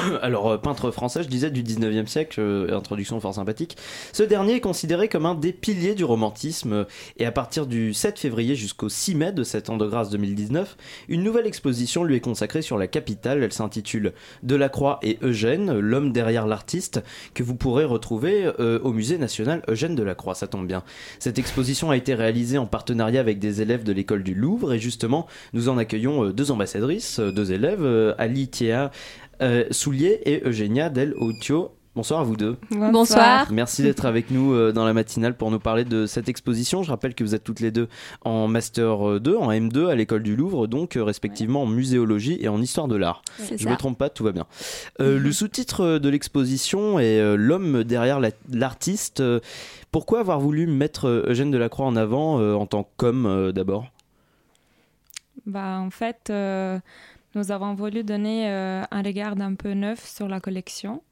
Alors, 0.22 0.48
euh, 0.48 0.58
peintre 0.58 0.90
français, 0.90 1.22
je 1.22 1.28
disais, 1.28 1.50
du 1.50 1.62
19e 1.62 2.06
siècle, 2.06 2.40
euh, 2.40 2.76
introduction 2.76 3.20
fort 3.20 3.34
sympathique. 3.34 3.76
Ce 4.12 4.22
dernier 4.22 4.54
est 4.54 4.60
considéré 4.60 5.08
comme 5.08 5.26
un 5.26 5.34
des 5.34 5.52
piliers 5.52 5.94
du 5.94 6.04
romantisme, 6.04 6.86
et 7.18 7.26
à 7.26 7.32
partir 7.32 7.66
du 7.66 7.94
7 7.94 8.18
février 8.18 8.54
jusqu'au 8.54 8.88
6 8.88 9.14
mai 9.14 9.32
de 9.32 9.42
cet 9.42 9.70
an 9.70 9.76
de 9.76 9.86
grâce 9.86 10.10
2019, 10.10 10.76
une 11.08 11.22
nouvelle 11.22 11.46
exposition 11.46 12.04
lui 12.04 12.16
est 12.16 12.20
consacrée 12.20 12.62
sur 12.62 12.78
la 12.78 12.86
capitale. 12.86 13.42
Elle 13.42 13.52
s'intitule 13.52 14.12
Delacroix 14.42 14.98
et 15.02 15.18
Eugène, 15.22 15.78
l'homme 15.78 16.12
derrière 16.12 16.46
l'artiste, 16.46 17.02
que 17.34 17.42
vous 17.42 17.54
pourrez 17.54 17.84
retrouver 17.84 18.50
euh, 18.58 18.78
au 18.82 18.92
musée 18.92 19.18
national 19.18 19.62
Eugène 19.68 19.94
Delacroix, 19.94 20.34
ça 20.34 20.46
tombe 20.46 20.66
bien. 20.66 20.82
Cette 21.18 21.38
exposition 21.38 21.90
a 21.90 21.96
été 21.96 22.14
réalisée 22.14 22.58
en 22.58 22.66
partenariat 22.66 23.20
avec 23.20 23.38
des 23.38 23.62
élèves 23.62 23.84
de 23.84 23.92
l'école 23.92 24.22
du 24.22 24.34
Louvre, 24.34 24.72
et 24.72 24.78
justement, 24.78 25.26
nous 25.52 25.68
en 25.68 25.78
accueillons 25.78 26.30
deux 26.30 26.50
ambassadrices, 26.50 27.20
deux 27.20 27.52
élèves, 27.52 28.14
Ali 28.18 28.48
Thia 28.48 28.90
euh, 29.40 29.64
Soulier 29.70 30.20
et 30.26 30.42
Eugénia 30.46 30.88
Del 30.90 31.14
Outio. 31.16 31.72
Bonsoir 31.96 32.20
à 32.20 32.22
vous 32.22 32.36
deux. 32.36 32.56
Bonsoir. 32.70 32.92
Bonsoir. 32.92 33.52
Merci 33.52 33.82
d'être 33.82 34.04
avec 34.04 34.30
nous 34.30 34.52
euh, 34.54 34.70
dans 34.70 34.84
la 34.84 34.92
matinale 34.94 35.36
pour 35.36 35.50
nous 35.50 35.58
parler 35.58 35.84
de 35.84 36.06
cette 36.06 36.28
exposition. 36.28 36.84
Je 36.84 36.90
rappelle 36.90 37.16
que 37.16 37.24
vous 37.24 37.34
êtes 37.34 37.42
toutes 37.42 37.58
les 37.58 37.72
deux 37.72 37.88
en 38.24 38.46
Master 38.46 39.08
euh, 39.08 39.18
2, 39.20 39.36
en 39.36 39.50
M2 39.50 39.88
à 39.88 39.96
l'école 39.96 40.22
du 40.22 40.36
Louvre, 40.36 40.68
donc 40.68 40.96
euh, 40.96 41.02
respectivement 41.02 41.62
en 41.62 41.66
muséologie 41.66 42.38
et 42.40 42.46
en 42.48 42.62
histoire 42.62 42.86
de 42.86 42.94
l'art. 42.94 43.22
Je 43.50 43.56
ça. 43.56 43.68
me 43.70 43.76
trompe 43.76 43.98
pas, 43.98 44.08
tout 44.08 44.22
va 44.22 44.30
bien. 44.30 44.46
Euh, 45.00 45.18
Le 45.18 45.32
sous-titre 45.32 45.98
de 45.98 46.08
l'exposition 46.08 47.00
est 47.00 47.18
euh, 47.20 47.34
L'homme 47.34 47.82
derrière 47.82 48.20
la- 48.20 48.30
l'artiste. 48.52 49.18
Euh, 49.18 49.40
Pourquoi 49.90 50.20
avoir 50.20 50.38
voulu 50.38 50.68
mettre 50.68 51.06
euh, 51.08 51.24
Eugène 51.26 51.50
Delacroix 51.50 51.86
en 51.86 51.96
avant 51.96 52.38
euh, 52.38 52.54
en 52.54 52.66
tant 52.66 52.88
qu'homme 52.98 53.26
euh, 53.26 53.50
d'abord? 53.50 53.86
Bah, 55.44 55.80
en 55.80 55.90
fait, 55.90 56.28
euh, 56.30 56.78
nous 57.34 57.52
avons 57.52 57.74
voulu 57.74 58.02
donner 58.02 58.48
euh, 58.48 58.82
un 58.90 59.02
regard 59.02 59.40
un 59.40 59.54
peu 59.54 59.72
neuf 59.72 60.04
sur 60.04 60.28
la 60.28 60.40
collection. 60.40 61.02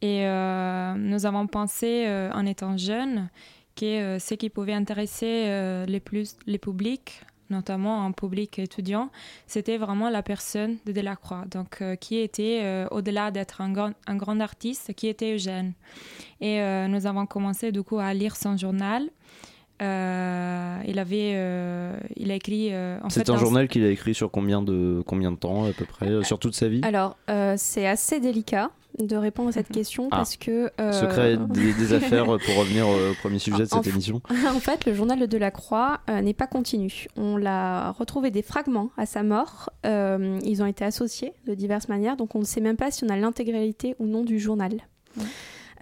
Et 0.00 0.26
euh, 0.26 0.94
nous 0.94 1.26
avons 1.26 1.46
pensé, 1.48 2.04
euh, 2.06 2.30
en 2.32 2.46
étant 2.46 2.76
jeunes, 2.76 3.28
que 3.74 4.18
ce 4.18 4.34
qui 4.34 4.50
pouvait 4.50 4.74
intéresser 4.74 5.84
les 5.86 6.00
plus 6.00 6.36
les 6.46 6.58
publics, 6.58 7.22
notamment 7.48 8.04
un 8.04 8.10
public 8.10 8.58
étudiant, 8.58 9.10
c'était 9.46 9.78
vraiment 9.78 10.10
la 10.10 10.24
personne 10.24 10.78
de 10.84 10.90
Delacroix. 10.90 11.44
Donc, 11.48 11.80
qui 12.00 12.18
était, 12.18 12.86
au-delà 12.90 13.30
d'être 13.30 13.60
un 13.60 13.70
grand, 13.70 14.40
artiste, 14.40 14.94
qui 14.94 15.06
était 15.06 15.34
Eugène. 15.34 15.74
Et 16.40 16.60
nous 16.88 17.06
avons 17.06 17.24
commencé, 17.26 17.70
du 17.70 17.84
coup, 17.84 18.00
à 18.00 18.12
lire 18.14 18.34
son 18.34 18.56
journal. 18.56 19.08
Euh, 19.80 20.78
il 20.86 20.98
avait, 20.98 21.32
euh, 21.36 21.92
il 22.16 22.30
a 22.30 22.34
écrit. 22.34 22.72
euh, 22.74 22.98
C'est 23.08 23.28
un 23.30 23.34
dans- 23.34 23.38
journal 23.38 23.68
qu'il 23.68 23.84
a 23.84 23.90
écrit 23.90 24.14
sur 24.14 24.30
combien 24.30 24.62
de, 24.62 25.02
combien 25.06 25.30
de 25.32 25.36
temps 25.36 25.64
à 25.64 25.72
peu 25.72 25.84
près 25.84 26.08
euh, 26.08 26.22
Sur 26.22 26.38
toute 26.38 26.54
sa 26.54 26.68
vie? 26.68 26.80
Alors, 26.82 27.16
euh, 27.30 27.54
c'est 27.56 27.86
assez 27.86 28.20
délicat 28.20 28.70
de 28.98 29.14
répondre 29.14 29.50
à 29.50 29.52
cette 29.52 29.68
question 29.68 30.08
Ah. 30.10 30.16
parce 30.16 30.36
que. 30.36 30.72
euh, 30.80 30.92
Secret 30.92 31.36
des, 31.50 31.72
des 31.74 31.92
affaires 31.92 32.24
pour 32.24 32.56
revenir 32.56 32.88
au 32.88 33.14
premier 33.22 33.38
sujet 33.38 33.58
de 33.60 33.64
cette 33.66 33.86
émission. 33.86 34.20
en 34.30 34.58
fait, 34.58 34.84
le 34.86 34.94
journal 34.94 35.18
de 35.20 35.26
Delacroix 35.26 36.00
euh, 36.10 36.20
n'est 36.20 36.34
pas 36.34 36.48
continu. 36.48 37.06
On 37.16 37.36
l'a 37.36 37.92
retrouvé 37.92 38.30
des 38.32 38.42
fragments 38.42 38.90
à 38.96 39.06
sa 39.06 39.22
mort. 39.22 39.70
Euh, 39.86 40.38
ils 40.42 40.62
ont 40.62 40.66
été 40.66 40.84
associés 40.84 41.32
de 41.46 41.54
diverses 41.54 41.88
manières, 41.88 42.16
donc 42.16 42.34
on 42.34 42.40
ne 42.40 42.44
sait 42.44 42.60
même 42.60 42.76
pas 42.76 42.90
si 42.90 43.04
on 43.04 43.08
a 43.08 43.16
l'intégralité 43.16 43.94
ou 44.00 44.06
non 44.06 44.24
du 44.24 44.40
journal. 44.40 44.72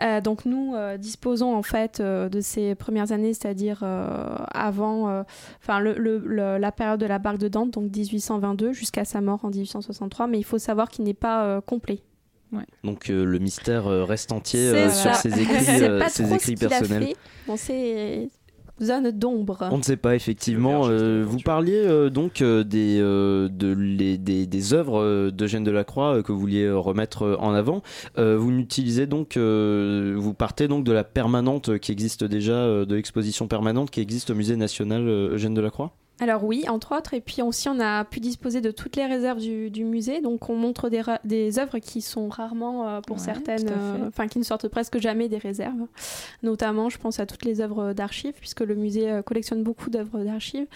Euh, 0.02 0.20
donc 0.20 0.44
nous 0.44 0.74
euh, 0.74 0.96
disposons 0.98 1.54
en 1.56 1.62
fait 1.62 2.00
euh, 2.00 2.28
de 2.28 2.40
ces 2.40 2.74
premières 2.74 3.12
années, 3.12 3.32
c'est-à-dire 3.32 3.80
euh, 3.82 4.36
avant, 4.52 5.08
euh, 5.08 5.22
enfin 5.62 5.80
le- 5.80 5.94
le- 5.94 6.18
le- 6.18 6.58
la 6.58 6.72
période 6.72 7.00
de 7.00 7.06
la 7.06 7.18
barque 7.18 7.38
de 7.38 7.48
Dante, 7.48 7.70
donc 7.70 7.84
1822 7.96 8.72
jusqu'à 8.72 9.04
sa 9.06 9.20
mort 9.20 9.44
en 9.44 9.48
1863, 9.48 10.26
mais 10.26 10.38
il 10.38 10.44
faut 10.44 10.58
savoir 10.58 10.88
qu'il 10.90 11.04
n'est 11.04 11.14
pas 11.14 11.44
euh, 11.44 11.60
complet. 11.60 12.00
Donc 12.84 13.10
euh, 13.10 13.24
le 13.24 13.38
mystère 13.38 13.84
reste 13.86 14.32
entier 14.32 14.68
euh, 14.68 14.90
sur 14.90 15.14
ses 15.14 15.28
écrits, 15.40 15.82
euh, 15.82 15.98
pas 15.98 16.08
ses 16.08 16.22
trop 16.22 16.32
ce 16.32 16.36
écrits 16.36 16.54
personnels. 16.56 17.02
fait 17.08 17.16
dans 17.48 17.56
ces 18.78 18.86
zones 18.86 19.10
d'ombre. 19.10 19.68
On 19.72 19.78
ne 19.78 19.82
sait 19.82 19.96
pas 19.96 20.14
effectivement. 20.14 20.86
Euh, 20.88 21.24
vous 21.26 21.38
parliez 21.38 21.82
euh, 21.86 22.10
donc 22.10 22.42
euh, 22.42 22.64
des, 22.64 22.98
euh, 23.00 23.48
de 23.48 23.68
les- 23.72 24.18
des, 24.18 24.46
des 24.46 24.74
œuvres 24.74 25.00
euh, 25.00 25.30
d'Eugène 25.30 25.64
Delacroix 25.64 26.16
euh, 26.16 26.22
que 26.22 26.32
vous 26.32 26.38
vouliez 26.38 26.64
euh, 26.64 26.76
remettre 26.78 27.22
euh, 27.22 27.36
en 27.38 27.52
avant. 27.54 27.82
Euh, 28.18 28.36
vous 28.36 28.50
n'utilisez 28.52 29.06
donc, 29.06 29.36
euh, 29.36 30.14
vous 30.16 30.34
partez 30.34 30.68
donc 30.68 30.84
de 30.84 30.92
la 30.92 31.04
permanente 31.04 31.78
qui 31.78 31.92
existe 31.92 32.24
déjà, 32.24 32.52
euh, 32.52 32.84
de 32.84 32.94
l'exposition 32.94 33.48
permanente 33.48 33.90
qui 33.90 34.00
existe 34.00 34.30
au 34.30 34.34
Musée 34.34 34.56
national 34.56 35.06
euh, 35.08 35.34
Eugène 35.34 35.54
Delacroix? 35.54 35.92
Alors 36.18 36.44
oui, 36.44 36.64
entre 36.68 36.96
autres, 36.96 37.12
et 37.12 37.20
puis 37.20 37.42
aussi 37.42 37.68
on 37.68 37.78
a 37.78 38.04
pu 38.04 38.20
disposer 38.20 38.62
de 38.62 38.70
toutes 38.70 38.96
les 38.96 39.04
réserves 39.04 39.38
du, 39.38 39.70
du 39.70 39.84
musée, 39.84 40.22
donc 40.22 40.48
on 40.48 40.56
montre 40.56 40.88
des, 40.88 41.58
œuvres 41.58 41.78
qui 41.78 42.00
sont 42.00 42.28
rarement, 42.28 42.88
euh, 42.88 43.00
pour 43.02 43.16
Ouais, 43.16 43.22
certaines, 43.22 43.68
euh, 43.68 44.08
enfin 44.08 44.26
qui 44.26 44.38
ne 44.38 44.44
sortent 44.44 44.68
presque 44.68 44.98
jamais 44.98 45.28
des 45.28 45.36
réserves. 45.36 45.86
Notamment, 46.42 46.88
je 46.88 46.96
pense 46.96 47.20
à 47.20 47.26
toutes 47.26 47.44
les 47.44 47.60
œuvres 47.60 47.92
d'archives, 47.92 48.32
puisque 48.38 48.60
le 48.60 48.74
musée 48.74 49.10
euh, 49.10 49.20
collectionne 49.20 49.62
beaucoup 49.62 49.90
d'œuvres 49.90 50.20
d'archives. 50.20 50.66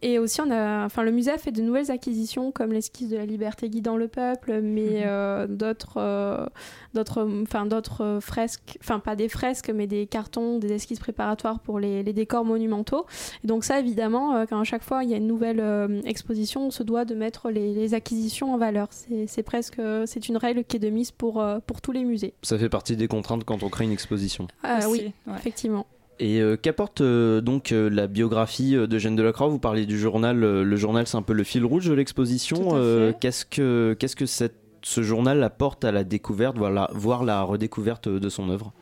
Et 0.00 0.18
aussi, 0.18 0.40
on 0.40 0.50
a, 0.50 0.86
enfin 0.86 1.02
le 1.02 1.10
musée 1.10 1.30
a 1.30 1.38
fait 1.38 1.52
de 1.52 1.60
nouvelles 1.60 1.90
acquisitions, 1.90 2.50
comme 2.50 2.72
l'esquisse 2.72 3.10
de 3.10 3.18
la 3.18 3.26
liberté 3.26 3.68
guidant 3.68 3.98
le 3.98 4.08
peuple, 4.08 4.60
mais 4.62 5.02
euh, 5.04 5.46
d'autres, 5.46 6.48
d'autres, 6.96 7.28
enfin 7.42 7.64
d'autres 7.66 8.02
euh, 8.02 8.20
fresques, 8.20 8.76
enfin 8.82 8.98
pas 8.98 9.14
des 9.14 9.28
fresques, 9.28 9.70
mais 9.72 9.86
des 9.86 10.06
cartons, 10.08 10.58
des 10.58 10.72
esquisses 10.72 10.98
préparatoires 10.98 11.60
pour 11.60 11.78
les, 11.78 12.02
les 12.02 12.12
décors 12.12 12.44
monumentaux. 12.44 13.06
Et 13.44 13.46
donc 13.46 13.62
ça, 13.62 13.78
évidemment, 13.78 14.34
euh, 14.34 14.44
quand 14.48 14.58
à 14.58 14.64
chaque 14.64 14.82
fois 14.82 15.04
il 15.04 15.10
y 15.10 15.14
a 15.14 15.18
une 15.18 15.28
nouvelle 15.28 15.60
euh, 15.60 16.00
exposition, 16.04 16.66
on 16.66 16.70
se 16.72 16.82
doit 16.82 17.04
de 17.04 17.14
mettre 17.14 17.50
les, 17.50 17.72
les 17.74 17.94
acquisitions 17.94 18.52
en 18.52 18.58
valeur. 18.58 18.88
C'est 18.90 19.26
c'est 19.28 19.44
presque, 19.44 19.80
c'est 20.06 20.28
une 20.28 20.36
règle 20.36 20.64
qui 20.64 20.76
est 20.76 20.80
de 20.80 20.90
mise 20.90 21.12
pour, 21.12 21.40
euh, 21.40 21.60
pour 21.64 21.80
tous 21.80 21.92
les 21.92 22.04
musées. 22.04 22.34
Ça 22.42 22.58
fait 22.58 22.68
partie 22.68 22.96
des 22.96 23.06
contraintes 23.06 23.44
quand 23.44 23.62
on 23.62 23.68
crée 23.68 23.84
une 23.84 23.92
exposition. 23.92 24.48
Ah 24.62 24.78
Aussi, 24.78 24.88
oui, 24.90 25.12
ouais. 25.26 25.34
effectivement. 25.38 25.86
Et 26.18 26.40
euh, 26.40 26.56
qu'apporte 26.56 27.02
euh, 27.02 27.42
donc 27.42 27.72
euh, 27.72 27.90
la 27.90 28.06
biographie 28.06 28.74
euh, 28.74 28.86
d'Eugène 28.86 29.16
Delacroix? 29.16 29.48
Vous 29.48 29.58
parliez 29.58 29.84
du 29.84 29.98
journal. 29.98 30.42
euh, 30.42 30.64
le 30.64 30.76
journal, 30.76 31.06
c'est 31.06 31.18
un 31.18 31.22
peu 31.22 31.34
le 31.34 31.44
fil 31.44 31.62
rouge 31.62 31.86
de 31.88 31.92
l'exposition. 31.92 32.70
Euh. 32.72 33.12
Qu'est-ce 33.20 33.44
que, 33.44 33.94
qu'est-ce 34.00 34.16
que 34.16 34.24
cette- 34.24 34.56
ce 34.92 35.02
journal 35.02 35.42
apporte 35.42 35.84
à 35.84 35.90
la 35.90 36.04
découverte, 36.04 36.56
voire 36.92 37.24
la 37.24 37.42
redécouverte 37.42 38.08
de 38.08 38.28
son 38.28 38.48
œuvre 38.50 38.72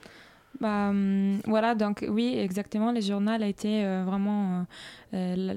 Bah, 0.61 0.91
hum, 0.91 1.41
voilà, 1.47 1.75
donc 1.75 2.05
oui, 2.09 2.37
exactement. 2.39 2.93
Le 2.93 3.01
journal 3.01 3.43
a 3.43 3.47
été 3.47 3.85
euh, 3.85 4.05
vraiment 4.05 4.43
euh, 4.45 4.63
euh, 5.15 5.35
la, 5.37 5.55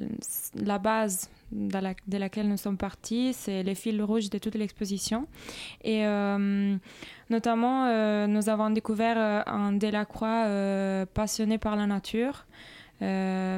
la 0.71 0.77
base 0.79 1.29
de, 1.51 1.77
la- 1.77 1.93
laquelle 2.17 2.47
nous 2.47 2.57
sommes 2.57 2.77
partis. 2.77 3.33
C'est 3.33 3.61
le 3.63 3.73
fil 3.73 4.01
rouge 4.01 4.29
de 4.29 4.37
toute 4.37 4.55
l'exposition. 4.55 5.27
Et 5.83 6.03
notamment, 7.29 7.77
nous 8.27 8.49
avons 8.49 8.69
découvert 8.69 9.17
un 9.47 9.73
Delacroix 9.73 10.45
passionné 11.13 11.57
par 11.57 11.75
la 11.75 11.85
nature, 11.87 12.45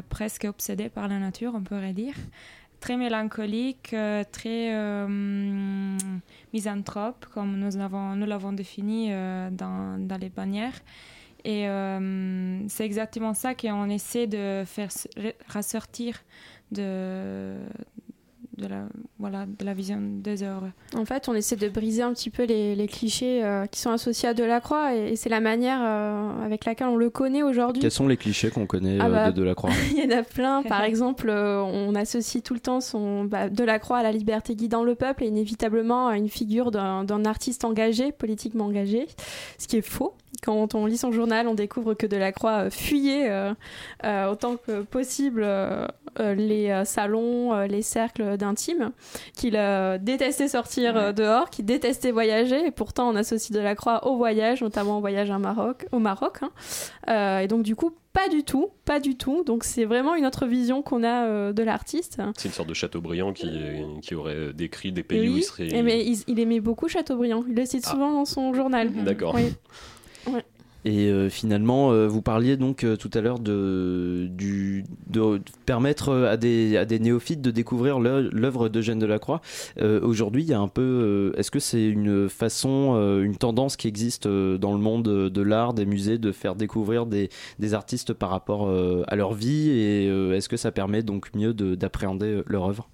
presque 0.09 0.45
obsédé 0.45 0.89
par 0.89 1.07
la 1.07 1.19
nature, 1.19 1.53
on 1.55 1.61
pourrait 1.61 1.93
dire. 1.93 2.15
Très 2.79 2.95
mélancolique, 2.95 3.93
euh, 3.93 4.23
très 4.31 4.73
euh, 4.73 5.97
misanthrope, 6.53 7.25
comme 7.33 7.57
nous 7.57 7.77
l'avons 7.77 8.15
nous 8.15 8.53
défini 8.53 9.09
euh, 9.11 9.49
dans, 9.51 9.97
dans 9.99 10.17
les 10.17 10.29
bannières. 10.29 10.79
Et 11.45 11.67
c'est 12.67 12.85
exactement 12.85 13.33
ça 13.33 13.55
qu'on 13.55 13.89
essaie 13.89 14.27
de 14.27 14.63
faire 14.65 14.89
ressortir 15.47 16.15
de, 16.69 17.55
de, 18.59 18.67
la, 18.67 18.83
voilà, 19.17 19.45
de 19.45 19.65
la 19.65 19.73
vision 19.73 19.99
des 20.01 20.43
œuvres. 20.43 20.69
En 20.95 21.05
fait, 21.05 21.27
on 21.29 21.33
essaie 21.33 21.55
de 21.55 21.69
briser 21.69 22.01
un 22.01 22.13
petit 22.13 22.29
peu 22.29 22.43
les, 22.43 22.75
les 22.75 22.87
clichés 22.87 23.43
euh, 23.43 23.65
qui 23.65 23.79
sont 23.79 23.91
associés 23.91 24.29
à 24.29 24.33
Delacroix 24.33 24.95
et, 24.95 25.11
et 25.11 25.15
c'est 25.15 25.29
la 25.29 25.39
manière 25.39 25.79
euh, 25.81 26.45
avec 26.45 26.65
laquelle 26.65 26.87
on 26.87 26.95
le 26.95 27.09
connaît 27.09 27.43
aujourd'hui. 27.43 27.81
Quels 27.81 27.91
sont 27.91 28.07
les 28.07 28.17
clichés 28.17 28.49
qu'on 28.49 28.65
connaît 28.65 28.97
Ah 28.99 29.07
euh, 29.07 29.09
bah, 29.09 29.31
de 29.31 29.39
Delacroix 29.39 29.71
Il 29.91 30.03
y 30.03 30.13
en 30.13 30.17
a 30.17 30.23
plein. 30.23 30.63
Par 30.63 30.83
exemple, 30.83 31.29
euh, 31.29 31.61
on 31.61 31.95
associe 31.95 32.43
tout 32.43 32.53
le 32.53 32.59
temps 32.59 32.81
son 32.81 33.25
bah, 33.25 33.49
Delacroix 33.49 33.97
à 33.97 34.03
la 34.03 34.11
liberté 34.11 34.55
guidant 34.55 34.83
le 34.83 34.95
peuple 34.95 35.23
et 35.23 35.27
inévitablement 35.27 36.07
à 36.07 36.17
une 36.17 36.29
figure 36.29 36.71
d'un 36.71 37.03
d'un 37.03 37.25
artiste 37.25 37.65
engagé, 37.65 38.11
politiquement 38.11 38.65
engagé, 38.65 39.07
ce 39.57 39.67
qui 39.67 39.77
est 39.77 39.81
faux. 39.81 40.13
Quand 40.43 40.73
on 40.75 40.85
lit 40.85 40.97
son 40.97 41.11
journal, 41.11 41.47
on 41.47 41.53
découvre 41.53 41.93
que 41.95 42.05
Delacroix 42.07 42.65
euh, 42.65 42.69
fuyait 42.69 43.29
euh, 43.29 43.53
euh, 44.05 44.31
autant 44.31 44.55
que 44.55 44.83
possible 44.83 45.41
euh, 45.43 45.85
les 46.17 46.83
salons, 46.85 47.59
les 47.65 47.81
cercles 47.81 48.37
d'intimes, 48.37 48.91
qu'il 49.35 49.59
détestait 50.01 50.47
sortir 50.47 51.13
dehors, 51.13 51.49
qu'il 51.49 51.65
détestait 51.65 52.11
voyager, 52.11 52.65
et 52.65 52.71
pourtant 52.71 53.09
on 53.09 53.15
associe 53.15 53.51
Delacroix 53.51 54.07
au 54.07 54.17
voyage, 54.17 54.61
notamment 54.61 54.97
au 54.97 55.01
voyage 55.01 55.29
au 55.29 55.37
Maroc. 55.39 55.85
Au 55.91 55.99
Maroc 55.99 56.39
hein. 56.41 57.39
Et 57.41 57.47
donc 57.47 57.63
du 57.63 57.75
coup, 57.75 57.91
pas 58.13 58.27
du 58.27 58.43
tout, 58.43 58.69
pas 58.85 58.99
du 58.99 59.15
tout. 59.15 59.43
Donc 59.43 59.63
c'est 59.63 59.85
vraiment 59.85 60.15
une 60.15 60.25
autre 60.25 60.45
vision 60.45 60.81
qu'on 60.81 61.03
a 61.03 61.25
euh, 61.25 61.53
de 61.53 61.63
l'artiste. 61.63 62.19
C'est 62.37 62.47
une 62.49 62.53
sorte 62.53 62.69
de 62.69 62.73
Chateaubriand 62.73 63.33
qui, 63.33 63.49
qui 64.01 64.15
aurait 64.15 64.51
décrit 64.53 64.91
des 64.91 65.03
pays 65.03 65.29
où 65.29 65.37
il 65.37 65.43
serait. 65.43 65.67
et 65.67 65.83
mais 65.83 66.03
il, 66.05 66.19
il 66.27 66.39
aimait 66.39 66.59
beaucoup 66.59 66.87
Chateaubriand. 66.87 67.43
Il 67.47 67.55
le 67.55 67.65
cite 67.65 67.85
souvent 67.85 68.11
dans 68.11 68.25
son 68.25 68.53
journal. 68.53 68.91
D'accord. 69.03 69.35
Oui. 69.35 69.53
Ouais. 70.33 70.43
Et 70.85 71.09
euh, 71.09 71.27
finalement, 71.29 71.91
euh, 71.91 72.07
vous 72.07 72.21
parliez 72.21 72.55
donc 72.55 72.85
euh, 72.85 72.95
tout 72.95 73.11
à 73.13 73.19
l'heure 73.19 73.39
de, 73.39 74.27
du, 74.31 74.85
de 75.07 75.41
permettre 75.65 76.13
à 76.13 76.37
des, 76.37 76.77
à 76.77 76.85
des 76.85 76.99
néophytes 76.99 77.41
de 77.41 77.51
découvrir 77.51 77.99
l'œ- 77.99 78.29
l'œuvre 78.31 78.69
d'Eugène 78.69 78.97
Delacroix. 78.97 79.41
Euh, 79.81 79.99
Aujourd'hui, 80.01 80.43
il 80.43 80.47
y 80.47 80.53
a 80.53 80.59
un 80.59 80.69
peu. 80.69 80.81
euh, 80.81 81.37
Est-ce 81.37 81.51
que 81.51 81.59
c'est 81.59 81.85
une 81.85 82.29
façon, 82.29 82.93
euh, 82.95 83.23
une 83.23 83.35
tendance 83.35 83.75
qui 83.75 83.89
existe 83.89 84.25
euh, 84.25 84.57
dans 84.57 84.71
le 84.71 84.79
monde 84.79 85.03
de 85.03 85.41
l'art, 85.41 85.73
des 85.73 85.85
musées, 85.85 86.17
de 86.17 86.31
faire 86.31 86.55
découvrir 86.55 87.05
des, 87.05 87.29
des 87.59 87.73
artistes 87.73 88.13
par 88.13 88.29
rapport 88.29 88.69
euh, 88.69 89.03
à 89.09 89.17
leur 89.17 89.33
vie? 89.33 89.71
Et 89.71 90.07
euh, 90.07 90.31
est-ce 90.33 90.47
que 90.47 90.55
ça 90.57 90.71
permet 90.71 91.03
donc 91.03 91.35
mieux 91.35 91.53
de- 91.53 91.75
d'appréhender 91.75 92.41
leur 92.47 92.63
œuvre? 92.69 92.87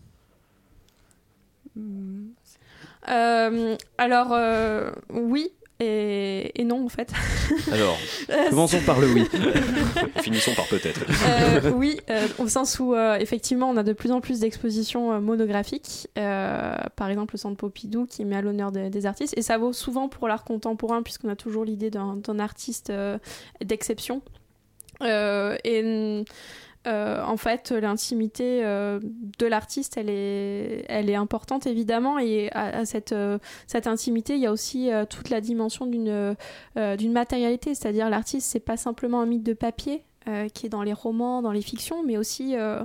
Euh, 3.07 3.75
alors 3.99 4.29
euh, 4.31 4.89
oui 5.13 5.51
et, 5.80 6.59
et 6.59 6.63
non 6.63 6.86
en 6.86 6.89
fait. 6.89 7.11
Alors, 7.71 7.97
Euh, 8.30 8.49
commençons 8.49 8.80
par 8.86 8.99
le 8.99 9.07
oui. 9.11 9.28
Finissons 10.21 10.53
par 10.55 10.65
peut-être. 10.67 11.01
Euh, 11.28 11.71
oui, 11.71 11.99
euh, 12.09 12.28
au 12.39 12.47
sens 12.47 12.80
où 12.80 12.93
euh, 12.93 13.15
effectivement 13.17 13.69
on 13.69 13.78
a 13.78 13.84
de 13.84 13.93
plus 13.93 14.11
en 14.11 14.21
plus 14.21 14.39
d'expositions 14.39 15.19
monographiques, 15.21 16.07
par 16.15 17.09
exemple 17.09 17.36
le 17.36 17.39
Centre 17.39 17.57
Pompidou 17.57 18.05
qui 18.05 18.23
met 18.26 18.38
à 18.38 18.41
l'honneur 18.41 18.71
des- 18.71 18.89
des 18.89 19.05
artistes, 19.05 19.34
et 19.38 19.41
ça 19.41 19.57
vaut 19.57 19.73
souvent 19.73 20.07
pour 20.07 20.28
l'art 20.28 20.43
contemporain 20.45 21.03
puisqu'on 21.03 21.30
a 21.30 21.36
toujours 21.36 21.65
l'idée 21.65 21.89
d'un 21.89 22.39
artiste 22.39 22.91
d'exception. 23.63 24.21
Et 25.03 26.23
euh, 26.88 27.23
en 27.23 27.38
fait, 27.38 27.71
l'intimité 27.71 28.63
euh, 28.63 28.99
de 29.39 29.45
l'artiste, 29.45 29.97
elle 29.97 30.09
est, 30.09 30.86
elle 30.88 31.09
est 31.09 31.15
importante 31.15 31.67
évidemment, 31.67 32.19
et 32.19 32.49
à, 32.51 32.79
à 32.79 32.86
cette, 32.86 33.11
euh, 33.11 33.39
cette 33.67 33.88
intimité, 33.88 34.36
il 34.36 34.41
y 34.41 34.45
a 34.45 34.51
aussi 34.51 34.91
euh, 34.91 35.05
toute 35.05 35.29
la 35.29 35.41
dimension 35.41 35.86
d'une 35.86 36.36
euh, 36.77 36.95
d'une 36.97 37.11
matérialité, 37.11 37.73
c'est-à-dire 37.75 38.09
l'artiste, 38.09 38.49
c'est 38.51 38.59
pas 38.59 38.77
simplement 38.77 39.21
un 39.21 39.25
mythe 39.25 39.43
de 39.43 39.53
papier. 39.53 40.03
Euh, 40.28 40.49
qui 40.49 40.65
est 40.65 40.69
dans 40.69 40.84
les 40.84 40.93
romans, 40.93 41.41
dans 41.41 41.51
les 41.51 41.61
fictions, 41.61 42.03
mais 42.03 42.17
aussi 42.17 42.55
euh, 42.55 42.84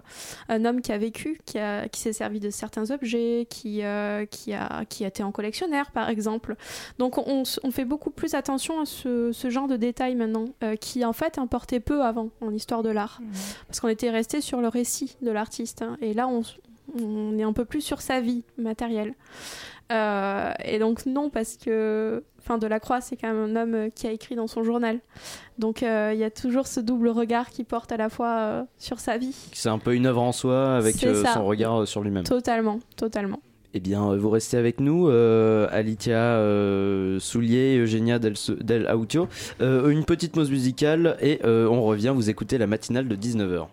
un 0.49 0.65
homme 0.65 0.81
qui 0.83 0.93
a 0.93 0.99
vécu, 0.99 1.41
qui, 1.47 1.59
a- 1.59 1.89
qui 1.89 2.01
s'est 2.01 2.13
servi 2.13 2.41
de 2.41 2.51
certains 2.51 2.91
objets, 2.91 3.47
qui, 3.51 3.83
euh, 3.83 4.27
qui, 4.27 4.53
a, 4.55 4.85
qui 4.87 5.05
a 5.05 5.09
été 5.09 5.23
en 5.23 5.33
collectionnaire, 5.33 5.91
par 5.91 6.09
exemple. 6.09 6.57
Donc 6.99 7.19
on, 7.19 7.45
fait 7.71 7.85
beaucoup 7.85 8.11
plus 8.11 8.35
attention 8.35 8.81
à 8.81 8.87
ce, 8.87 9.33
ce 9.33 9.51
genre 9.51 9.69
de 9.69 9.77
détails 9.77 10.15
maintenant, 10.15 10.47
qui 10.81 11.05
en 11.05 11.13
fait 11.13 11.39
importait 11.39 11.81
peu 11.81 12.03
avant 12.03 12.31
en 12.41 12.53
histoire 12.53 12.83
de 12.83 12.91
l'art. 12.91 13.21
Parce 13.67 13.81
qu'on 13.81 13.89
était 13.89 14.11
resté 14.11 14.41
sur 14.41 14.61
le 14.61 14.69
récit 14.69 15.17
de 15.23 15.31
l'artiste. 15.31 15.83
hein. 15.83 15.97
et 16.01 16.15
là, 16.15 16.29
on, 16.29 16.43
on 17.01 17.39
est 17.39 17.43
un 17.45 17.53
peu 17.53 17.65
plus 17.65 17.81
sur 17.81 18.01
sa 18.03 18.21
vie 18.21 18.43
matérielle. 18.59 19.15
Euh, 19.91 20.53
et 20.65 20.79
donc 20.79 21.07
non, 21.07 21.31
parce 21.31 21.57
que 21.57 22.23
enfin, 22.39 22.59
Delacroix, 22.59 23.01
c'est 23.01 23.17
quand 23.17 23.33
même 23.33 23.57
un 23.57 23.61
homme 23.61 23.75
euh, 23.75 23.89
qui 23.95 24.07
a 24.07 24.13
écrit 24.13 24.37
dans 24.37 24.47
son 24.47 24.63
journal. 24.63 25.01
Donc 25.59 25.83
euh, 25.83 26.13
il 26.15 26.19
y 26.19 26.25
a 26.25 26.31
toujours 26.31 26.67
ce 26.67 26.81
double 26.81 27.09
regard 27.09 27.51
qui 27.51 27.65
porte 27.65 27.93
à 27.93 27.97
la 27.97 28.09
fois 28.09 28.37
euh, 28.39 28.63
sur 28.79 29.01
sa 29.01 29.19
vie. 29.19 29.35
C'est 29.53 29.69
un 29.69 29.79
peu 29.79 29.95
une 29.95 30.07
œuvre 30.07 30.23
en 30.23 30.33
soi 30.33 30.77
avec 30.77 30.97
son 30.97 31.45
regard 31.45 31.87
sur 31.87 32.03
lui-même. 32.03 32.25
Totalement, 32.25 32.79
totalement. 32.97 33.41
Eh 33.73 33.79
bien, 33.79 34.17
vous 34.17 34.31
restez 34.31 34.57
avec 34.57 34.81
nous, 34.81 35.09
euh, 35.09 35.69
Soulier, 37.21 37.79
Eugenia 37.79 38.19
Del, 38.19 38.35
Del 38.61 38.91
Autio. 38.93 39.29
Une 39.61 40.05
petite 40.05 40.33
pause 40.33 40.51
musicale 40.51 41.17
et 41.21 41.41
on 41.45 41.83
revient. 41.83 42.13
Vous 42.15 42.31
écoutez 42.31 42.59
la 42.59 42.67
matinale 42.67 43.07
de 43.07 43.15
19h. 43.15 43.69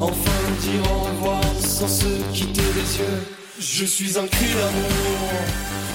Enfin 0.00 0.30
dire 0.60 0.92
au 0.92 1.04
revoir 1.04 1.42
sans 1.60 1.88
se 1.88 2.06
quitter 2.32 2.60
les 2.60 2.98
yeux. 2.98 3.22
Je 3.58 3.84
suis 3.84 4.18
un 4.18 4.26
cri 4.26 4.46
d'amour 4.46 5.30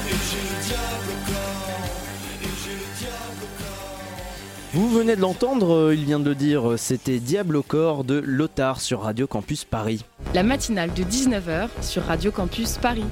et 0.08 0.16
j'ai 0.30 0.42
le 0.42 0.66
diable 0.66 1.10
au 1.10 1.32
corps. 1.32 2.42
Et 2.42 2.46
j'ai 2.64 2.72
le 2.74 3.00
diable 3.00 3.44
au 3.44 3.64
corps. 3.64 4.74
Vous 4.74 4.90
venez 4.90 5.16
de 5.16 5.22
l'entendre, 5.22 5.74
euh, 5.74 5.96
il 5.96 6.06
vient 6.06 6.20
de 6.20 6.30
le 6.30 6.36
dire, 6.36 6.74
c'était 6.78 7.20
Diable 7.20 7.58
au 7.58 7.64
corps 7.64 8.04
de 8.04 8.16
Lothar 8.26 8.80
sur 8.82 9.02
Radio 9.02 9.28
Campus 9.28 9.66
Paris. 9.66 10.06
La 10.34 10.44
matinale 10.44 10.94
de 10.94 11.04
19h 11.04 11.68
sur 11.82 12.04
Radio 12.04 12.32
Campus 12.32 12.78
Paris. 12.78 13.06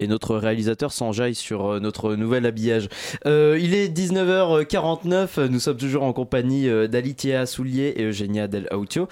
Et 0.00 0.06
notre 0.06 0.36
réalisateur 0.36 0.92
s'enjaille 0.92 1.34
sur 1.34 1.66
euh, 1.66 1.80
notre 1.80 2.14
nouvel 2.14 2.46
habillage. 2.46 2.88
Euh, 3.26 3.58
il 3.60 3.74
est 3.74 3.88
19h49, 3.88 5.46
nous 5.46 5.60
sommes 5.60 5.76
toujours 5.76 6.02
en 6.02 6.12
compagnie 6.12 6.68
euh, 6.68 6.86
d'Alitia 6.86 7.46
Soulier 7.46 7.94
et 7.96 8.04
Eugenia 8.04 8.48
Del 8.48 8.68
Autio, 8.72 9.08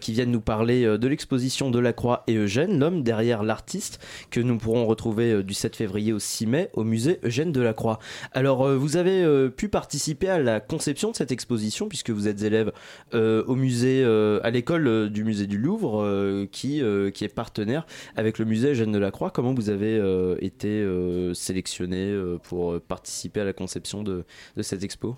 qui 0.00 0.12
viennent 0.12 0.30
nous 0.30 0.40
parler 0.40 0.84
de 0.98 1.08
l'exposition 1.08 1.70
de 1.70 1.78
la 1.78 1.92
Croix 1.92 2.24
et 2.26 2.34
Eugène, 2.34 2.78
l'homme 2.78 3.02
derrière 3.02 3.42
l'artiste, 3.42 4.04
que 4.30 4.40
nous 4.40 4.56
pourrons 4.58 4.86
retrouver 4.86 5.42
du 5.42 5.54
7 5.54 5.76
février 5.76 6.12
au 6.12 6.18
6 6.18 6.46
mai 6.46 6.70
au 6.72 6.84
musée 6.84 7.20
Eugène 7.24 7.52
de 7.52 7.60
la 7.60 7.72
Croix. 7.72 7.98
Alors, 8.32 8.68
vous 8.74 8.96
avez 8.96 9.48
pu 9.50 9.68
participer 9.68 10.28
à 10.28 10.38
la 10.38 10.60
conception 10.60 11.10
de 11.10 11.16
cette 11.16 11.32
exposition, 11.32 11.88
puisque 11.88 12.10
vous 12.10 12.28
êtes 12.28 12.42
élève 12.42 12.72
au 13.12 13.54
musée, 13.54 14.04
à 14.04 14.50
l'école 14.50 15.10
du 15.10 15.24
musée 15.24 15.46
du 15.46 15.58
Louvre, 15.58 16.46
qui, 16.50 16.82
qui 17.14 17.24
est 17.24 17.34
partenaire 17.34 17.86
avec 18.16 18.38
le 18.38 18.44
musée 18.44 18.70
Eugène 18.70 18.92
de 18.92 18.98
la 18.98 19.10
Croix. 19.10 19.30
Comment 19.30 19.54
vous 19.54 19.70
avez 19.70 20.00
été 20.40 20.68
euh, 20.68 21.34
sélectionné 21.34 22.10
euh, 22.10 22.38
pour 22.38 22.72
euh, 22.72 22.80
participer 22.80 23.40
à 23.40 23.44
la 23.44 23.52
conception 23.52 24.02
de, 24.02 24.24
cette 24.60 24.82
expo 24.82 25.16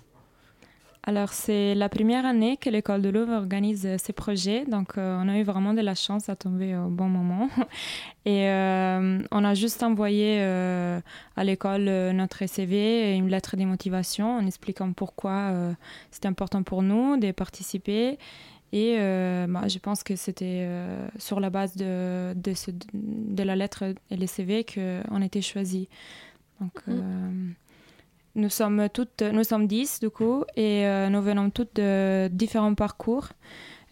Alors, 1.03 1.33
c'est 1.33 1.75
la 1.75 1.89
première 1.89 2.25
année 2.25 2.57
que 2.57 2.69
l'école 2.69 3.01
de 3.01 3.09
Louvre 3.09 3.33
organise 3.33 3.85
euh, 3.85 3.97
ces 3.97 4.13
projets, 4.13 4.65
donc 4.65 4.97
euh, 4.97 5.19
on 5.21 5.27
a 5.27 5.37
eu 5.37 5.43
vraiment 5.43 5.73
de 5.73 5.81
la 5.81 5.95
chance 5.95 6.29
à 6.29 6.35
tomber 6.35 6.75
au 6.75 6.89
bon 6.89 7.09
moment. 7.09 7.49
Et 8.25 8.47
euh, 8.49 9.19
on 9.31 9.43
a 9.43 9.53
juste 9.55 9.81
envoyé 9.81 10.37
euh, 10.41 10.99
à 11.35 11.43
l'école 11.43 11.87
euh, 11.87 12.13
notre 12.13 12.45
CV 12.45 13.11
et 13.11 13.15
une 13.15 13.29
lettre 13.29 13.57
de 13.57 13.63
motivation 13.63 14.37
en 14.37 14.45
expliquant 14.45 14.93
pourquoi 14.93 15.31
euh, 15.31 15.73
c'était 16.11 16.27
important 16.27 16.61
pour 16.61 16.83
nous 16.83 17.17
de 17.17 17.31
participer. 17.31 18.19
Et 18.73 18.95
euh, 18.99 19.47
bah, 19.49 19.67
je 19.67 19.79
pense 19.79 20.01
que 20.03 20.15
c'était 20.15 20.63
euh, 20.65 21.07
sur 21.17 21.39
la 21.39 21.49
base 21.49 21.75
de, 21.75 22.33
de, 22.35 22.53
ce- 22.53 22.71
de 22.93 23.43
la 23.43 23.55
lettre 23.55 23.83
et 24.09 24.15
les 24.15 24.27
CV 24.27 24.63
qu'on 24.65 25.21
était 25.21 25.41
choisis. 25.41 25.87
Donc, 26.59 26.73
Mm. 26.87 26.91
euh, 26.91 27.49
nous 28.35 28.49
sommes 28.49 28.87
toutes, 28.93 29.23
nous 29.23 29.43
sommes 29.43 29.67
10 29.67 29.99
du 29.99 30.09
coup, 30.09 30.45
et 30.55 30.85
nous 31.09 31.21
venons 31.21 31.49
toutes 31.49 31.75
de 31.75 32.29
différents 32.31 32.75
parcours. 32.75 33.27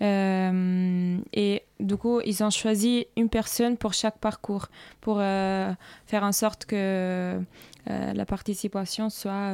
Euh, 0.01 1.17
et 1.33 1.63
du 1.81 1.97
coup, 1.97 2.21
ils 2.25 2.41
ont 2.41 2.49
choisi 2.49 3.05
une 3.17 3.27
personne 3.27 3.75
pour 3.75 3.91
chaque 3.93 4.17
parcours, 4.17 4.67
pour 5.01 5.17
euh, 5.19 5.73
faire 6.05 6.23
en 6.23 6.31
sorte 6.31 6.63
que 6.65 6.75
euh, 7.89 8.13
la 8.13 8.25
participation 8.25 9.09
soit, 9.09 9.51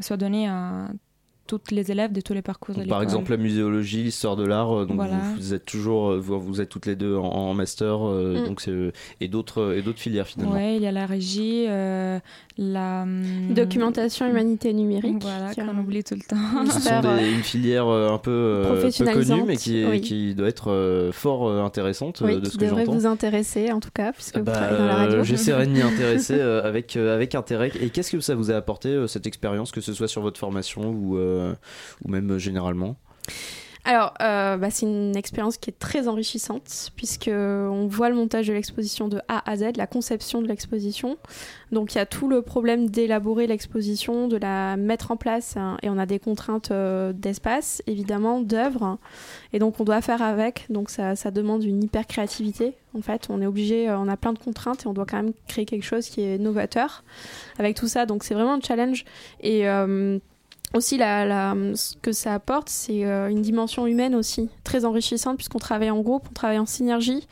soit 0.00 0.16
donnée 0.16 0.48
à 0.48 0.88
tous 1.58 1.74
les 1.74 1.90
élèves 1.90 2.12
de 2.12 2.20
tous 2.20 2.32
les 2.34 2.42
parcours 2.42 2.74
de 2.74 2.84
Par 2.84 3.02
exemple, 3.02 3.30
la 3.32 3.36
muséologie, 3.36 4.02
l'histoire 4.04 4.36
de 4.36 4.44
l'art. 4.46 4.72
euh, 4.72 4.86
Donc 4.86 4.96
Voilà. 4.96 5.16
vous, 5.16 5.34
vous 5.36 5.54
êtes 5.54 5.64
toujours, 5.66 6.10
euh, 6.10 6.18
vous, 6.18 6.40
vous 6.40 6.60
êtes 6.60 6.68
toutes 6.68 6.86
les 6.86 6.96
deux 6.96 7.16
en, 7.16 7.24
en 7.24 7.54
master, 7.54 8.06
euh, 8.06 8.42
Mm. 8.42 8.46
donc 8.46 8.68
et 9.20 9.28
d'autres 9.28 9.74
et 9.76 9.82
d'autres 9.82 9.98
filières 9.98 10.26
finalement. 10.26 10.54
Ouais, 10.54 10.76
il 10.76 10.82
y 10.82 10.86
a 10.86 10.92
la 10.92 11.06
régie, 11.06 11.64
euh, 11.68 12.18
la 12.58 13.02
hum, 13.02 13.54
Documentation 13.54 14.28
humanité 14.28 14.72
numérique. 14.72 15.16
Voilà, 15.22 15.54
qu'on 15.54 15.68
un 15.68 15.78
oublie 15.78 16.04
tout 16.04 16.14
le 16.14 16.20
temps. 16.20 16.36
Ce 16.70 16.80
sont 16.80 17.00
des- 17.00 17.30
une 17.32 17.42
filière 17.42 17.86
un 17.88 18.18
peu, 18.18 18.64
peu 18.80 19.04
connue, 19.12 19.42
mais 19.46 19.56
qui, 19.56 19.78
est- 19.82 19.86
oui. 19.86 20.00
qui 20.00 20.34
doit 20.34 20.48
être 20.48 21.10
fort 21.12 21.50
intéressante 21.64 22.22
Oui, 22.24 22.40
de 22.40 22.46
ce 22.48 22.56
que 22.56 22.64
devrait 22.64 22.84
j'entends. 22.84 22.98
vous 22.98 23.06
intéresser 23.06 23.72
en 23.72 23.80
tout 23.80 23.90
cas, 23.94 24.12
puisque 24.12 24.38
vous 24.38 24.44
Bah, 24.44 24.52
travaillez 24.52 24.78
dans 24.78 24.86
la 24.86 24.94
radio. 24.96 25.18
euh, 25.18 25.24
J'essaierai 25.24 25.66
de 25.66 25.72
m'y 25.72 25.82
intéresser 25.82 26.40
avec, 26.40 26.96
avec 26.96 27.34
intérêt. 27.34 27.72
Et 27.80 27.90
qu'est-ce 27.90 28.10
que 28.12 28.20
ça 28.20 28.34
vous 28.34 28.50
a 28.50 28.54
apporté, 28.54 29.04
cette 29.08 29.26
expérience, 29.26 29.70
que 29.72 29.80
ce 29.80 29.92
soit 29.92 30.08
sur 30.08 30.22
votre 30.22 30.38
formation 30.38 30.90
ou, 30.90 31.16
euh, 31.16 31.39
ou 32.04 32.10
même 32.10 32.32
euh, 32.32 32.38
généralement 32.38 32.96
Alors, 33.84 34.14
euh, 34.20 34.56
bah, 34.56 34.70
c'est 34.70 34.86
une 34.86 35.16
expérience 35.16 35.56
qui 35.56 35.70
est 35.70 35.78
très 35.78 36.06
enrichissante, 36.08 36.90
puisque 36.96 37.30
on 37.32 37.86
voit 37.86 38.08
le 38.10 38.14
montage 38.14 38.48
de 38.48 38.52
l'exposition 38.52 39.08
de 39.08 39.20
A 39.28 39.48
à 39.50 39.56
Z, 39.56 39.76
la 39.76 39.86
conception 39.86 40.42
de 40.42 40.48
l'exposition. 40.48 41.16
Donc, 41.72 41.94
il 41.94 41.98
y 41.98 42.00
a 42.00 42.06
tout 42.06 42.28
le 42.28 42.42
problème 42.42 42.90
d'élaborer 42.90 43.46
l'exposition, 43.46 44.28
de 44.28 44.36
la 44.36 44.76
mettre 44.76 45.12
en 45.12 45.16
place, 45.16 45.56
hein, 45.56 45.76
et 45.82 45.88
on 45.88 45.98
a 45.98 46.06
des 46.06 46.18
contraintes 46.18 46.72
euh, 46.72 47.12
d'espace, 47.12 47.82
évidemment, 47.86 48.40
d'œuvre, 48.40 48.98
et 49.52 49.58
donc 49.58 49.78
on 49.80 49.84
doit 49.84 50.00
faire 50.02 50.20
avec. 50.20 50.66
Donc, 50.68 50.90
ça, 50.90 51.14
demande 51.30 51.62
une 51.64 51.82
hyper 51.82 52.06
créativité. 52.06 52.74
En 52.96 53.02
fait, 53.02 53.28
on 53.30 53.40
est 53.40 53.46
obligé, 53.46 53.88
euh, 53.88 53.98
on 53.98 54.08
a 54.08 54.16
plein 54.16 54.32
de 54.32 54.38
contraintes 54.38 54.84
et 54.84 54.88
on 54.88 54.92
doit 54.92 55.06
quand 55.06 55.18
même 55.18 55.32
créer 55.46 55.64
quelque 55.64 55.84
chose 55.84 56.08
qui 56.08 56.22
est 56.22 56.38
novateur 56.38 57.04
avec 57.58 57.76
tout 57.76 57.86
ça. 57.86 58.04
Donc, 58.04 58.24
c'est 58.24 58.34
vraiment 58.34 58.54
un 58.54 58.60
challenge. 58.60 59.04
Et 59.40 59.68
euh, 59.68 60.18
aussi, 60.74 60.96
la, 60.98 61.24
la- 61.26 61.54
ce 61.74 61.96
que 62.00 62.12
ça 62.12 62.34
apporte, 62.34 62.68
c'est 62.68 63.04
euh, 63.04 63.28
une 63.28 63.42
dimension 63.42 63.86
humaine 63.86 64.14
aussi, 64.14 64.48
très 64.64 64.84
enrichissante, 64.84 65.36
puisqu'on 65.36 65.58
travaille 65.58 65.90
en 65.90 66.00
groupe, 66.00 66.26
on 66.30 66.32
travaille 66.34 66.58
en 66.58 66.66
synergie. 66.66 67.26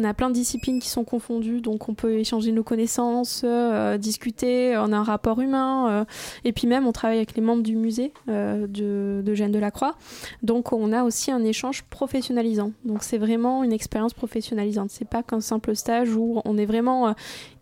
On 0.00 0.04
a 0.04 0.14
plein 0.14 0.28
de 0.30 0.34
disciplines 0.34 0.80
qui 0.80 0.88
sont 0.88 1.04
confondues, 1.04 1.60
donc 1.60 1.88
on 1.88 1.94
peut 1.94 2.14
échanger 2.14 2.52
nos 2.52 2.62
connaissances, 2.62 3.42
euh, 3.44 3.98
discuter, 3.98 4.74
on 4.78 4.92
a 4.92 4.96
un 4.96 5.02
rapport 5.02 5.40
humain. 5.40 5.88
euh, 5.90 6.04
et 6.44 6.52
puis 6.52 6.66
même, 6.66 6.86
on 6.86 6.92
travaille 6.92 7.18
avec 7.18 7.34
les 7.36 7.42
membres 7.42 7.62
du 7.62 7.76
musée 7.76 8.12
euh, 8.28 8.66
de, 8.66 9.20
de 9.22 9.34
Jeanne 9.34 9.52
de 9.52 9.58
la 9.58 9.70
Croix. 9.70 9.96
Donc 10.42 10.72
on 10.72 10.92
a 10.92 11.04
aussi 11.04 11.30
un 11.30 11.44
échange 11.44 11.82
professionnalisant. 11.82 12.72
Donc 12.84 13.02
c'est 13.02 13.18
vraiment 13.18 13.62
une 13.62 13.72
expérience 13.72 14.14
professionnalisante. 14.14 14.90
C'est 14.90 15.08
pas 15.08 15.22
qu'un 15.22 15.40
simple 15.40 15.76
stage 15.76 16.14
où 16.14 16.40
on 16.44 16.56
est 16.56 16.66
vraiment 16.66 17.08
euh, 17.08 17.12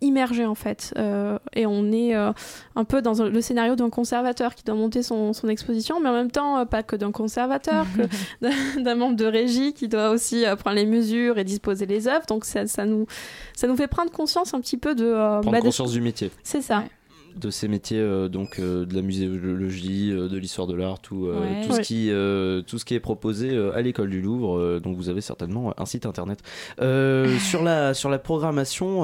immergé 0.01 0.45
en 0.45 0.55
fait. 0.55 0.93
Euh, 0.97 1.37
et 1.55 1.65
on 1.65 1.91
est 1.91 2.15
euh, 2.15 2.31
un 2.75 2.83
peu 2.85 3.01
dans 3.01 3.21
le 3.21 3.41
scénario 3.41 3.75
d'un 3.75 3.89
conservateur 3.89 4.55
qui 4.55 4.63
doit 4.63 4.75
monter 4.75 5.03
son, 5.03 5.33
son 5.33 5.47
exposition, 5.49 5.99
mais 5.99 6.09
en 6.09 6.13
même 6.13 6.31
temps, 6.31 6.57
euh, 6.59 6.65
pas 6.65 6.83
que 6.83 6.95
d'un 6.95 7.11
conservateur, 7.11 7.85
que 7.97 8.81
d'un- 8.81 8.95
membre 8.95 9.15
de 9.17 9.25
régie 9.25 9.73
qui 9.73 9.87
doit 9.87 10.09
aussi 10.09 10.45
euh, 10.45 10.55
prendre 10.55 10.75
les 10.77 10.85
mesures 10.85 11.37
et 11.37 11.43
disposer 11.43 11.85
les 11.85 12.07
œuvres. 12.07 12.25
Donc 12.29 12.45
ça, 12.45 12.65
ça, 12.67 12.85
nous, 12.85 13.05
ça 13.55 13.67
nous 13.67 13.75
fait 13.75 13.87
prendre 13.87 14.11
conscience 14.11 14.53
un 14.53 14.61
petit 14.61 14.77
peu 14.77 14.95
de... 14.95 15.05
euh, 15.05 15.39
Prendre 15.41 15.51
bah, 15.51 15.57
de- 15.59 15.63
conscience 15.65 15.91
du 15.91 16.01
métier. 16.01 16.31
C'est 16.43 16.61
ça. 16.61 16.83
De 17.35 17.49
ces 17.49 17.67
métiers 17.67 17.99
euh, 17.99 18.27
donc 18.29 18.59
euh, 18.59 18.85
de 18.85 18.95
la 18.95 19.01
muséologie, 19.01 20.11
euh, 20.11 20.27
de 20.27 20.37
l'histoire 20.37 20.67
de 20.67 20.75
l'art, 20.75 20.99
tout, 20.99 21.27
Ouais. 21.29 21.65
tout, 21.65 21.73
ce 21.73 21.81
qui, 21.81 22.09
tout 22.65 22.77
ce 22.79 22.85
qui 22.85 22.93
est 22.93 22.99
proposé 22.99 23.55
à 23.73 23.81
l'école 23.81 24.09
du 24.09 24.21
Louvre. 24.21 24.79
donc 24.79 24.95
vous 24.95 25.09
avez 25.09 25.21
certainement 25.21 25.73
un 25.77 25.85
site 25.85 26.05
internet. 26.05 26.39
Sur, 26.79 27.63
la, 27.63 27.93
sur 27.93 28.09
la 28.09 28.19
programmation, 28.19 29.01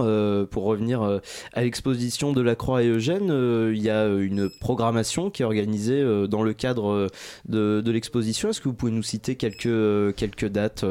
pour 0.49 0.63
revenir 0.63 1.19
à 1.53 1.61
l'exposition 1.63 2.31
de 2.33 2.41
la 2.41 2.55
Croix 2.55 2.83
et 2.83 2.87
Eugène, 2.87 3.27
il 3.73 3.81
y 3.81 3.89
a 3.89 4.07
une 4.07 4.49
programmation 4.49 5.29
qui 5.29 5.41
est 5.41 5.45
organisée 5.45 6.03
dans 6.27 6.43
le 6.43 6.53
cadre 6.53 7.07
de, 7.47 7.81
de 7.81 7.91
l'exposition. 7.91 8.49
Est-ce 8.49 8.61
que 8.61 8.69
vous 8.69 8.73
pouvez 8.73 8.91
nous 8.91 9.03
citer 9.03 9.35
quelques, 9.35 10.15
quelques 10.15 10.47
dates 10.47 10.85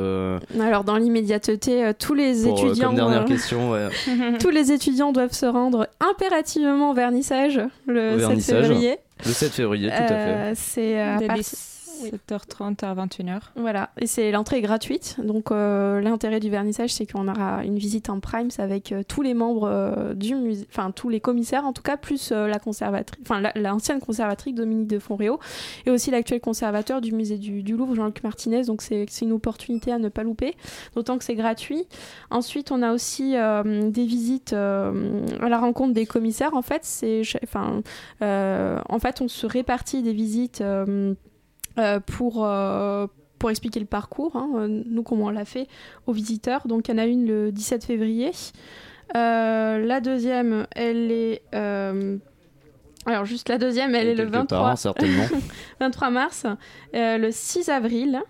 Alors 0.60 0.84
dans 0.84 0.96
l'immédiateté, 0.96 1.92
tous 1.98 2.14
les 2.14 2.42
pour, 2.42 2.58
étudiants... 2.58 2.88
Comme 2.88 2.96
dernière 2.96 3.24
question, 3.24 3.70
ouais. 3.72 3.88
Tous 4.40 4.50
les 4.50 4.72
étudiants 4.72 5.12
doivent 5.12 5.32
se 5.32 5.46
rendre 5.46 5.88
impérativement 6.00 6.90
au 6.90 6.94
vernissage 7.28 7.60
le 7.86 8.14
Au 8.14 8.18
7 8.18 8.18
vernissage. 8.18 8.66
février. 8.66 8.96
Le 9.24 9.32
7 9.32 9.52
février, 9.52 9.88
tout 9.88 9.94
à 9.94 10.06
fait. 10.06 10.14
Euh, 10.14 10.52
C'est 10.54 11.00
euh, 11.00 11.16
à 11.16 11.18
partir- 12.10 12.38
17h30 12.38 12.84
à 12.84 12.94
21h. 12.94 13.40
Voilà, 13.56 13.90
et 14.00 14.06
c'est 14.06 14.30
l'entrée 14.30 14.58
est 14.58 14.62
gratuite. 14.62 15.16
Donc 15.22 15.50
euh, 15.50 16.00
l'intérêt 16.00 16.40
du 16.40 16.50
vernissage, 16.50 16.92
c'est 16.92 17.06
qu'on 17.10 17.28
aura 17.28 17.64
une 17.64 17.78
visite 17.78 18.10
en 18.10 18.20
Primes 18.20 18.50
avec 18.58 18.92
euh, 18.92 19.02
tous 19.06 19.22
les 19.22 19.34
membres 19.34 19.68
euh, 19.68 20.14
du 20.14 20.34
musée, 20.34 20.66
enfin 20.70 20.90
tous 20.90 21.08
les 21.08 21.20
commissaires 21.20 21.64
en 21.64 21.72
tout 21.72 21.82
cas, 21.82 21.96
plus 21.96 22.30
la 22.32 22.58
conservatrice, 22.58 23.20
enfin 23.22 23.40
la- 23.40 23.52
l'ancienne 23.56 24.00
conservatrice 24.00 24.54
Dominique 24.54 24.88
de 24.88 24.98
Fonréau, 24.98 25.38
et 25.86 25.90
aussi 25.90 26.10
l'actuel 26.10 26.40
conservateur 26.40 27.00
du 27.00 27.12
musée 27.12 27.38
du, 27.38 27.62
du 27.62 27.76
Louvre, 27.76 27.94
Jean-Luc 27.94 28.22
Martinez. 28.22 28.62
Donc 28.64 28.82
c'est 28.82 29.06
une 29.22 29.32
opportunité 29.32 29.92
à 29.92 29.98
ne 29.98 30.08
pas 30.08 30.22
louper, 30.22 30.54
d'autant 30.94 31.18
que 31.18 31.24
c'est 31.24 31.34
gratuit. 31.34 31.86
Ensuite, 32.30 32.70
on 32.72 32.82
a 32.82 32.92
aussi 32.92 33.32
des 33.34 34.04
visites 34.04 34.52
à 34.52 34.92
la 35.48 35.58
rencontre 35.58 35.94
des 35.94 36.06
commissaires. 36.06 36.54
En 36.54 36.62
fait, 36.62 36.80
c'est, 36.84 37.22
enfin, 37.42 37.82
en 38.20 38.98
fait, 38.98 39.20
on 39.20 39.28
se 39.28 39.46
répartit 39.46 40.02
des 40.02 40.12
visites. 40.12 40.62
Euh, 41.78 42.00
pour, 42.00 42.44
euh, 42.44 43.06
pour 43.38 43.50
expliquer 43.50 43.80
le 43.80 43.86
parcours, 43.86 44.36
hein, 44.36 44.48
euh, 44.56 44.66
nous 44.68 45.02
comment 45.02 45.26
on 45.26 45.30
l'a 45.30 45.44
fait 45.44 45.66
aux 46.06 46.12
visiteurs. 46.12 46.66
Donc 46.66 46.88
il 46.88 46.92
y 46.92 46.94
en 46.94 46.98
a 46.98 47.06
une 47.06 47.26
le 47.26 47.52
17 47.52 47.84
février. 47.84 48.30
Euh, 49.16 49.84
la 49.84 50.00
deuxième, 50.00 50.66
elle 50.74 51.10
est... 51.12 51.42
euh, 51.54 52.16
alors 53.06 53.26
juste 53.26 53.50
la 53.50 53.58
deuxième, 53.58 53.94
elle 53.94 54.06
est 54.08 54.14
le 54.14 54.24
Quelque 54.24 54.32
23, 54.32 54.58
part, 54.58 54.78
certainement. 54.78 55.24
23 55.80 56.10
mars, 56.10 56.46
euh, 56.94 57.18
le 57.18 57.30
6 57.30 57.68
avril 57.68 58.22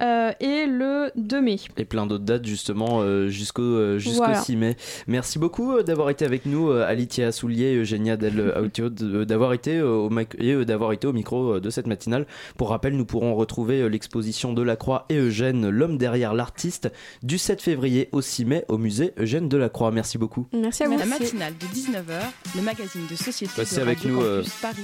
euh, 0.00 0.32
et 0.40 0.66
le 0.66 1.10
2 1.16 1.40
mai. 1.40 1.56
Et 1.76 1.84
plein 1.84 2.06
d'autres 2.06 2.24
dates 2.24 2.44
justement 2.46 3.00
euh, 3.02 3.28
jusqu'au 3.28 3.62
euh, 3.62 3.98
jusqu'au 3.98 4.24
Voilà. 4.24 4.40
6 4.42 4.56
mai. 4.56 4.76
Merci 5.06 5.38
beaucoup 5.38 5.72
euh, 5.76 5.82
d'avoir 5.82 6.10
été 6.10 6.24
avec 6.24 6.46
nous, 6.46 6.70
euh, 6.70 6.86
Alicia 6.86 7.32
Soulier, 7.32 7.74
Eugénia 7.76 8.16
Del 8.16 8.54
Autio, 8.62 8.88
de- 8.88 9.24
d'avoir 9.24 9.52
été 9.52 9.76
euh, 9.78 9.88
au 9.88 10.10
et 10.38 10.52
euh, 10.52 10.64
d'avoir 10.64 10.92
été 10.92 11.06
au 11.06 11.12
micro 11.12 11.54
euh, 11.56 11.60
de 11.60 11.70
cette 11.70 11.86
matinale. 11.86 12.26
Pour 12.56 12.70
rappel, 12.70 12.96
nous 12.96 13.04
pourrons 13.04 13.34
retrouver 13.34 13.80
euh, 13.80 13.88
l'exposition 13.88 14.52
de 14.52 14.62
la 14.62 14.76
Croix 14.76 15.06
et 15.08 15.16
Eugène, 15.16 15.68
l'homme 15.68 15.98
derrière 15.98 16.34
l'artiste, 16.34 16.90
du 17.22 17.38
7 17.38 17.60
février 17.62 18.08
au 18.12 18.20
6 18.20 18.44
mai 18.44 18.64
au 18.68 18.78
musée 18.78 19.12
Eugène 19.18 19.48
de 19.48 19.56
la 19.56 19.68
Croix. 19.68 19.90
Merci 19.90 20.18
beaucoup. 20.18 20.46
Merci 20.52 20.84
à 20.84 20.88
vous. 20.88 20.98
La 20.98 21.06
matinale 21.06 21.54
de 21.58 21.66
19h, 21.66 22.20
le 22.56 22.62
magazine 22.62 23.06
de 23.10 23.16
société 23.16 23.52
Passez 23.56 23.76
de 23.76 23.80
avec 23.82 23.98
Radio 23.98 24.10
nous, 24.16 24.22
euh, 24.22 24.42
Paris. 24.60 24.82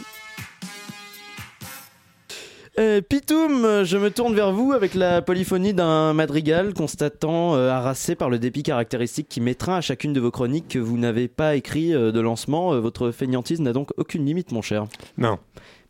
Euh, 2.78 3.00
Pitoum, 3.00 3.82
je 3.84 3.96
me 3.96 4.08
tourne 4.08 4.34
vers 4.36 4.52
vous 4.52 4.72
avec 4.72 4.94
la 4.94 5.20
polyphonie 5.20 5.74
d'un 5.74 6.12
madrigal 6.12 6.74
constatant 6.74 7.56
euh, 7.56 7.70
harassé 7.70 8.14
par 8.14 8.30
le 8.30 8.38
dépit 8.38 8.62
caractéristique 8.62 9.28
qui 9.28 9.40
m'étreint 9.40 9.76
à 9.76 9.80
chacune 9.80 10.12
de 10.12 10.20
vos 10.20 10.30
chroniques 10.30 10.68
que 10.68 10.78
vous 10.78 10.96
n'avez 10.96 11.26
pas 11.26 11.56
écrit 11.56 11.92
euh, 11.92 12.12
de 12.12 12.20
lancement. 12.20 12.78
Votre 12.80 13.10
fainéantise 13.10 13.60
n'a 13.60 13.72
donc 13.72 13.90
aucune 13.96 14.24
limite, 14.24 14.52
mon 14.52 14.62
cher. 14.62 14.84
Non. 15.16 15.38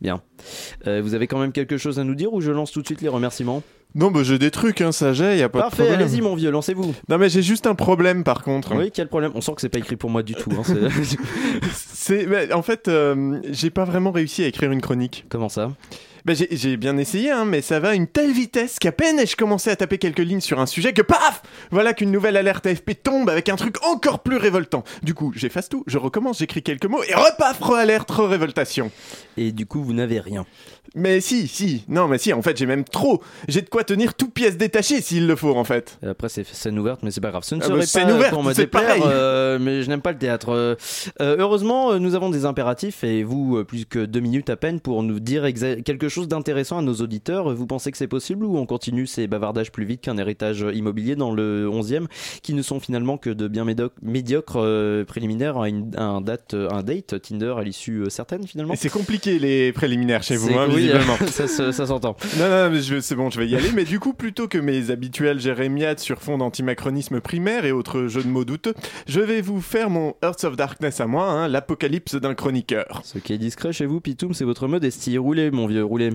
Bien. 0.01 0.23
Vous 0.87 1.15
avez 1.15 1.27
quand 1.27 1.41
même 1.41 1.51
quelque 1.51 1.77
chose 1.77 1.99
à 1.99 2.05
nous 2.05 2.15
dire 2.15 2.33
ou 2.33 2.41
je 2.41 2.53
lance 2.53 2.71
tout 2.71 2.81
de 2.81 2.87
suite 2.87 3.01
les 3.03 3.09
remerciements? 3.09 3.65
Non, 3.97 4.11
bah 4.13 4.21
j'ai 4.23 4.39
des 4.39 4.53
trucs, 4.53 4.81
hein, 4.81 4.93
ça 4.93 5.13
j'ai, 5.13 5.37
y 5.39 5.43
a 5.43 5.49
pas 5.49 5.61
Parfait, 5.61 5.83
de 5.83 5.89
problème. 5.89 6.07
allez-y 6.09 6.21
mon 6.21 6.37
vieux, 6.37 6.51
lancez-vous. 6.53 6.95
Non, 7.09 7.19
mais 7.19 7.29
j'ai 7.29 7.43
juste 7.43 7.67
un 7.67 7.75
problème 7.75 8.23
par 8.23 8.45
contre. 8.45 8.77
Oui, 8.77 8.93
quel 8.93 9.09
problème? 9.09 9.33
On 9.35 9.41
sent 9.41 9.53
que 9.57 9.61
c'est 9.61 9.69
pas 9.69 9.79
écrit 9.79 9.97
pour 9.97 10.09
moi 10.11 10.23
du 10.23 10.35
tout. 10.37 10.51
hein, 10.53 10.63
c'est- 10.65 11.17
C'est, 11.73 12.27
bah, 12.27 12.55
en 12.57 12.63
fait, 12.63 12.89
j'ai 13.51 13.71
pas 13.71 13.85
vraiment 13.85 14.13
réussi 14.13 14.45
à 14.45 14.47
écrire 14.47 14.71
une 14.71 14.81
chronique. 14.81 15.25
Comment 15.29 15.49
ça? 15.49 15.73
Bah, 16.29 16.35
j'ai, 16.51 16.77
bien 16.77 16.99
essayé, 16.99 17.31
hein, 17.31 17.47
mais 17.47 17.63
ça 17.63 17.81
va 17.81 17.89
à 17.89 17.95
une 17.95 18.07
telle 18.07 18.33
vitesse 18.33 18.79
qu'à 18.79 18.93
peine 18.93 19.19
ai-je 19.19 19.35
commencé 19.35 19.71
à 19.71 19.77
taper 19.77 19.97
quelques 19.97 20.19
lignes 20.19 20.43
sur 20.43 20.61
un 20.61 20.67
sujet 20.67 20.93
que 20.93 21.01
paf 21.01 21.41
Voilà 21.71 21.95
qu'une 21.95 22.11
nouvelle 22.11 22.37
alerte 22.37 22.67
AFP 22.67 23.03
tombe 23.03 23.31
avec 23.31 23.49
un 23.49 23.57
truc 23.57 23.83
encore 23.83 24.19
plus 24.23 24.37
révoltant. 24.37 24.85
Du 25.03 25.15
coup, 25.15 25.33
j'efface 25.35 25.71
tout, 25.71 25.85
je 25.87 25.97
recommence, 25.97 26.41
j'écris 26.41 26.63
quelques 26.63 26.85
mots 26.85 27.03
et 27.03 27.15
repaf, 27.15 27.59
re-alerte, 27.63 28.11
re-révoltation. 28.11 28.91
Et 29.39 29.53
du 29.53 29.65
coup, 29.65 29.83
vous 29.83 29.95
n'avez 29.95 30.21
rien. 30.21 30.45
Mais 30.95 31.21
si, 31.21 31.49
si, 31.49 31.85
non, 31.89 32.09
mais 32.09 32.17
si, 32.19 32.33
en 32.33 32.41
fait, 32.43 32.57
j'ai 32.57 32.65
même 32.67 32.85
trop. 32.85 33.23
J'ai 33.47 33.61
de 33.61 33.69
quoi 33.69 33.85
tenir 33.85 34.15
tout 34.15 34.31
pièce 34.31 34.57
détachée 34.57 35.03
s'il 35.03 35.27
le 35.27 35.37
faut, 35.37 35.55
en 35.55 35.65
fait. 35.65 35.99
Et 36.03 36.07
Après, 36.07 36.29
c'est 36.31 36.47
scène 36.47 36.79
ouverte, 36.79 37.01
mais 37.03 37.11
c'est 37.11 37.21
pas 37.21 37.31
grave. 37.31 37.45
Ce 37.45 37.55
ne 37.55 37.61
Ah 37.63 37.67
serait 37.67 37.79
bah, 37.79 37.87
scène 37.87 38.09
pas 38.09 38.15
ouverte, 38.15 38.33
pour 38.33 38.43
me 38.43 38.55
c'est 38.55 38.63
déplaire, 38.63 38.87
pareil. 38.87 39.03
euh, 39.07 39.59
mais 39.61 39.83
je 39.83 39.89
n'aime 39.91 40.01
pas 40.01 40.13
le 40.13 40.19
théâtre. 40.19 40.49
Euh, 40.51 40.75
heureusement, 41.21 41.93
euh, 41.93 41.99
nous 41.99 42.15
avons 42.15 42.31
des 42.31 42.47
impératifs 42.47 43.05
et 43.05 43.23
vous, 43.23 43.59
euh, 43.59 43.65
plus 43.65 43.85
que 43.85 44.07
deux 44.07 44.21
minutes 44.21 44.49
à 44.49 44.57
peine 44.57 44.81
pour 44.81 45.03
nous 45.03 45.21
dire 45.21 45.47
quelque 45.85 46.09
chose 46.09 46.18
d'intéressant 46.27 46.79
à 46.79 46.83
nos 46.83 46.95
auditeurs. 46.95 47.55
Vous 47.55 47.67
pensez 47.67 47.93
que 47.93 47.99
c'est 47.99 48.09
possible 48.09 48.45
ou 48.45 48.57
on 48.57 48.67
continue 48.67 49.07
ces 49.07 49.29
bavardages 49.29 49.71
plus 49.71 49.85
vite 49.85 50.01
qu'un 50.01 50.17
héritage 50.19 50.65
immobilier 50.75 51.15
dans 51.15 51.33
le 51.33 51.69
11e 51.69 52.07
qui 52.43 52.55
ne 52.55 52.63
sont 52.63 52.81
finalement 52.81 53.19
que 53.19 53.31
de 53.31 53.47
bien 53.47 53.65
médiocres 54.03 54.57
euh, 54.57 55.05
préliminaires 55.05 55.59
à, 55.59 55.69
une, 55.69 55.95
à 55.97 56.05
un, 56.05 56.21
date, 56.21 56.55
euh, 56.55 56.69
un 56.71 56.83
date 56.83 57.21
Tinder 57.23 57.55
à 57.59 57.63
l'issue 57.63 58.01
euh, 58.03 58.09
certaine 58.11 58.47
finalement? 58.47 58.75
C'est 58.77 58.89
compliqué 58.89 59.39
les 59.39 59.73
préliminaires 59.73 60.23
chez 60.23 60.37
vous, 60.37 60.57
hein, 60.59 60.67
oui, 60.71 60.87
visiblement. 60.87 61.17
ça 61.29 61.47
se- 61.47 61.71
ça 61.73 61.87
s'entend. 61.87 62.17
Non, 62.39 62.71
non, 62.71 62.81
c'est 63.01 63.15
bon, 63.15 63.31
je 63.31 63.39
vais 63.39 63.47
y 63.49 63.55
aller. 63.55 63.71
Mais 63.75 63.85
du 63.85 64.01
coup, 64.01 64.15
plutôt 64.15 64.49
que 64.49 64.59
mes 64.59 64.91
habituels 64.91 65.39
jérémiades 65.41 65.99
sur 65.99 66.21
fond 66.23 66.39
d'antimacronisme 66.39 67.21
primaire 67.21 67.65
et 67.65 67.73
autres 67.73 68.07
jeux 68.07 68.23
de 68.23 68.29
mots 68.29 68.45
douteux, 68.45 68.75
je 69.07 69.21
vais 69.21 69.41
vous 69.43 69.61
faire 69.61 69.91
mon 69.91 70.15
Earth 70.23 70.45
of 70.45 70.57
Darkness 70.57 71.01
à 71.01 71.07
moi, 71.07 71.29
hein, 71.31 71.49
l'apocalypse 71.49 72.15
d'un 72.15 72.35
chroniqueur. 72.35 73.03
Ce 73.05 73.19
qui 73.19 73.33
est 73.35 73.39
discret 73.39 73.73
chez 73.73 73.87
vous, 73.87 74.01
Pitoum, 74.01 74.33
c'est 74.35 74.45
votre 74.45 74.69
modestie. 74.69 75.19
Roulez, 75.19 75.51
mon 75.51 75.67
vieux, 75.67 75.85
roulez. 75.85 76.08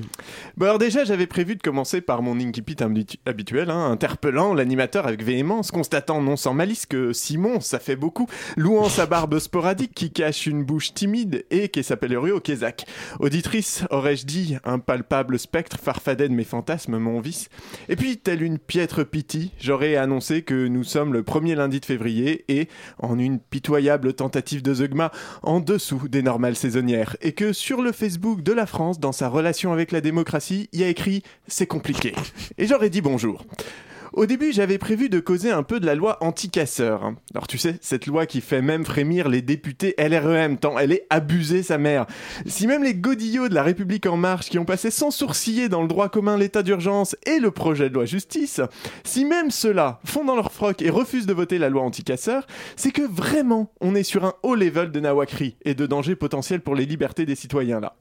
Bon, 0.58 0.66
alors 0.66 0.80
déjà, 0.80 1.04
j'avais 1.04 1.28
prévu 1.28 1.56
de 1.56 1.62
commencer 1.62 2.02
par 2.02 2.22
mon 2.22 2.40
incipit 2.40 2.76
habitu- 2.76 3.18
habituel, 3.26 3.70
hein, 3.70 3.92
interpellant 3.92 4.54
l'animateur 4.54 5.08
avec 5.08 5.24
véhémence, 5.24 5.72
constatant 5.72 6.22
non 6.22 6.36
sans 6.36 6.54
malice 6.54 6.86
que 6.86 7.14
Simon, 7.14 7.60
ça 7.60 7.80
fait 7.80 7.96
beaucoup, 7.96 8.28
louant 8.58 8.90
sa 8.90 9.06
barbe 9.06 9.40
sporadique 9.40 9.94
qui 9.94 10.12
cache 10.12 10.48
une 10.48 10.64
bouche 10.64 10.94
timide 10.94 11.46
et 11.52 11.70
qui 11.70 11.84
s'appellerait 11.84 12.32
au 12.32 12.40
Kézak. 12.40 12.86
Auditrice, 13.20 13.84
aurais-je 13.90 14.26
dit, 14.26 14.58
un 14.64 14.80
palpable 14.80 15.40
spectre 15.40 15.78
farfadet 15.78 16.30
de 16.30 16.34
mes 16.34 16.44
fantasmes, 16.44 16.98
mon 16.98 17.20
vice. 17.20 17.50
Et 17.90 17.96
puis, 17.96 18.18
telle 18.18 18.44
une 18.44 18.60
piètre 18.60 19.06
pitié, 19.06 19.52
j'aurais 19.60 19.96
annoncé 19.96 20.42
que 20.42 20.68
nous 20.68 20.84
sommes 20.84 21.14
le 21.14 21.24
premier 21.24 21.56
lundi 21.56 21.80
de 21.80 21.86
février 21.86 22.46
et, 22.48 22.68
en 23.00 23.20
une 23.20 23.40
pitoyable 23.40 24.14
tentative 24.14 24.62
de 24.62 24.74
zeugma, 24.74 25.12
en 25.42 25.60
dessous 25.60 26.08
des 26.08 26.22
normales 26.22 26.56
saisonnières, 26.56 27.18
et 27.22 27.34
que 27.34 27.54
sur 27.54 27.82
le 27.82 27.92
Facebook 27.92 28.42
de 28.44 28.54
la 28.54 28.66
France, 28.66 29.00
dans 29.00 29.12
sa 29.12 29.30
relation 29.30 29.73
avec 29.74 29.92
la 29.92 30.02
démocratie, 30.02 30.70
il 30.72 30.80
y 30.80 30.84
a 30.84 30.88
écrit 30.88 31.24
c'est 31.48 31.68
compliqué. 31.68 32.14
Et 32.58 32.68
j'aurais 32.68 32.90
dit 32.90 33.02
bonjour. 33.02 33.44
Au 34.14 34.28
début, 34.28 34.54
j'avais 34.54 34.78
prévu 34.78 35.10
de 35.10 35.20
causer 35.20 35.50
un 35.50 35.64
peu 35.64 35.80
de 35.80 35.88
la 35.88 35.96
loi 35.96 36.24
anti-casseurs. 36.24 37.04
hein. 37.04 37.16
Alors 37.34 37.48
tu 37.48 37.58
sais, 37.58 37.80
cette 37.82 38.06
loi 38.06 38.28
qui 38.28 38.42
fait 38.42 38.62
même 38.62 38.86
frémir 38.86 39.28
les 39.28 39.42
députés 39.42 39.96
LREM, 39.98 40.58
tant 40.58 40.78
elle 40.78 40.92
est 40.92 41.08
abusée 41.10 41.64
sa 41.64 41.80
mère. 41.80 42.06
Si 42.46 42.68
même 42.68 42.84
les 42.84 42.94
godillots 42.94 43.50
de 43.50 43.56
la 43.56 43.64
République 43.64 44.06
en 44.06 44.16
marche, 44.16 44.50
qui 44.52 44.60
ont 44.60 44.66
passé 44.66 44.92
sans 44.92 45.10
sourciller 45.10 45.68
dans 45.68 45.82
le 45.82 45.88
droit 45.88 46.10
commun 46.10 46.38
l'état 46.38 46.62
d'urgence 46.62 47.16
et 47.26 47.40
le 47.40 47.50
projet 47.50 47.90
de 47.90 47.96
loi 47.96 48.06
justice, 48.06 48.62
si 49.04 49.26
même 49.26 49.50
ceux-là 49.50 50.00
font 50.06 50.24
dans 50.24 50.36
leur 50.36 50.52
froc 50.52 50.84
et 50.84 50.92
refusent 50.92 51.26
de 51.26 51.34
voter 51.34 51.58
la 51.58 51.70
loi 51.70 51.82
anti-casseurs, 51.82 52.46
c'est 52.76 52.92
que 52.92 53.02
vraiment 53.02 53.72
on 53.82 53.96
est 53.96 54.04
sur 54.04 54.26
un 54.26 54.36
haut 54.44 54.54
level 54.54 54.92
de 54.92 55.00
nawakri 55.00 55.58
et 55.66 55.74
de 55.74 55.88
danger 55.88 56.16
potentiel 56.16 56.62
pour 56.62 56.76
les 56.76 56.86
libertés 56.86 57.26
des 57.26 57.36
citoyens 57.36 57.80
là. 57.80 57.96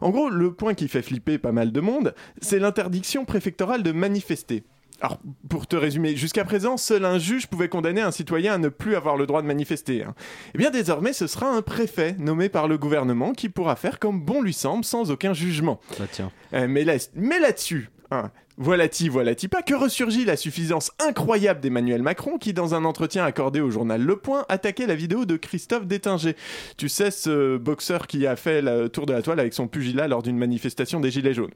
En 0.00 0.08
gros, 0.08 0.30
le 0.30 0.54
point 0.54 0.72
qui 0.72 0.88
fait 0.88 1.02
flipper 1.02 1.36
pas 1.36 1.52
mal 1.52 1.72
de 1.72 1.80
monde, 1.82 2.14
c'est 2.40 2.58
l'interdiction 2.58 3.26
préfectorale 3.26 3.82
de 3.82 3.92
manifester. 3.92 4.64
Alors, 5.00 5.18
pour 5.48 5.66
te 5.68 5.76
résumer, 5.76 6.16
jusqu'à 6.16 6.44
présent, 6.44 6.76
seul 6.76 7.04
un 7.04 7.18
juge 7.18 7.46
pouvait 7.46 7.68
condamner 7.68 8.00
un 8.00 8.10
citoyen 8.10 8.54
à 8.54 8.58
ne 8.58 8.68
plus 8.68 8.96
avoir 8.96 9.16
le 9.16 9.26
droit 9.26 9.42
de 9.42 9.46
manifester. 9.46 10.02
hein. 10.02 10.14
Eh 10.54 10.58
bien, 10.58 10.70
désormais, 10.70 11.12
ce 11.12 11.26
sera 11.28 11.48
un 11.50 11.62
préfet 11.62 12.16
nommé 12.18 12.48
par 12.48 12.66
le 12.66 12.78
gouvernement 12.78 13.32
qui 13.32 13.48
pourra 13.48 13.76
faire 13.76 14.00
comme 14.00 14.20
bon 14.20 14.42
lui 14.42 14.52
semble 14.52 14.84
sans 14.84 15.10
aucun 15.12 15.34
jugement. 15.34 15.78
Tiens. 16.10 16.32
Euh, 16.52 16.66
mais 16.68 16.82
là- 16.82 16.96
mais 17.14 17.38
là-dessus, 17.38 17.90
hein, 18.10 18.32
voilà-t-il, 18.56 19.08
voilà-t-il 19.08 19.48
pas, 19.48 19.62
que 19.62 19.74
ressurgit 19.74 20.24
la 20.24 20.36
suffisance 20.36 20.90
incroyable 20.98 21.60
d'Emmanuel 21.60 22.02
Macron 22.02 22.36
qui, 22.36 22.52
dans 22.52 22.74
un 22.74 22.84
entretien 22.84 23.24
accordé 23.24 23.60
au 23.60 23.70
journal 23.70 24.02
Le 24.02 24.16
Point, 24.16 24.46
attaquait 24.48 24.88
la 24.88 24.96
vidéo 24.96 25.26
de 25.26 25.36
Christophe 25.36 25.86
Détinger. 25.86 26.34
Tu 26.76 26.88
sais, 26.88 27.12
ce 27.12 27.56
boxeur 27.56 28.08
qui 28.08 28.26
a 28.26 28.34
fait 28.34 28.62
le 28.62 28.88
tour 28.88 29.06
de 29.06 29.12
la 29.12 29.22
toile 29.22 29.38
avec 29.38 29.54
son 29.54 29.68
pugilat 29.68 30.08
lors 30.08 30.24
d'une 30.24 30.38
manifestation 30.38 30.98
des 30.98 31.12
Gilets 31.12 31.34
jaunes. 31.34 31.52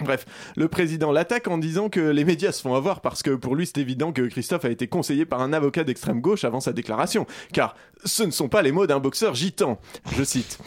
Bref, 0.04 0.26
le 0.56 0.68
président 0.68 1.12
l'attaque 1.12 1.48
en 1.48 1.58
disant 1.58 1.88
que 1.88 2.00
les 2.00 2.24
médias 2.24 2.52
se 2.52 2.62
font 2.62 2.74
avoir 2.74 3.00
parce 3.00 3.22
que 3.22 3.30
pour 3.30 3.54
lui 3.54 3.66
c'est 3.66 3.78
évident 3.78 4.12
que 4.12 4.22
Christophe 4.22 4.64
a 4.64 4.70
été 4.70 4.86
conseillé 4.86 5.24
par 5.24 5.40
un 5.40 5.52
avocat 5.52 5.84
d'extrême 5.84 6.20
gauche 6.20 6.44
avant 6.44 6.60
sa 6.60 6.72
déclaration, 6.72 7.26
car 7.52 7.74
ce 8.04 8.22
ne 8.22 8.30
sont 8.30 8.48
pas 8.48 8.62
les 8.62 8.72
mots 8.72 8.86
d'un 8.86 9.00
boxeur 9.00 9.34
gitan, 9.34 9.78
je 10.16 10.24
cite. 10.24 10.58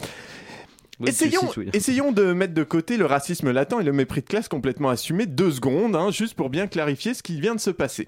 Oui, 1.00 1.08
essayons, 1.08 1.40
tu 1.40 1.46
cites, 1.46 1.56
oui. 1.56 1.70
essayons 1.72 2.12
de 2.12 2.32
mettre 2.32 2.54
de 2.54 2.62
côté 2.62 2.96
le 2.96 3.06
racisme 3.06 3.50
latent 3.50 3.80
et 3.80 3.84
le 3.84 3.92
mépris 3.92 4.20
de 4.20 4.26
classe 4.26 4.46
complètement 4.46 4.90
assumé 4.90 5.26
deux 5.26 5.50
secondes, 5.50 5.96
hein, 5.96 6.10
juste 6.12 6.34
pour 6.34 6.50
bien 6.50 6.68
clarifier 6.68 7.14
ce 7.14 7.22
qui 7.22 7.40
vient 7.40 7.56
de 7.56 7.60
se 7.60 7.70
passer. 7.70 8.06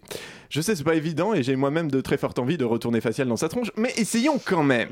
Je 0.51 0.61
sais, 0.61 0.77
c'est 0.77 0.85
pas 0.85 0.95
évident 0.95 1.35
et 1.35 1.43
j'ai 1.43 1.57
moi-même 1.57 1.91
de 1.91 2.01
très 2.01 2.16
fortes 2.16 2.39
envies 2.39 2.59
de 2.59 2.64
retourner 2.64 3.01
facial 3.01 3.27
dans 3.27 3.37
sa 3.37 3.49
tronche, 3.49 3.72
mais 3.77 3.93
essayons 3.97 4.41
quand 4.45 4.62
même. 4.62 4.91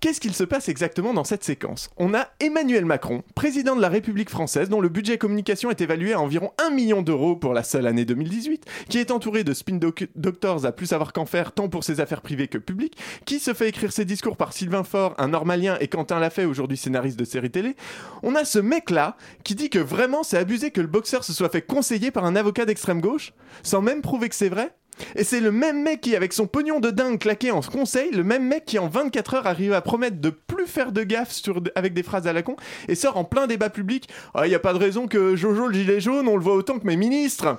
Qu'est-ce 0.00 0.20
qu'il 0.20 0.32
se 0.34 0.44
passe 0.44 0.68
exactement 0.68 1.12
dans 1.12 1.24
cette 1.24 1.42
séquence 1.42 1.90
On 1.96 2.14
a 2.14 2.28
Emmanuel 2.38 2.84
Macron, 2.84 3.24
président 3.34 3.74
de 3.74 3.80
la 3.80 3.88
République 3.88 4.30
française, 4.30 4.68
dont 4.68 4.80
le 4.80 4.88
budget 4.88 5.18
communication 5.18 5.72
est 5.72 5.80
évalué 5.80 6.12
à 6.12 6.20
environ 6.20 6.52
1 6.64 6.70
million 6.70 7.02
d'euros 7.02 7.34
pour 7.34 7.52
la 7.52 7.64
seule 7.64 7.84
année 7.84 8.04
2018, 8.04 8.64
qui 8.88 8.98
est 8.98 9.10
entouré 9.10 9.42
de 9.42 9.52
spin 9.52 9.74
doc- 9.74 10.06
doctors 10.14 10.64
à 10.66 10.70
plus 10.70 10.86
savoir 10.86 11.12
qu'en 11.12 11.26
faire 11.26 11.50
tant 11.50 11.68
pour 11.68 11.82
ses 11.82 11.98
affaires 11.98 12.22
privées 12.22 12.46
que 12.46 12.58
publiques, 12.58 12.96
qui 13.24 13.40
se 13.40 13.52
fait 13.54 13.68
écrire 13.70 13.90
ses 13.90 14.04
discours 14.04 14.36
par 14.36 14.52
Sylvain 14.52 14.84
Faure, 14.84 15.16
un 15.18 15.26
normalien, 15.26 15.76
et 15.80 15.88
Quentin 15.88 16.20
Lafay, 16.20 16.44
aujourd'hui 16.44 16.76
scénariste 16.76 17.18
de 17.18 17.24
série 17.24 17.50
télé. 17.50 17.74
On 18.22 18.36
a 18.36 18.44
ce 18.44 18.60
mec-là 18.60 19.16
qui 19.42 19.56
dit 19.56 19.68
que 19.68 19.80
vraiment 19.80 20.22
c'est 20.22 20.38
abusé 20.38 20.70
que 20.70 20.80
le 20.80 20.86
boxeur 20.86 21.24
se 21.24 21.32
soit 21.32 21.48
fait 21.48 21.62
conseiller 21.62 22.12
par 22.12 22.24
un 22.24 22.36
avocat 22.36 22.66
d'extrême 22.66 23.00
gauche, 23.00 23.32
sans 23.64 23.82
même 23.82 24.00
prouver 24.00 24.28
que 24.28 24.36
c'est 24.36 24.48
vrai 24.48 24.70
et 25.16 25.24
c'est 25.24 25.40
le 25.40 25.50
même 25.52 25.82
mec 25.82 26.00
qui, 26.00 26.16
avec 26.16 26.32
son 26.32 26.46
pognon 26.46 26.80
de 26.80 26.90
dingue 26.90 27.18
claqué 27.18 27.50
en 27.50 27.60
conseil, 27.60 28.10
le 28.10 28.24
même 28.24 28.46
mec 28.46 28.64
qui 28.64 28.78
en 28.78 28.88
24 28.88 29.34
heures 29.34 29.46
arrive 29.46 29.72
à 29.72 29.80
promettre 29.80 30.20
de 30.20 30.30
plus 30.30 30.66
faire 30.66 30.92
de 30.92 31.02
gaffe 31.02 31.34
avec 31.74 31.94
des 31.94 32.02
phrases 32.02 32.26
à 32.26 32.32
la 32.32 32.42
con 32.42 32.56
et 32.88 32.94
sort 32.94 33.16
en 33.16 33.24
plein 33.24 33.46
débat 33.46 33.70
public. 33.70 34.08
Ah, 34.34 34.46
il 34.46 34.50
n'y 34.50 34.54
a 34.54 34.60
pas 34.60 34.72
de 34.72 34.78
raison 34.78 35.06
que 35.06 35.36
Jojo 35.36 35.68
le 35.68 35.74
gilet 35.74 36.00
jaune, 36.00 36.28
on 36.28 36.36
le 36.36 36.42
voit 36.42 36.54
autant 36.54 36.78
que 36.78 36.86
mes 36.86 36.96
ministres. 36.96 37.58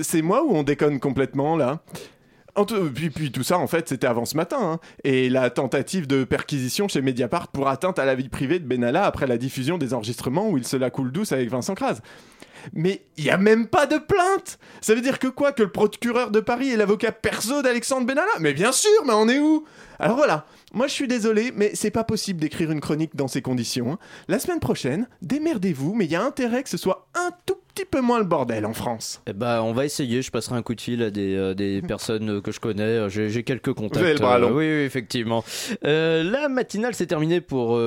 C'est 0.00 0.22
moi 0.22 0.44
ou 0.44 0.54
on 0.54 0.62
déconne 0.62 1.00
complètement 1.00 1.56
là? 1.56 1.80
Puis, 2.94 3.10
puis 3.10 3.32
tout 3.32 3.42
ça, 3.42 3.58
en 3.58 3.66
fait, 3.66 3.88
c'était 3.88 4.06
avant 4.06 4.24
ce 4.24 4.36
matin. 4.36 4.58
hein. 4.60 4.80
Et 5.04 5.28
la 5.30 5.50
tentative 5.50 6.06
de 6.06 6.24
perquisition 6.24 6.88
chez 6.88 7.00
Mediapart 7.02 7.48
pour 7.48 7.68
atteinte 7.68 7.98
à 7.98 8.04
la 8.04 8.14
vie 8.14 8.28
privée 8.28 8.58
de 8.58 8.66
Benalla 8.66 9.04
après 9.04 9.26
la 9.26 9.38
diffusion 9.38 9.78
des 9.78 9.94
enregistrements 9.94 10.48
où 10.50 10.58
il 10.58 10.66
se 10.66 10.76
la 10.76 10.90
coule 10.90 11.12
douce 11.12 11.32
avec 11.32 11.48
Vincent 11.50 11.74
Kras. 11.74 12.00
Mais 12.74 13.02
il 13.16 13.24
y 13.24 13.30
a 13.30 13.38
même 13.38 13.66
pas 13.66 13.86
de 13.86 13.98
plainte 13.98 14.58
Ça 14.80 14.94
veut 14.94 15.00
dire 15.00 15.18
que 15.18 15.26
quoi 15.26 15.50
Que 15.50 15.64
le 15.64 15.72
procureur 15.72 16.30
de 16.30 16.38
Paris 16.38 16.70
est 16.70 16.76
l'avocat 16.76 17.10
perso 17.10 17.60
d'Alexandre 17.60 18.06
Benalla? 18.06 18.30
Mais 18.38 18.52
bien 18.52 18.70
sûr, 18.70 18.90
mais 19.04 19.14
on 19.14 19.28
est 19.28 19.40
où? 19.40 19.64
Alors 19.98 20.16
voilà, 20.16 20.46
moi 20.72 20.86
je 20.86 20.92
suis 20.92 21.08
désolé, 21.08 21.52
mais 21.56 21.72
c'est 21.74 21.90
pas 21.90 22.04
possible 22.04 22.40
d'écrire 22.40 22.70
une 22.70 22.80
chronique 22.80 23.16
dans 23.16 23.26
ces 23.28 23.42
conditions. 23.42 23.92
hein. 23.92 23.98
La 24.28 24.38
semaine 24.38 24.60
prochaine, 24.60 25.08
démerdez-vous, 25.22 25.94
mais 25.94 26.04
il 26.04 26.12
y 26.12 26.16
a 26.16 26.22
intérêt 26.22 26.62
que 26.62 26.68
ce 26.68 26.76
soit 26.76 27.08
un 27.14 27.30
tout 27.46 27.56
petit 27.74 27.84
peu 27.84 28.00
moins 28.00 28.18
le 28.18 28.24
bordel 28.24 28.66
en 28.66 28.72
France. 28.72 29.22
Eh 29.26 29.32
ben, 29.32 29.62
on 29.62 29.72
va 29.72 29.84
essayer. 29.84 30.22
Je 30.22 30.30
passerai 30.30 30.56
un 30.56 30.62
coup 30.62 30.74
de 30.74 30.80
fil 30.80 31.02
à 31.02 31.10
des, 31.10 31.34
euh, 31.34 31.54
des 31.54 31.82
personnes 31.88 32.42
que 32.42 32.52
je 32.52 32.60
connais. 32.60 33.08
J'ai 33.08 33.42
quelques 33.42 33.72
contacts. 33.72 33.98
Vous 33.98 34.04
avez 34.04 34.14
le 34.14 34.20
bras 34.20 34.36
euh, 34.36 34.40
long. 34.40 34.48
oui, 34.48 34.66
oui, 34.66 34.82
effectivement. 34.82 35.44
Euh, 35.84 36.22
la 36.22 36.48
matinale 36.48 36.94
s'est 36.94 37.06
terminée 37.06 37.40
pour, 37.40 37.80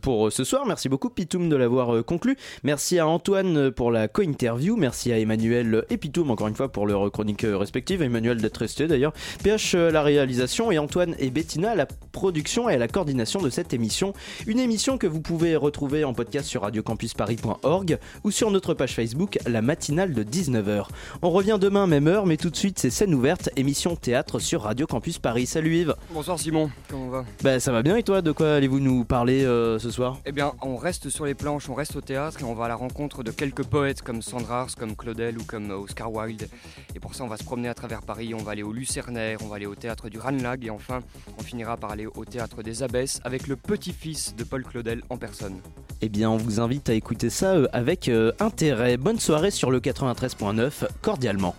pour 0.00 0.32
ce 0.32 0.44
soir. 0.44 0.64
Merci 0.66 0.88
beaucoup, 0.88 1.10
Pitoum, 1.10 1.48
de 1.48 1.56
l'avoir 1.56 2.04
conclu. 2.04 2.36
Merci 2.62 2.98
à 2.98 3.06
Antoine 3.06 3.70
pour 3.70 3.90
la 3.90 4.08
co-interview. 4.08 4.76
Merci 4.76 5.12
à 5.12 5.18
Emmanuel 5.18 5.84
et 5.90 5.96
Pitoum, 5.96 6.30
encore 6.30 6.48
une 6.48 6.54
fois, 6.54 6.70
pour 6.70 6.86
leurs 6.86 7.10
chroniques 7.10 7.44
euh, 7.44 7.56
respectives. 7.56 8.02
Emmanuel 8.02 8.40
d'être 8.40 8.58
resté 8.58 8.86
d'ailleurs. 8.86 9.12
PH 9.42 9.74
la 9.74 10.02
réalisation 10.02 10.72
et 10.72 10.78
Antoine 10.78 11.14
et 11.18 11.30
Bettina 11.30 11.72
à 11.72 11.74
la 11.74 11.86
production 11.86 12.68
et 12.68 12.74
à 12.74 12.78
la 12.78 12.88
coordination 12.88 13.40
de 13.40 13.50
cette 13.50 13.72
émission. 13.72 14.12
Une 14.46 14.58
émission 14.58 14.98
que 14.98 15.06
vous 15.06 15.20
pouvez 15.20 15.56
retrouver 15.56 16.04
en 16.04 16.14
podcast 16.14 16.46
sur 16.48 16.62
radiocampusparis.org 16.62 17.98
ou 18.24 18.30
sur 18.30 18.50
notre 18.50 18.74
page 18.74 18.94
Facebook, 18.94 19.21
la 19.46 19.62
matinale 19.62 20.12
de 20.12 20.22
19h. 20.22 20.86
On 21.22 21.30
revient 21.30 21.58
demain, 21.60 21.86
même 21.86 22.06
heure, 22.06 22.26
mais 22.26 22.36
tout 22.36 22.50
de 22.50 22.56
suite, 22.56 22.78
c'est 22.78 22.90
scène 22.90 23.14
ouverte, 23.14 23.50
émission 23.56 23.96
théâtre 23.96 24.38
sur 24.38 24.62
Radio 24.62 24.86
Campus 24.86 25.18
Paris. 25.18 25.46
Salut 25.46 25.76
Yves. 25.76 25.94
Bonsoir 26.12 26.38
Simon, 26.38 26.70
comment 26.88 27.06
on 27.06 27.10
va? 27.10 27.24
Bah 27.42 27.60
ça 27.60 27.72
va 27.72 27.82
bien 27.82 27.96
et 27.96 28.02
toi? 28.02 28.22
De 28.22 28.32
quoi 28.32 28.54
allez-vous 28.54 28.80
nous 28.80 29.04
parler 29.04 29.44
euh, 29.44 29.78
ce 29.78 29.90
soir? 29.90 30.18
Eh 30.26 30.32
bien, 30.32 30.52
on 30.62 30.76
reste 30.76 31.08
sur 31.08 31.24
les 31.24 31.34
planches, 31.34 31.68
on 31.68 31.74
reste 31.74 31.96
au 31.96 32.00
théâtre 32.00 32.40
et 32.40 32.44
on 32.44 32.54
va 32.54 32.66
à 32.66 32.68
la 32.68 32.76
rencontre 32.76 33.22
de 33.22 33.30
quelques 33.30 33.64
poètes 33.64 34.02
comme 34.02 34.22
Sandra 34.22 34.62
Ars, 34.62 34.76
comme 34.78 34.96
Claudel 34.96 35.38
ou 35.38 35.44
comme 35.44 35.70
euh, 35.70 35.76
Oscar 35.76 36.12
Wilde. 36.12 36.48
Et 36.94 37.00
pour 37.00 37.14
ça, 37.14 37.24
on 37.24 37.28
va 37.28 37.36
se 37.36 37.44
promener 37.44 37.68
à 37.68 37.74
travers 37.74 38.02
Paris, 38.02 38.34
on 38.34 38.42
va 38.42 38.52
aller 38.52 38.62
au 38.62 38.72
Lucernaire, 38.72 39.38
on 39.42 39.48
va 39.48 39.56
aller 39.56 39.66
au 39.66 39.74
théâtre 39.74 40.08
du 40.08 40.18
Ranelagh 40.18 40.64
et 40.64 40.70
enfin, 40.70 41.00
on 41.38 41.42
finira 41.42 41.76
par 41.76 41.90
aller 41.90 42.06
au 42.06 42.24
théâtre 42.24 42.62
des 42.62 42.82
Abbesses 42.82 43.20
avec 43.24 43.46
le 43.46 43.56
petit-fils 43.56 44.34
de 44.36 44.44
Paul 44.44 44.64
Claudel 44.64 45.02
en 45.08 45.16
personne. 45.16 45.60
Eh 46.04 46.08
bien, 46.08 46.30
on 46.30 46.36
vous 46.36 46.58
invite 46.58 46.90
à 46.90 46.94
écouter 46.94 47.30
ça 47.30 47.54
euh, 47.54 47.68
avec 47.72 48.08
euh, 48.08 48.32
intérêt. 48.40 48.96
Bonne 49.12 49.20
soirée 49.20 49.50
sur 49.50 49.70
le 49.70 49.78
93.9, 49.78 50.86
cordialement. 51.02 51.54